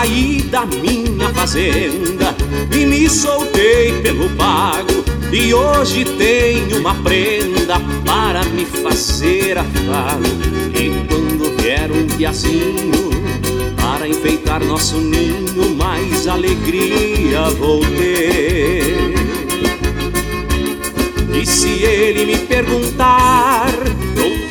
Saí 0.00 0.40
da 0.50 0.64
minha 0.64 1.28
fazenda 1.34 2.34
e 2.74 2.86
me 2.86 3.06
soltei 3.06 3.92
pelo 4.00 4.30
pago. 4.30 5.04
E 5.30 5.52
hoje 5.52 6.06
tenho 6.06 6.78
uma 6.78 6.94
prenda 6.94 7.78
para 8.06 8.42
me 8.44 8.64
fazer 8.64 9.58
afago. 9.58 10.24
E 10.74 11.06
quando 11.06 11.54
vier 11.60 11.92
um 11.92 12.06
diazinho 12.16 13.10
para 13.76 14.08
enfeitar 14.08 14.64
nosso 14.64 14.96
ninho, 14.96 15.76
mais 15.76 16.26
alegria 16.26 17.50
vou 17.58 17.80
ter. 17.80 19.12
E 21.38 21.44
se 21.44 21.84
ele 21.84 22.24
me 22.24 22.38
perguntar 22.38 23.69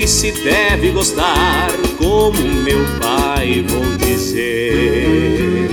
se 0.09 0.31
deve 0.31 0.89
gostar, 0.89 1.69
como 1.97 2.41
meu 2.41 2.83
pai 2.99 3.63
vou 3.67 3.95
dizer. 3.95 5.69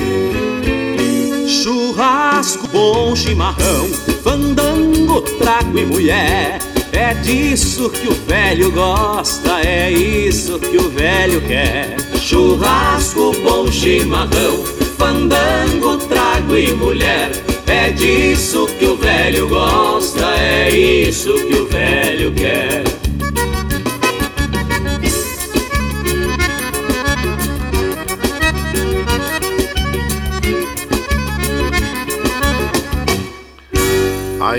Churrasco, 1.48 2.68
bom 2.68 3.16
chimarrão, 3.16 3.88
fandango, 4.22 5.22
trago 5.22 5.78
e 5.78 5.86
mulher. 5.86 6.58
É 6.92 7.14
disso 7.14 7.88
que 7.88 8.08
o 8.08 8.14
velho 8.26 8.70
gosta, 8.72 9.60
é 9.66 9.90
isso 9.90 10.58
que 10.58 10.76
o 10.76 10.90
velho 10.90 11.40
quer. 11.40 11.96
Churrasco, 12.20 13.32
bom 13.42 13.72
chimarrão, 13.72 14.62
fandango, 14.98 15.96
trago 15.96 16.58
e 16.58 16.74
mulher. 16.74 17.32
É 17.66 17.90
disso 17.90 18.66
que 18.78 18.84
o 18.84 18.96
velho 18.96 19.48
gosta, 19.48 20.26
é 20.38 20.70
isso 20.70 21.32
que 21.32 21.54
o 21.54 21.65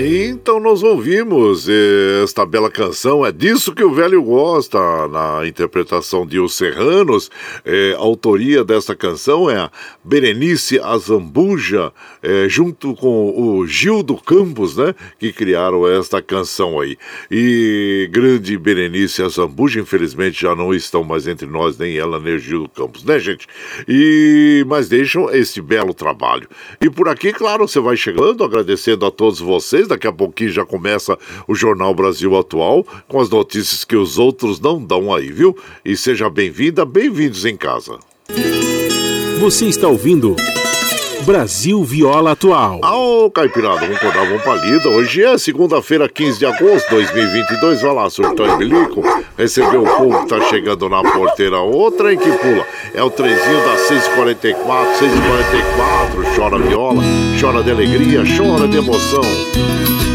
Aí 0.08 0.27
então 0.40 0.60
nós 0.60 0.84
ouvimos 0.84 1.68
esta 2.22 2.46
bela 2.46 2.70
canção, 2.70 3.26
é 3.26 3.32
disso 3.32 3.74
que 3.74 3.82
o 3.82 3.92
velho 3.92 4.22
gosta, 4.22 4.78
na 5.08 5.44
interpretação 5.46 6.24
de 6.24 6.38
Os 6.38 6.54
Serranos. 6.54 7.28
É, 7.64 7.94
a 7.94 7.98
autoria 7.98 8.62
desta 8.62 8.94
canção 8.94 9.50
é 9.50 9.56
a 9.56 9.70
Berenice 10.04 10.78
Azambuja, 10.78 11.92
é, 12.22 12.48
junto 12.48 12.94
com 12.94 13.34
o 13.36 13.66
Gildo 13.66 14.16
Campos, 14.16 14.76
né? 14.76 14.94
Que 15.18 15.32
criaram 15.32 15.88
esta 15.88 16.22
canção 16.22 16.78
aí. 16.78 16.96
E 17.28 18.08
grande 18.12 18.56
Berenice 18.56 19.22
Azambuja, 19.22 19.80
infelizmente 19.80 20.40
já 20.40 20.54
não 20.54 20.72
estão 20.72 21.02
mais 21.02 21.26
entre 21.26 21.48
nós, 21.48 21.76
nem 21.76 21.98
ela, 21.98 22.20
nem 22.20 22.36
o 22.36 22.38
Gildo 22.38 22.68
Campos, 22.68 23.02
né, 23.02 23.18
gente? 23.18 23.46
E 23.88 24.64
mas 24.68 24.88
deixam 24.88 25.28
esse 25.30 25.60
belo 25.60 25.92
trabalho. 25.92 26.48
E 26.80 26.88
por 26.88 27.08
aqui, 27.08 27.32
claro, 27.32 27.66
você 27.66 27.80
vai 27.80 27.96
chegando, 27.96 28.44
agradecendo 28.44 29.04
a 29.04 29.10
todos 29.10 29.40
vocês. 29.40 29.88
Daqui 29.88 30.06
a 30.06 30.12
pouquinho 30.28 30.52
já 30.52 30.64
começa 30.64 31.18
o 31.46 31.54
Jornal 31.54 31.94
Brasil 31.94 32.36
Atual 32.36 32.86
com 33.08 33.20
as 33.20 33.28
notícias 33.28 33.84
que 33.84 33.96
os 33.96 34.18
outros 34.18 34.60
não 34.60 34.82
dão 34.82 35.12
aí, 35.14 35.32
viu? 35.32 35.56
E 35.84 35.96
seja 35.96 36.28
bem-vinda, 36.30 36.84
bem-vindos 36.84 37.44
em 37.44 37.56
casa. 37.56 37.98
Você 39.40 39.66
está 39.66 39.88
ouvindo. 39.88 40.36
Brasil 41.28 41.84
Viola 41.84 42.32
Atual. 42.32 42.80
Ô, 42.82 43.26
oh, 43.26 43.30
Caipirada, 43.30 43.80
vamos 43.80 43.96
acordar, 43.96 44.26
vamos 44.26 44.42
pra 44.42 44.54
lida. 44.54 44.88
Hoje 44.88 45.22
é 45.22 45.36
segunda-feira, 45.36 46.08
15 46.08 46.38
de 46.38 46.46
agosto 46.46 46.88
de 46.88 46.94
2022. 46.94 47.82
Vai 47.82 47.94
lá, 47.94 48.08
surtão 48.08 48.54
e 48.54 48.56
bilico. 48.56 49.02
Recebeu 49.36 49.82
o 49.82 49.96
povo 49.98 50.20
que 50.20 50.28
tá 50.28 50.40
chegando 50.48 50.88
na 50.88 51.02
porteira. 51.02 51.58
Outra 51.58 52.14
em 52.14 52.18
que 52.18 52.30
pula. 52.30 52.64
É 52.94 53.02
o 53.02 53.10
trezinho 53.10 53.58
da 53.58 53.76
644, 53.76 54.98
644. 54.98 56.34
Chora 56.34 56.58
viola, 56.58 57.02
chora 57.38 57.62
de 57.62 57.70
alegria, 57.72 58.22
chora 58.36 58.66
de 58.66 58.78
emoção. 58.78 60.07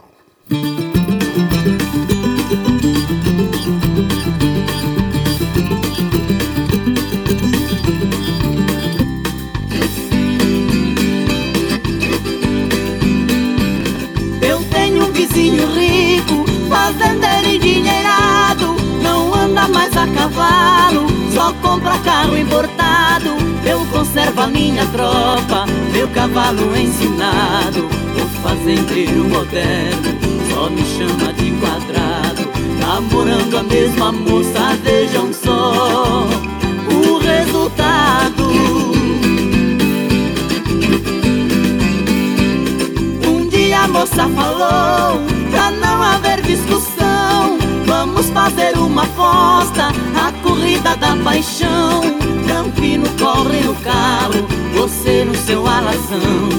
vizinho 0.49 0.92
anda 20.03 20.09
mais 20.09 20.09
a 20.09 20.13
cavalo, 20.13 21.07
só 21.33 21.53
compra 21.61 21.97
carro 21.99 22.37
importado. 22.37 23.29
Eu 23.65 23.85
conservo 23.87 24.41
a 24.41 24.47
minha 24.47 24.85
tropa, 24.87 25.65
meu 25.91 26.07
cavalo 26.09 26.75
ensinado. 26.75 27.87
O 28.15 28.41
fazendeiro 28.41 29.27
moderno 29.29 30.19
só 30.49 30.69
me 30.69 30.83
chama 30.85 31.33
de 31.33 31.51
quadrado. 31.51 32.49
Namorando 32.79 33.57
a 33.57 33.63
mesma 33.63 34.11
moça, 34.11 34.77
vejam 34.83 35.31
só 35.33 36.27
o 36.91 37.17
resultado. 37.19 38.43
a 43.73 43.87
moça 43.87 44.29
falou 44.29 45.19
Pra 45.51 45.71
não 45.71 46.01
haver 46.01 46.41
discussão 46.41 46.92
Vamos 48.05 48.29
fazer 48.31 48.77
uma 48.77 49.03
aposta 49.03 49.87
A 50.13 50.29
corrida 50.43 50.93
da 50.97 51.15
paixão. 51.15 52.01
Campino 52.45 53.05
corre 53.17 53.61
no 53.61 53.73
carro 53.75 54.45
Você 54.73 55.23
no 55.23 55.33
seu 55.33 55.65
alazão. 55.65 56.49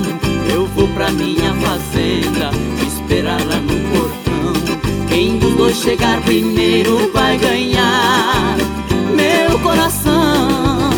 Eu 0.50 0.66
vou 0.68 0.88
pra 0.88 1.10
minha 1.10 1.52
fazenda 1.56 2.50
Esperar 2.86 3.44
lá 3.44 3.56
no 3.56 3.78
portão. 3.90 5.06
Quem 5.06 5.36
dos 5.38 5.54
dois 5.54 5.76
chegar 5.76 6.18
primeiro 6.22 7.12
vai 7.12 7.36
ganhar 7.36 8.56
Meu 9.14 9.58
coração 9.58 10.94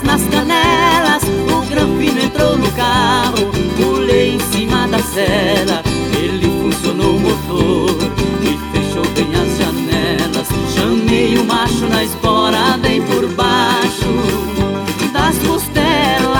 nas 0.00 0.22
canelas 0.28 1.22
O 1.50 1.66
granfino 1.66 2.22
entrou 2.22 2.56
no 2.56 2.70
carro 2.72 3.50
Pulei 3.76 4.36
em 4.36 4.40
cima 4.52 4.88
da 4.88 4.98
cela. 5.00 5.82
Ele 6.16 6.46
funcionou 6.62 7.16
o 7.16 7.20
motor 7.20 7.96
E 8.40 8.58
fechou 8.72 9.04
bem 9.14 9.28
as 9.34 9.58
janelas. 9.58 10.48
Chamei 10.74 11.36
o 11.36 11.44
macho 11.44 11.86
na 11.88 12.04
espora 12.04 12.78
Bem 12.78 13.02
por 13.02 13.26
baixo 13.28 14.08
das 15.12 15.36
costelas. 15.38 16.32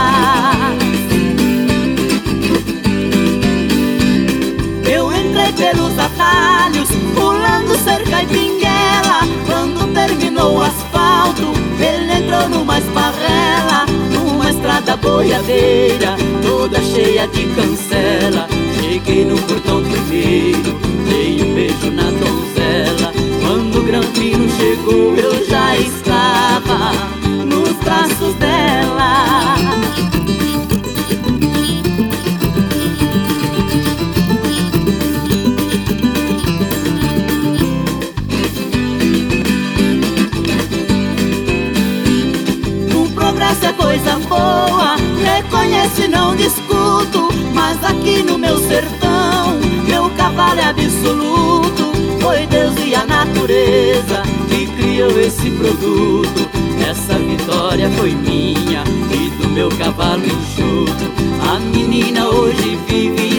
Eu 4.90 5.12
entrei 5.12 5.52
pelos 5.52 5.98
atalhos 5.98 6.88
Pulando 7.14 7.76
cerca 7.84 8.22
e 8.22 8.26
pinguei 8.26 8.62
quando 9.46 9.92
terminou 9.92 10.62
entrou 10.62 10.81
esparrela, 13.22 13.86
numa 14.12 14.50
estrada 14.50 14.96
boiadeira, 14.96 16.16
toda 16.42 16.80
cheia 16.82 17.26
de 17.28 17.46
cancela. 17.54 18.48
Cheguei 18.80 19.24
no 19.24 19.40
portão 19.42 19.82
primeiro, 19.82 20.78
dei 21.08 21.42
um 21.42 21.54
beijo 21.54 21.90
na 21.90 22.04
donzela. 22.04 22.41
Boa. 44.32 44.96
Reconhece, 45.22 46.08
não 46.08 46.34
discuto 46.34 47.28
Mas 47.54 47.82
aqui 47.84 48.22
no 48.22 48.38
meu 48.38 48.58
sertão 48.58 49.58
Meu 49.86 50.10
cavalo 50.10 50.60
é 50.60 50.64
absoluto. 50.64 51.92
Foi 52.20 52.46
Deus 52.46 52.74
e 52.84 52.94
a 52.94 53.04
natureza 53.04 54.22
Que 54.48 54.66
criou 54.66 55.20
esse 55.20 55.50
produto. 55.50 56.48
Essa 56.88 57.18
vitória 57.18 57.90
foi 57.90 58.10
minha 58.14 58.84
E 59.10 59.30
do 59.42 59.48
meu 59.48 59.68
cavalo 59.70 60.24
enxuto. 60.24 61.12
A 61.50 61.58
menina 61.58 62.28
hoje 62.28 62.78
vive 62.86 63.31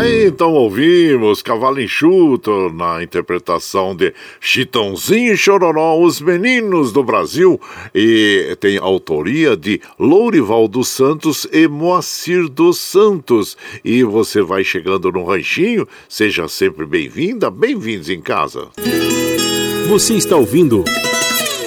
Aí 0.00 0.24
então 0.24 0.54
ouvimos 0.54 1.42
Cavalo 1.42 1.78
Enxuto 1.78 2.72
na 2.72 3.02
interpretação 3.02 3.94
de 3.94 4.14
Chitãozinho 4.40 5.34
e 5.34 5.36
Chororó, 5.36 6.00
Os 6.00 6.22
Meninos 6.22 6.90
do 6.90 7.04
Brasil, 7.04 7.60
e 7.94 8.56
tem 8.58 8.78
autoria 8.78 9.54
de 9.54 9.78
Lourival 9.98 10.66
dos 10.68 10.88
Santos 10.88 11.46
e 11.52 11.68
Moacir 11.68 12.48
dos 12.48 12.78
Santos. 12.78 13.58
E 13.84 14.02
você 14.02 14.40
vai 14.40 14.64
chegando 14.64 15.12
no 15.12 15.22
ranchinho, 15.22 15.86
seja 16.08 16.48
sempre 16.48 16.86
bem-vinda, 16.86 17.50
bem-vindos 17.50 18.08
em 18.08 18.22
casa. 18.22 18.68
Você 19.86 20.14
está 20.14 20.34
ouvindo 20.34 20.82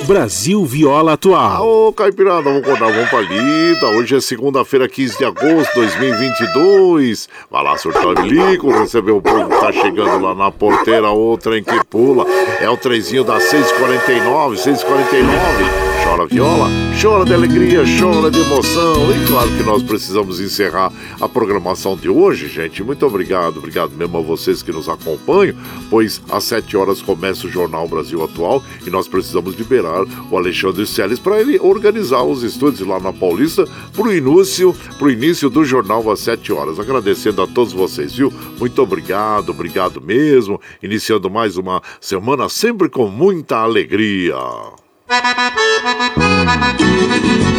Brasil 0.05 0.65
Viola 0.65 1.13
Atual. 1.13 1.65
Ô, 1.65 1.93
Caipirada, 1.93 2.41
vamos 2.41 2.61
acordar, 2.61 2.91
vamos 2.91 3.09
pra 3.09 3.21
lida. 3.21 3.87
Hoje 3.87 4.15
é 4.15 4.21
segunda-feira, 4.21 4.87
15 4.87 5.17
de 5.17 5.25
agosto 5.25 5.73
de 5.73 5.75
2022. 5.75 7.29
Vai 7.49 7.63
lá, 7.63 7.77
surtar 7.77 8.21
bilico, 8.21 8.69
recebeu 8.69 9.17
o 9.17 9.21
povo 9.21 9.49
que 9.49 9.59
tá 9.59 9.71
chegando 9.71 10.21
lá 10.21 10.35
na 10.35 10.51
porteira, 10.51 11.09
outra 11.09 11.57
em 11.57 11.63
que 11.63 11.83
pula. 11.85 12.25
É 12.59 12.69
o 12.69 12.77
trezinho 12.77 13.23
da 13.23 13.39
649, 13.39 14.57
649 14.57 15.92
chora 16.23 16.27
viola, 16.27 16.69
chora 17.01 17.25
de 17.25 17.33
alegria, 17.33 17.83
chora 17.99 18.29
de 18.29 18.39
emoção. 18.39 19.11
E 19.11 19.25
claro 19.27 19.49
que 19.49 19.63
nós 19.63 19.83
precisamos 19.83 20.39
encerrar 20.39 20.91
a 21.19 21.27
programação 21.27 21.97
de 21.97 22.09
hoje, 22.09 22.47
gente. 22.47 22.83
Muito 22.83 23.05
obrigado, 23.05 23.57
obrigado 23.57 23.91
mesmo 23.91 24.17
a 24.17 24.21
vocês 24.21 24.61
que 24.61 24.71
nos 24.71 24.87
acompanham, 24.87 25.55
pois 25.89 26.21
às 26.29 26.43
7 26.45 26.77
horas 26.77 27.01
começa 27.01 27.47
o 27.47 27.49
Jornal 27.49 27.87
Brasil 27.87 28.23
Atual 28.23 28.63
e 28.85 28.89
nós 28.89 29.07
precisamos 29.07 29.55
liberar 29.55 30.05
o 30.29 30.37
Alexandre 30.37 30.85
Seles 30.85 31.19
para 31.19 31.39
ele 31.39 31.59
organizar 31.59 32.23
os 32.23 32.43
estúdios 32.43 32.87
lá 32.87 32.99
na 32.99 33.11
Paulista 33.11 33.67
para 33.93 34.03
o 34.03 34.13
início, 34.13 34.75
pro 34.97 35.11
início 35.11 35.49
do 35.49 35.65
jornal 35.65 36.09
às 36.11 36.19
7 36.19 36.53
horas. 36.53 36.79
Agradecendo 36.79 37.41
a 37.41 37.47
todos 37.47 37.73
vocês, 37.73 38.13
viu? 38.13 38.31
Muito 38.59 38.81
obrigado, 38.81 39.49
obrigado 39.49 40.01
mesmo. 40.01 40.59
Iniciando 40.81 41.29
mais 41.29 41.57
uma 41.57 41.81
semana 41.99 42.47
sempre 42.49 42.89
com 42.89 43.07
muita 43.07 43.57
alegria. 43.57 44.35
Thank 45.13 46.73
you. 47.47 47.52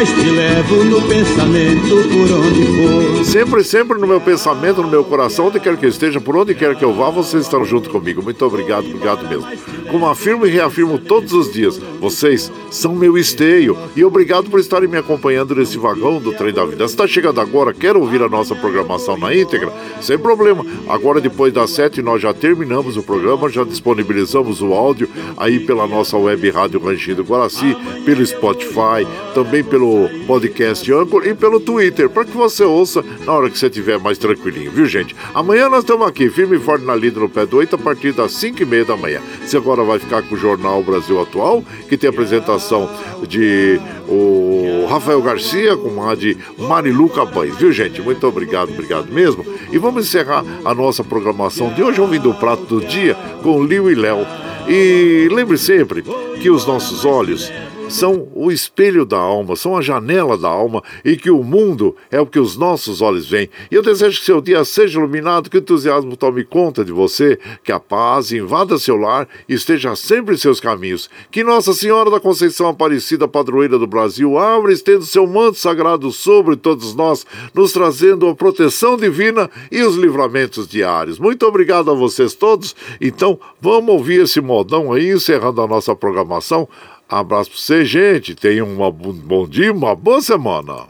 Mas 0.00 0.08
te 0.14 0.30
levo 0.30 0.82
no 0.84 1.02
pensamento 1.02 2.08
por 2.08 2.32
onde 2.32 2.64
for. 2.64 3.24
Sempre, 3.26 3.62
sempre 3.62 3.98
no 3.98 4.06
meu 4.06 4.18
pensamento, 4.18 4.80
no 4.80 4.88
meu 4.88 5.04
coração, 5.04 5.48
onde 5.48 5.60
quer 5.60 5.76
que 5.76 5.84
eu 5.84 5.90
esteja, 5.90 6.18
por 6.18 6.34
onde 6.38 6.54
quer 6.54 6.74
que 6.74 6.82
eu 6.82 6.94
vá, 6.94 7.10
vocês 7.10 7.42
estão 7.42 7.62
junto 7.66 7.90
comigo. 7.90 8.22
Muito 8.22 8.42
obrigado, 8.46 8.86
obrigado 8.86 9.28
mesmo. 9.28 9.46
Como 9.90 10.08
afirmo 10.08 10.46
e 10.46 10.50
reafirmo 10.50 10.98
todos 10.98 11.34
os 11.34 11.52
dias, 11.52 11.78
vocês 12.00 12.50
são 12.70 12.94
meu 12.94 13.18
esteio 13.18 13.76
e 13.94 14.02
obrigado 14.02 14.48
por 14.48 14.58
estarem 14.58 14.88
me 14.88 14.96
acompanhando 14.96 15.54
nesse 15.54 15.76
vagão 15.76 16.18
do 16.18 16.32
trem 16.32 16.54
da 16.54 16.64
vida. 16.64 16.88
Se 16.88 16.94
está 16.94 17.06
chegando 17.06 17.38
agora, 17.38 17.74
quer 17.74 17.94
ouvir 17.94 18.22
a 18.22 18.28
nossa 18.28 18.54
programação 18.54 19.18
na 19.18 19.34
íntegra? 19.34 19.70
Sem 20.00 20.16
problema. 20.16 20.64
Agora, 20.88 21.20
depois 21.20 21.52
das 21.52 21.72
sete, 21.72 22.00
nós 22.00 22.22
já 22.22 22.32
terminamos 22.32 22.96
o 22.96 23.02
programa, 23.02 23.50
já 23.50 23.64
disponibilizamos 23.64 24.62
o 24.62 24.72
áudio 24.72 25.10
aí 25.36 25.60
pela 25.60 25.86
nossa 25.86 26.16
web 26.16 26.48
rádio 26.50 26.80
Rangido 26.80 27.22
Guaraci, 27.22 27.76
pelo 28.06 28.24
Spotify, 28.24 29.06
também 29.34 29.62
pelo 29.62 29.89
podcast 30.26 30.92
Anchor 30.92 31.26
e 31.26 31.34
pelo 31.34 31.60
Twitter, 31.60 32.08
para 32.08 32.24
que 32.24 32.36
você 32.36 32.64
ouça 32.64 33.04
na 33.24 33.32
hora 33.32 33.50
que 33.50 33.58
você 33.58 33.66
estiver 33.66 33.98
mais 33.98 34.18
tranquilinho, 34.18 34.70
viu 34.70 34.86
gente? 34.86 35.14
Amanhã 35.34 35.68
nós 35.68 35.80
estamos 35.80 36.06
aqui, 36.06 36.28
firme 36.30 36.56
e 36.56 36.60
forte 36.60 36.84
na 36.84 36.94
lida 36.94 37.20
no 37.20 37.28
pé 37.28 37.46
do 37.46 37.56
8, 37.56 37.76
a 37.76 37.78
partir 37.78 38.12
das 38.12 38.32
5 38.32 38.62
e 38.62 38.66
meia 38.66 38.84
da 38.84 38.96
manhã. 38.96 39.20
Você 39.44 39.56
agora 39.56 39.82
vai 39.82 39.98
ficar 39.98 40.22
com 40.22 40.34
o 40.34 40.38
Jornal 40.38 40.82
Brasil 40.82 41.20
Atual, 41.20 41.64
que 41.88 41.96
tem 41.96 42.08
apresentação 42.10 42.88
de 43.26 43.80
o 44.08 44.86
Rafael 44.88 45.22
Garcia 45.22 45.76
com 45.76 46.08
a 46.08 46.14
de 46.14 46.36
Marilu 46.58 47.08
Cabanes, 47.08 47.56
viu 47.56 47.72
gente? 47.72 48.02
Muito 48.02 48.26
obrigado, 48.26 48.70
obrigado 48.70 49.12
mesmo. 49.12 49.44
E 49.70 49.78
vamos 49.78 50.06
encerrar 50.06 50.44
a 50.64 50.74
nossa 50.74 51.04
programação 51.04 51.72
de 51.72 51.82
hoje 51.82 52.00
ouvindo 52.00 52.30
o 52.30 52.34
prato 52.34 52.64
do 52.64 52.80
dia 52.84 53.14
com 53.42 53.62
Liu 53.62 53.90
e 53.90 53.94
Léo. 53.94 54.26
E 54.68 55.28
lembre 55.32 55.56
sempre 55.56 56.04
que 56.40 56.50
os 56.50 56.66
nossos 56.66 57.04
olhos 57.04 57.50
são 57.90 58.28
o 58.34 58.50
espelho 58.52 59.04
da 59.04 59.18
alma, 59.18 59.56
são 59.56 59.76
a 59.76 59.82
janela 59.82 60.38
da 60.38 60.48
alma 60.48 60.82
e 61.04 61.16
que 61.16 61.30
o 61.30 61.42
mundo 61.42 61.96
é 62.10 62.20
o 62.20 62.26
que 62.26 62.38
os 62.38 62.56
nossos 62.56 63.02
olhos 63.02 63.28
veem. 63.28 63.50
E 63.70 63.74
eu 63.74 63.82
desejo 63.82 64.20
que 64.20 64.26
seu 64.26 64.40
dia 64.40 64.64
seja 64.64 64.98
iluminado, 64.98 65.50
que 65.50 65.56
o 65.56 65.60
entusiasmo 65.60 66.16
tome 66.16 66.44
conta 66.44 66.84
de 66.84 66.92
você, 66.92 67.38
que 67.64 67.72
a 67.72 67.80
paz 67.80 68.32
invada 68.32 68.78
seu 68.78 68.96
lar 68.96 69.28
e 69.48 69.54
esteja 69.54 69.96
sempre 69.96 70.34
em 70.34 70.38
seus 70.38 70.60
caminhos. 70.60 71.10
Que 71.30 71.42
Nossa 71.42 71.72
Senhora 71.74 72.10
da 72.10 72.20
Conceição 72.20 72.68
Aparecida, 72.68 73.26
padroeira 73.26 73.78
do 73.78 73.86
Brasil, 73.86 74.38
abra 74.38 74.70
e 74.70 74.74
estenda 74.74 75.02
seu 75.02 75.26
manto 75.26 75.58
sagrado 75.58 76.10
sobre 76.12 76.56
todos 76.56 76.94
nós, 76.94 77.26
nos 77.52 77.72
trazendo 77.72 78.28
a 78.28 78.34
proteção 78.34 78.96
divina 78.96 79.50
e 79.70 79.82
os 79.82 79.96
livramentos 79.96 80.68
diários. 80.68 81.18
Muito 81.18 81.46
obrigado 81.46 81.90
a 81.90 81.94
vocês 81.94 82.34
todos. 82.34 82.74
Então, 83.00 83.38
vamos 83.60 83.94
ouvir 83.94 84.22
esse 84.22 84.40
modão 84.40 84.92
aí, 84.92 85.10
encerrando 85.10 85.60
a 85.60 85.66
nossa 85.66 85.94
programação. 85.94 86.68
Abraço 87.10 87.50
pra 87.50 87.58
você, 87.58 87.84
gente. 87.84 88.36
Tenham 88.36 88.68
um 88.68 88.90
bom 88.92 89.48
dia, 89.48 89.72
uma 89.72 89.96
boa 89.96 90.22
semana. 90.22 90.86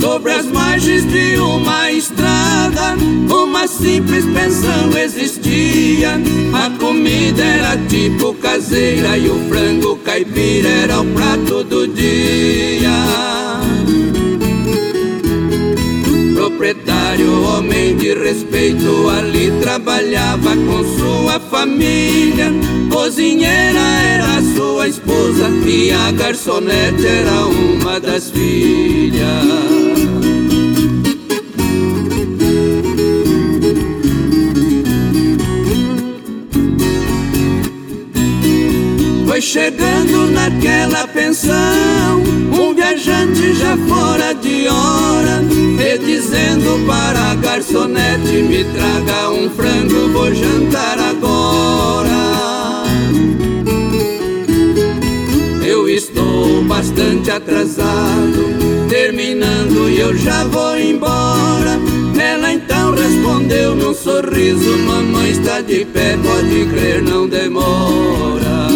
Sobre 0.00 0.32
as 0.32 0.46
margens 0.46 1.04
de 1.04 1.38
uma 1.38 1.65
estrada, 2.76 2.94
uma 3.34 3.66
simples 3.66 4.24
pensão 4.26 4.96
existia. 4.96 6.20
A 6.52 6.70
comida 6.78 7.42
era 7.42 7.76
tipo 7.88 8.34
caseira 8.34 9.16
e 9.16 9.28
o 9.28 9.38
frango 9.48 9.96
caipira 9.96 10.68
era 10.68 11.00
o 11.00 11.06
prato 11.06 11.64
do 11.64 11.88
dia. 11.88 12.90
Proprietário, 16.34 17.42
homem 17.42 17.96
de 17.96 18.14
respeito, 18.14 19.08
ali 19.08 19.50
trabalhava 19.60 20.54
com 20.54 20.84
sua 20.98 21.40
família. 21.40 22.52
Cozinheira 22.90 23.80
era 23.80 24.42
sua 24.54 24.88
esposa 24.88 25.48
e 25.66 25.92
a 25.92 26.12
garçonete 26.12 27.06
era 27.06 27.46
uma 27.46 27.98
das 28.00 28.30
filhas. 28.30 29.75
Foi 39.36 39.42
chegando 39.42 40.28
naquela 40.28 41.06
pensão 41.08 42.22
Um 42.58 42.74
viajante 42.74 43.52
já 43.52 43.76
fora 43.86 44.32
de 44.32 44.66
hora 44.66 45.42
E 45.78 45.98
dizendo 45.98 46.86
para 46.86 47.32
a 47.32 47.34
garçonete 47.34 48.32
Me 48.32 48.64
traga 48.64 49.30
um 49.32 49.50
frango, 49.50 50.08
vou 50.08 50.34
jantar 50.34 50.98
agora 50.98 52.84
Eu 55.62 55.86
estou 55.86 56.64
bastante 56.64 57.30
atrasado 57.30 58.88
Terminando 58.88 59.90
e 59.90 60.00
eu 60.00 60.16
já 60.16 60.44
vou 60.44 60.78
embora 60.78 61.78
ela 62.18 62.50
então 62.50 62.94
respondeu 62.94 63.74
num 63.74 63.92
sorriso: 63.92 64.78
Mamãe 64.78 65.32
está 65.32 65.60
de 65.60 65.84
pé, 65.84 66.16
pode 66.16 66.64
crer, 66.70 67.02
não 67.02 67.28
demora. 67.28 68.75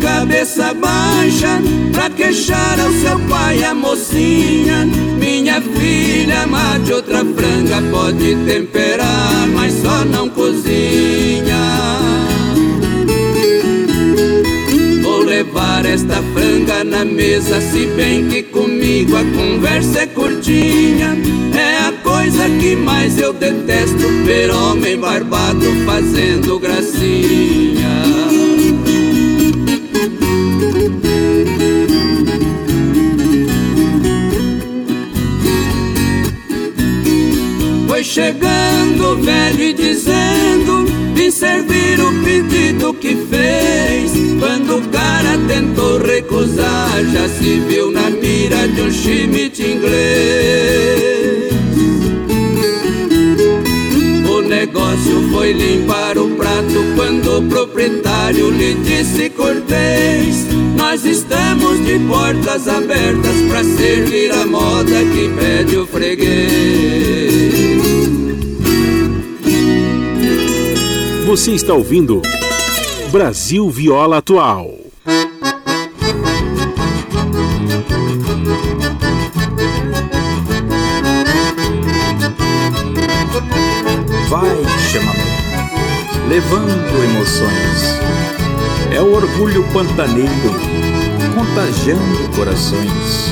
cabeça 0.00 0.74
baixa 0.74 1.60
pra 1.92 2.10
queixar 2.10 2.80
ao 2.80 2.90
seu 2.92 3.18
pai 3.28 3.62
a 3.62 3.74
mocinha. 3.74 4.86
Minha 5.18 5.60
filha, 5.60 6.46
mate 6.46 6.92
outra 6.92 7.18
franga, 7.18 7.82
pode 7.90 8.36
temperar, 8.46 9.46
mas 9.54 9.72
só 9.74 10.04
não 10.04 10.28
cozinha. 10.28 11.60
Vou 15.02 15.22
levar 15.24 15.84
esta 15.84 16.22
franga 16.34 16.84
na 16.84 17.04
mesa, 17.04 17.60
se 17.60 17.86
bem 17.96 18.28
que 18.28 18.42
comigo 18.44 19.16
a 19.16 19.24
conversa 19.24 20.00
é 20.00 20.06
curtinha. 20.06 21.16
É 21.54 21.88
a 21.88 21.92
coisa 22.02 22.48
que 22.60 22.74
mais 22.76 23.18
eu 23.18 23.32
detesto, 23.32 24.08
ver 24.24 24.50
homem 24.50 24.98
barbado 24.98 25.66
fazendo 25.84 26.58
gracinha. 26.58 27.59
Chegando 38.20 39.16
velho 39.16 39.62
e 39.62 39.72
dizendo 39.72 40.84
Vim 41.14 41.30
servir 41.30 41.98
o 41.98 42.22
pedido 42.22 42.92
que 42.92 43.16
fez. 43.16 44.12
Quando 44.38 44.76
o 44.76 44.88
cara 44.88 45.38
tentou 45.48 45.98
recusar 45.98 47.02
Já 47.14 47.26
se 47.30 47.60
viu 47.60 47.90
na 47.90 48.10
mira 48.10 48.68
de 48.68 48.82
um 48.82 48.90
chimite 48.90 49.62
inglês. 49.62 51.50
O 54.28 54.42
negócio 54.42 55.30
foi 55.32 55.54
limpar 55.54 56.18
o 56.18 56.28
prato 56.36 56.84
Quando 56.96 57.38
o 57.38 57.42
proprietário 57.48 58.50
lhe 58.50 58.74
disse 58.74 59.30
cortês 59.30 60.46
Nós 60.76 61.06
estamos 61.06 61.82
de 61.86 61.98
portas 62.00 62.68
abertas 62.68 63.36
Pra 63.48 63.64
servir 63.64 64.30
a 64.30 64.44
moda 64.44 65.00
que 65.06 65.30
pede 65.40 65.76
o 65.78 65.86
freguês 65.86 67.19
Você 71.30 71.52
está 71.52 71.72
ouvindo 71.72 72.20
Brasil 73.12 73.70
Viola 73.70 74.18
Atual. 74.18 74.68
Vai, 84.28 84.56
chamamento, 84.90 86.28
levando 86.28 87.04
emoções. 87.04 88.00
É 88.92 89.00
o 89.00 89.14
orgulho 89.14 89.62
pantaneiro, 89.72 90.30
contagiando 91.36 92.28
corações. 92.34 93.30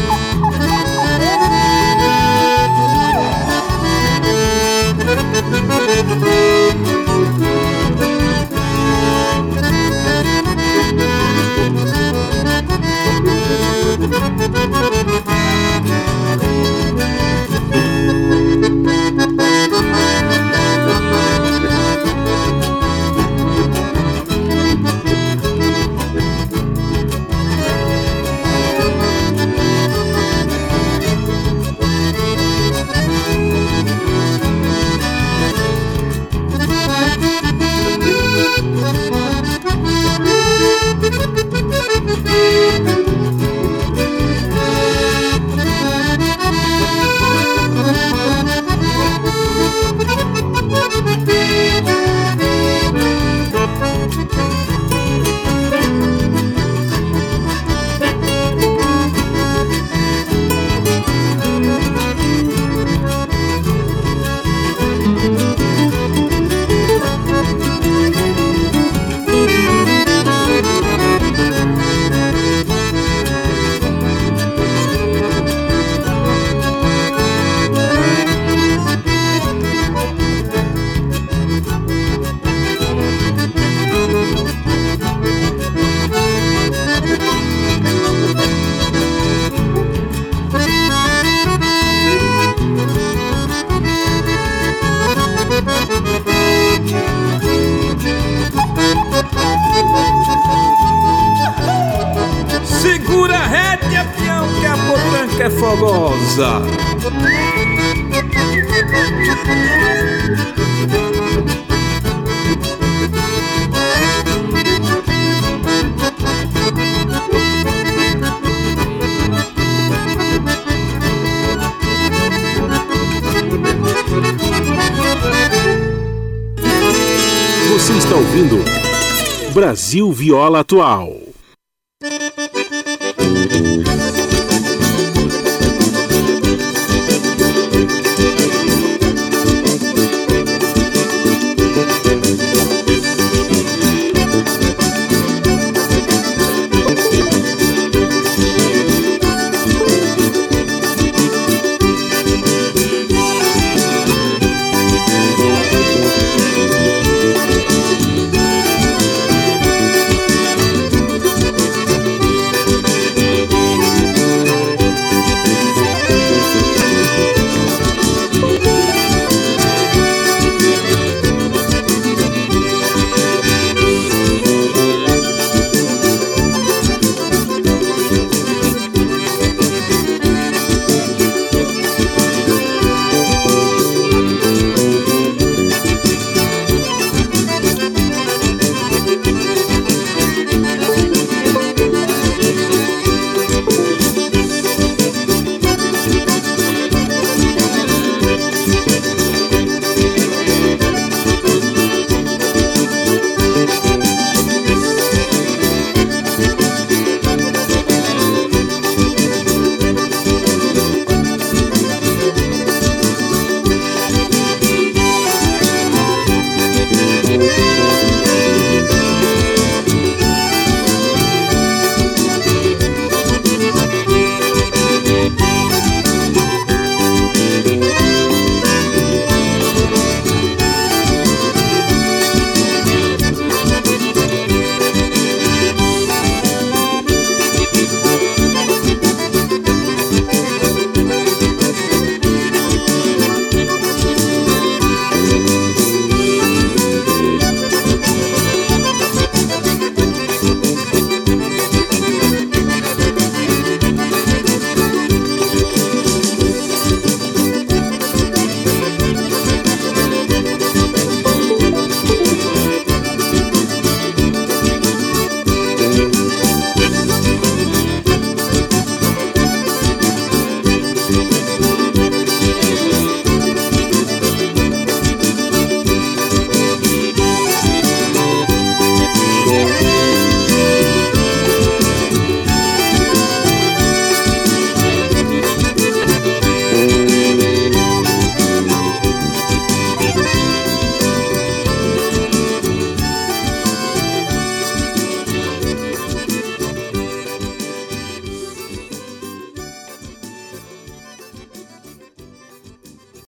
Brasil 129.88 130.12
Viola 130.12 130.58
Atual. 130.58 131.27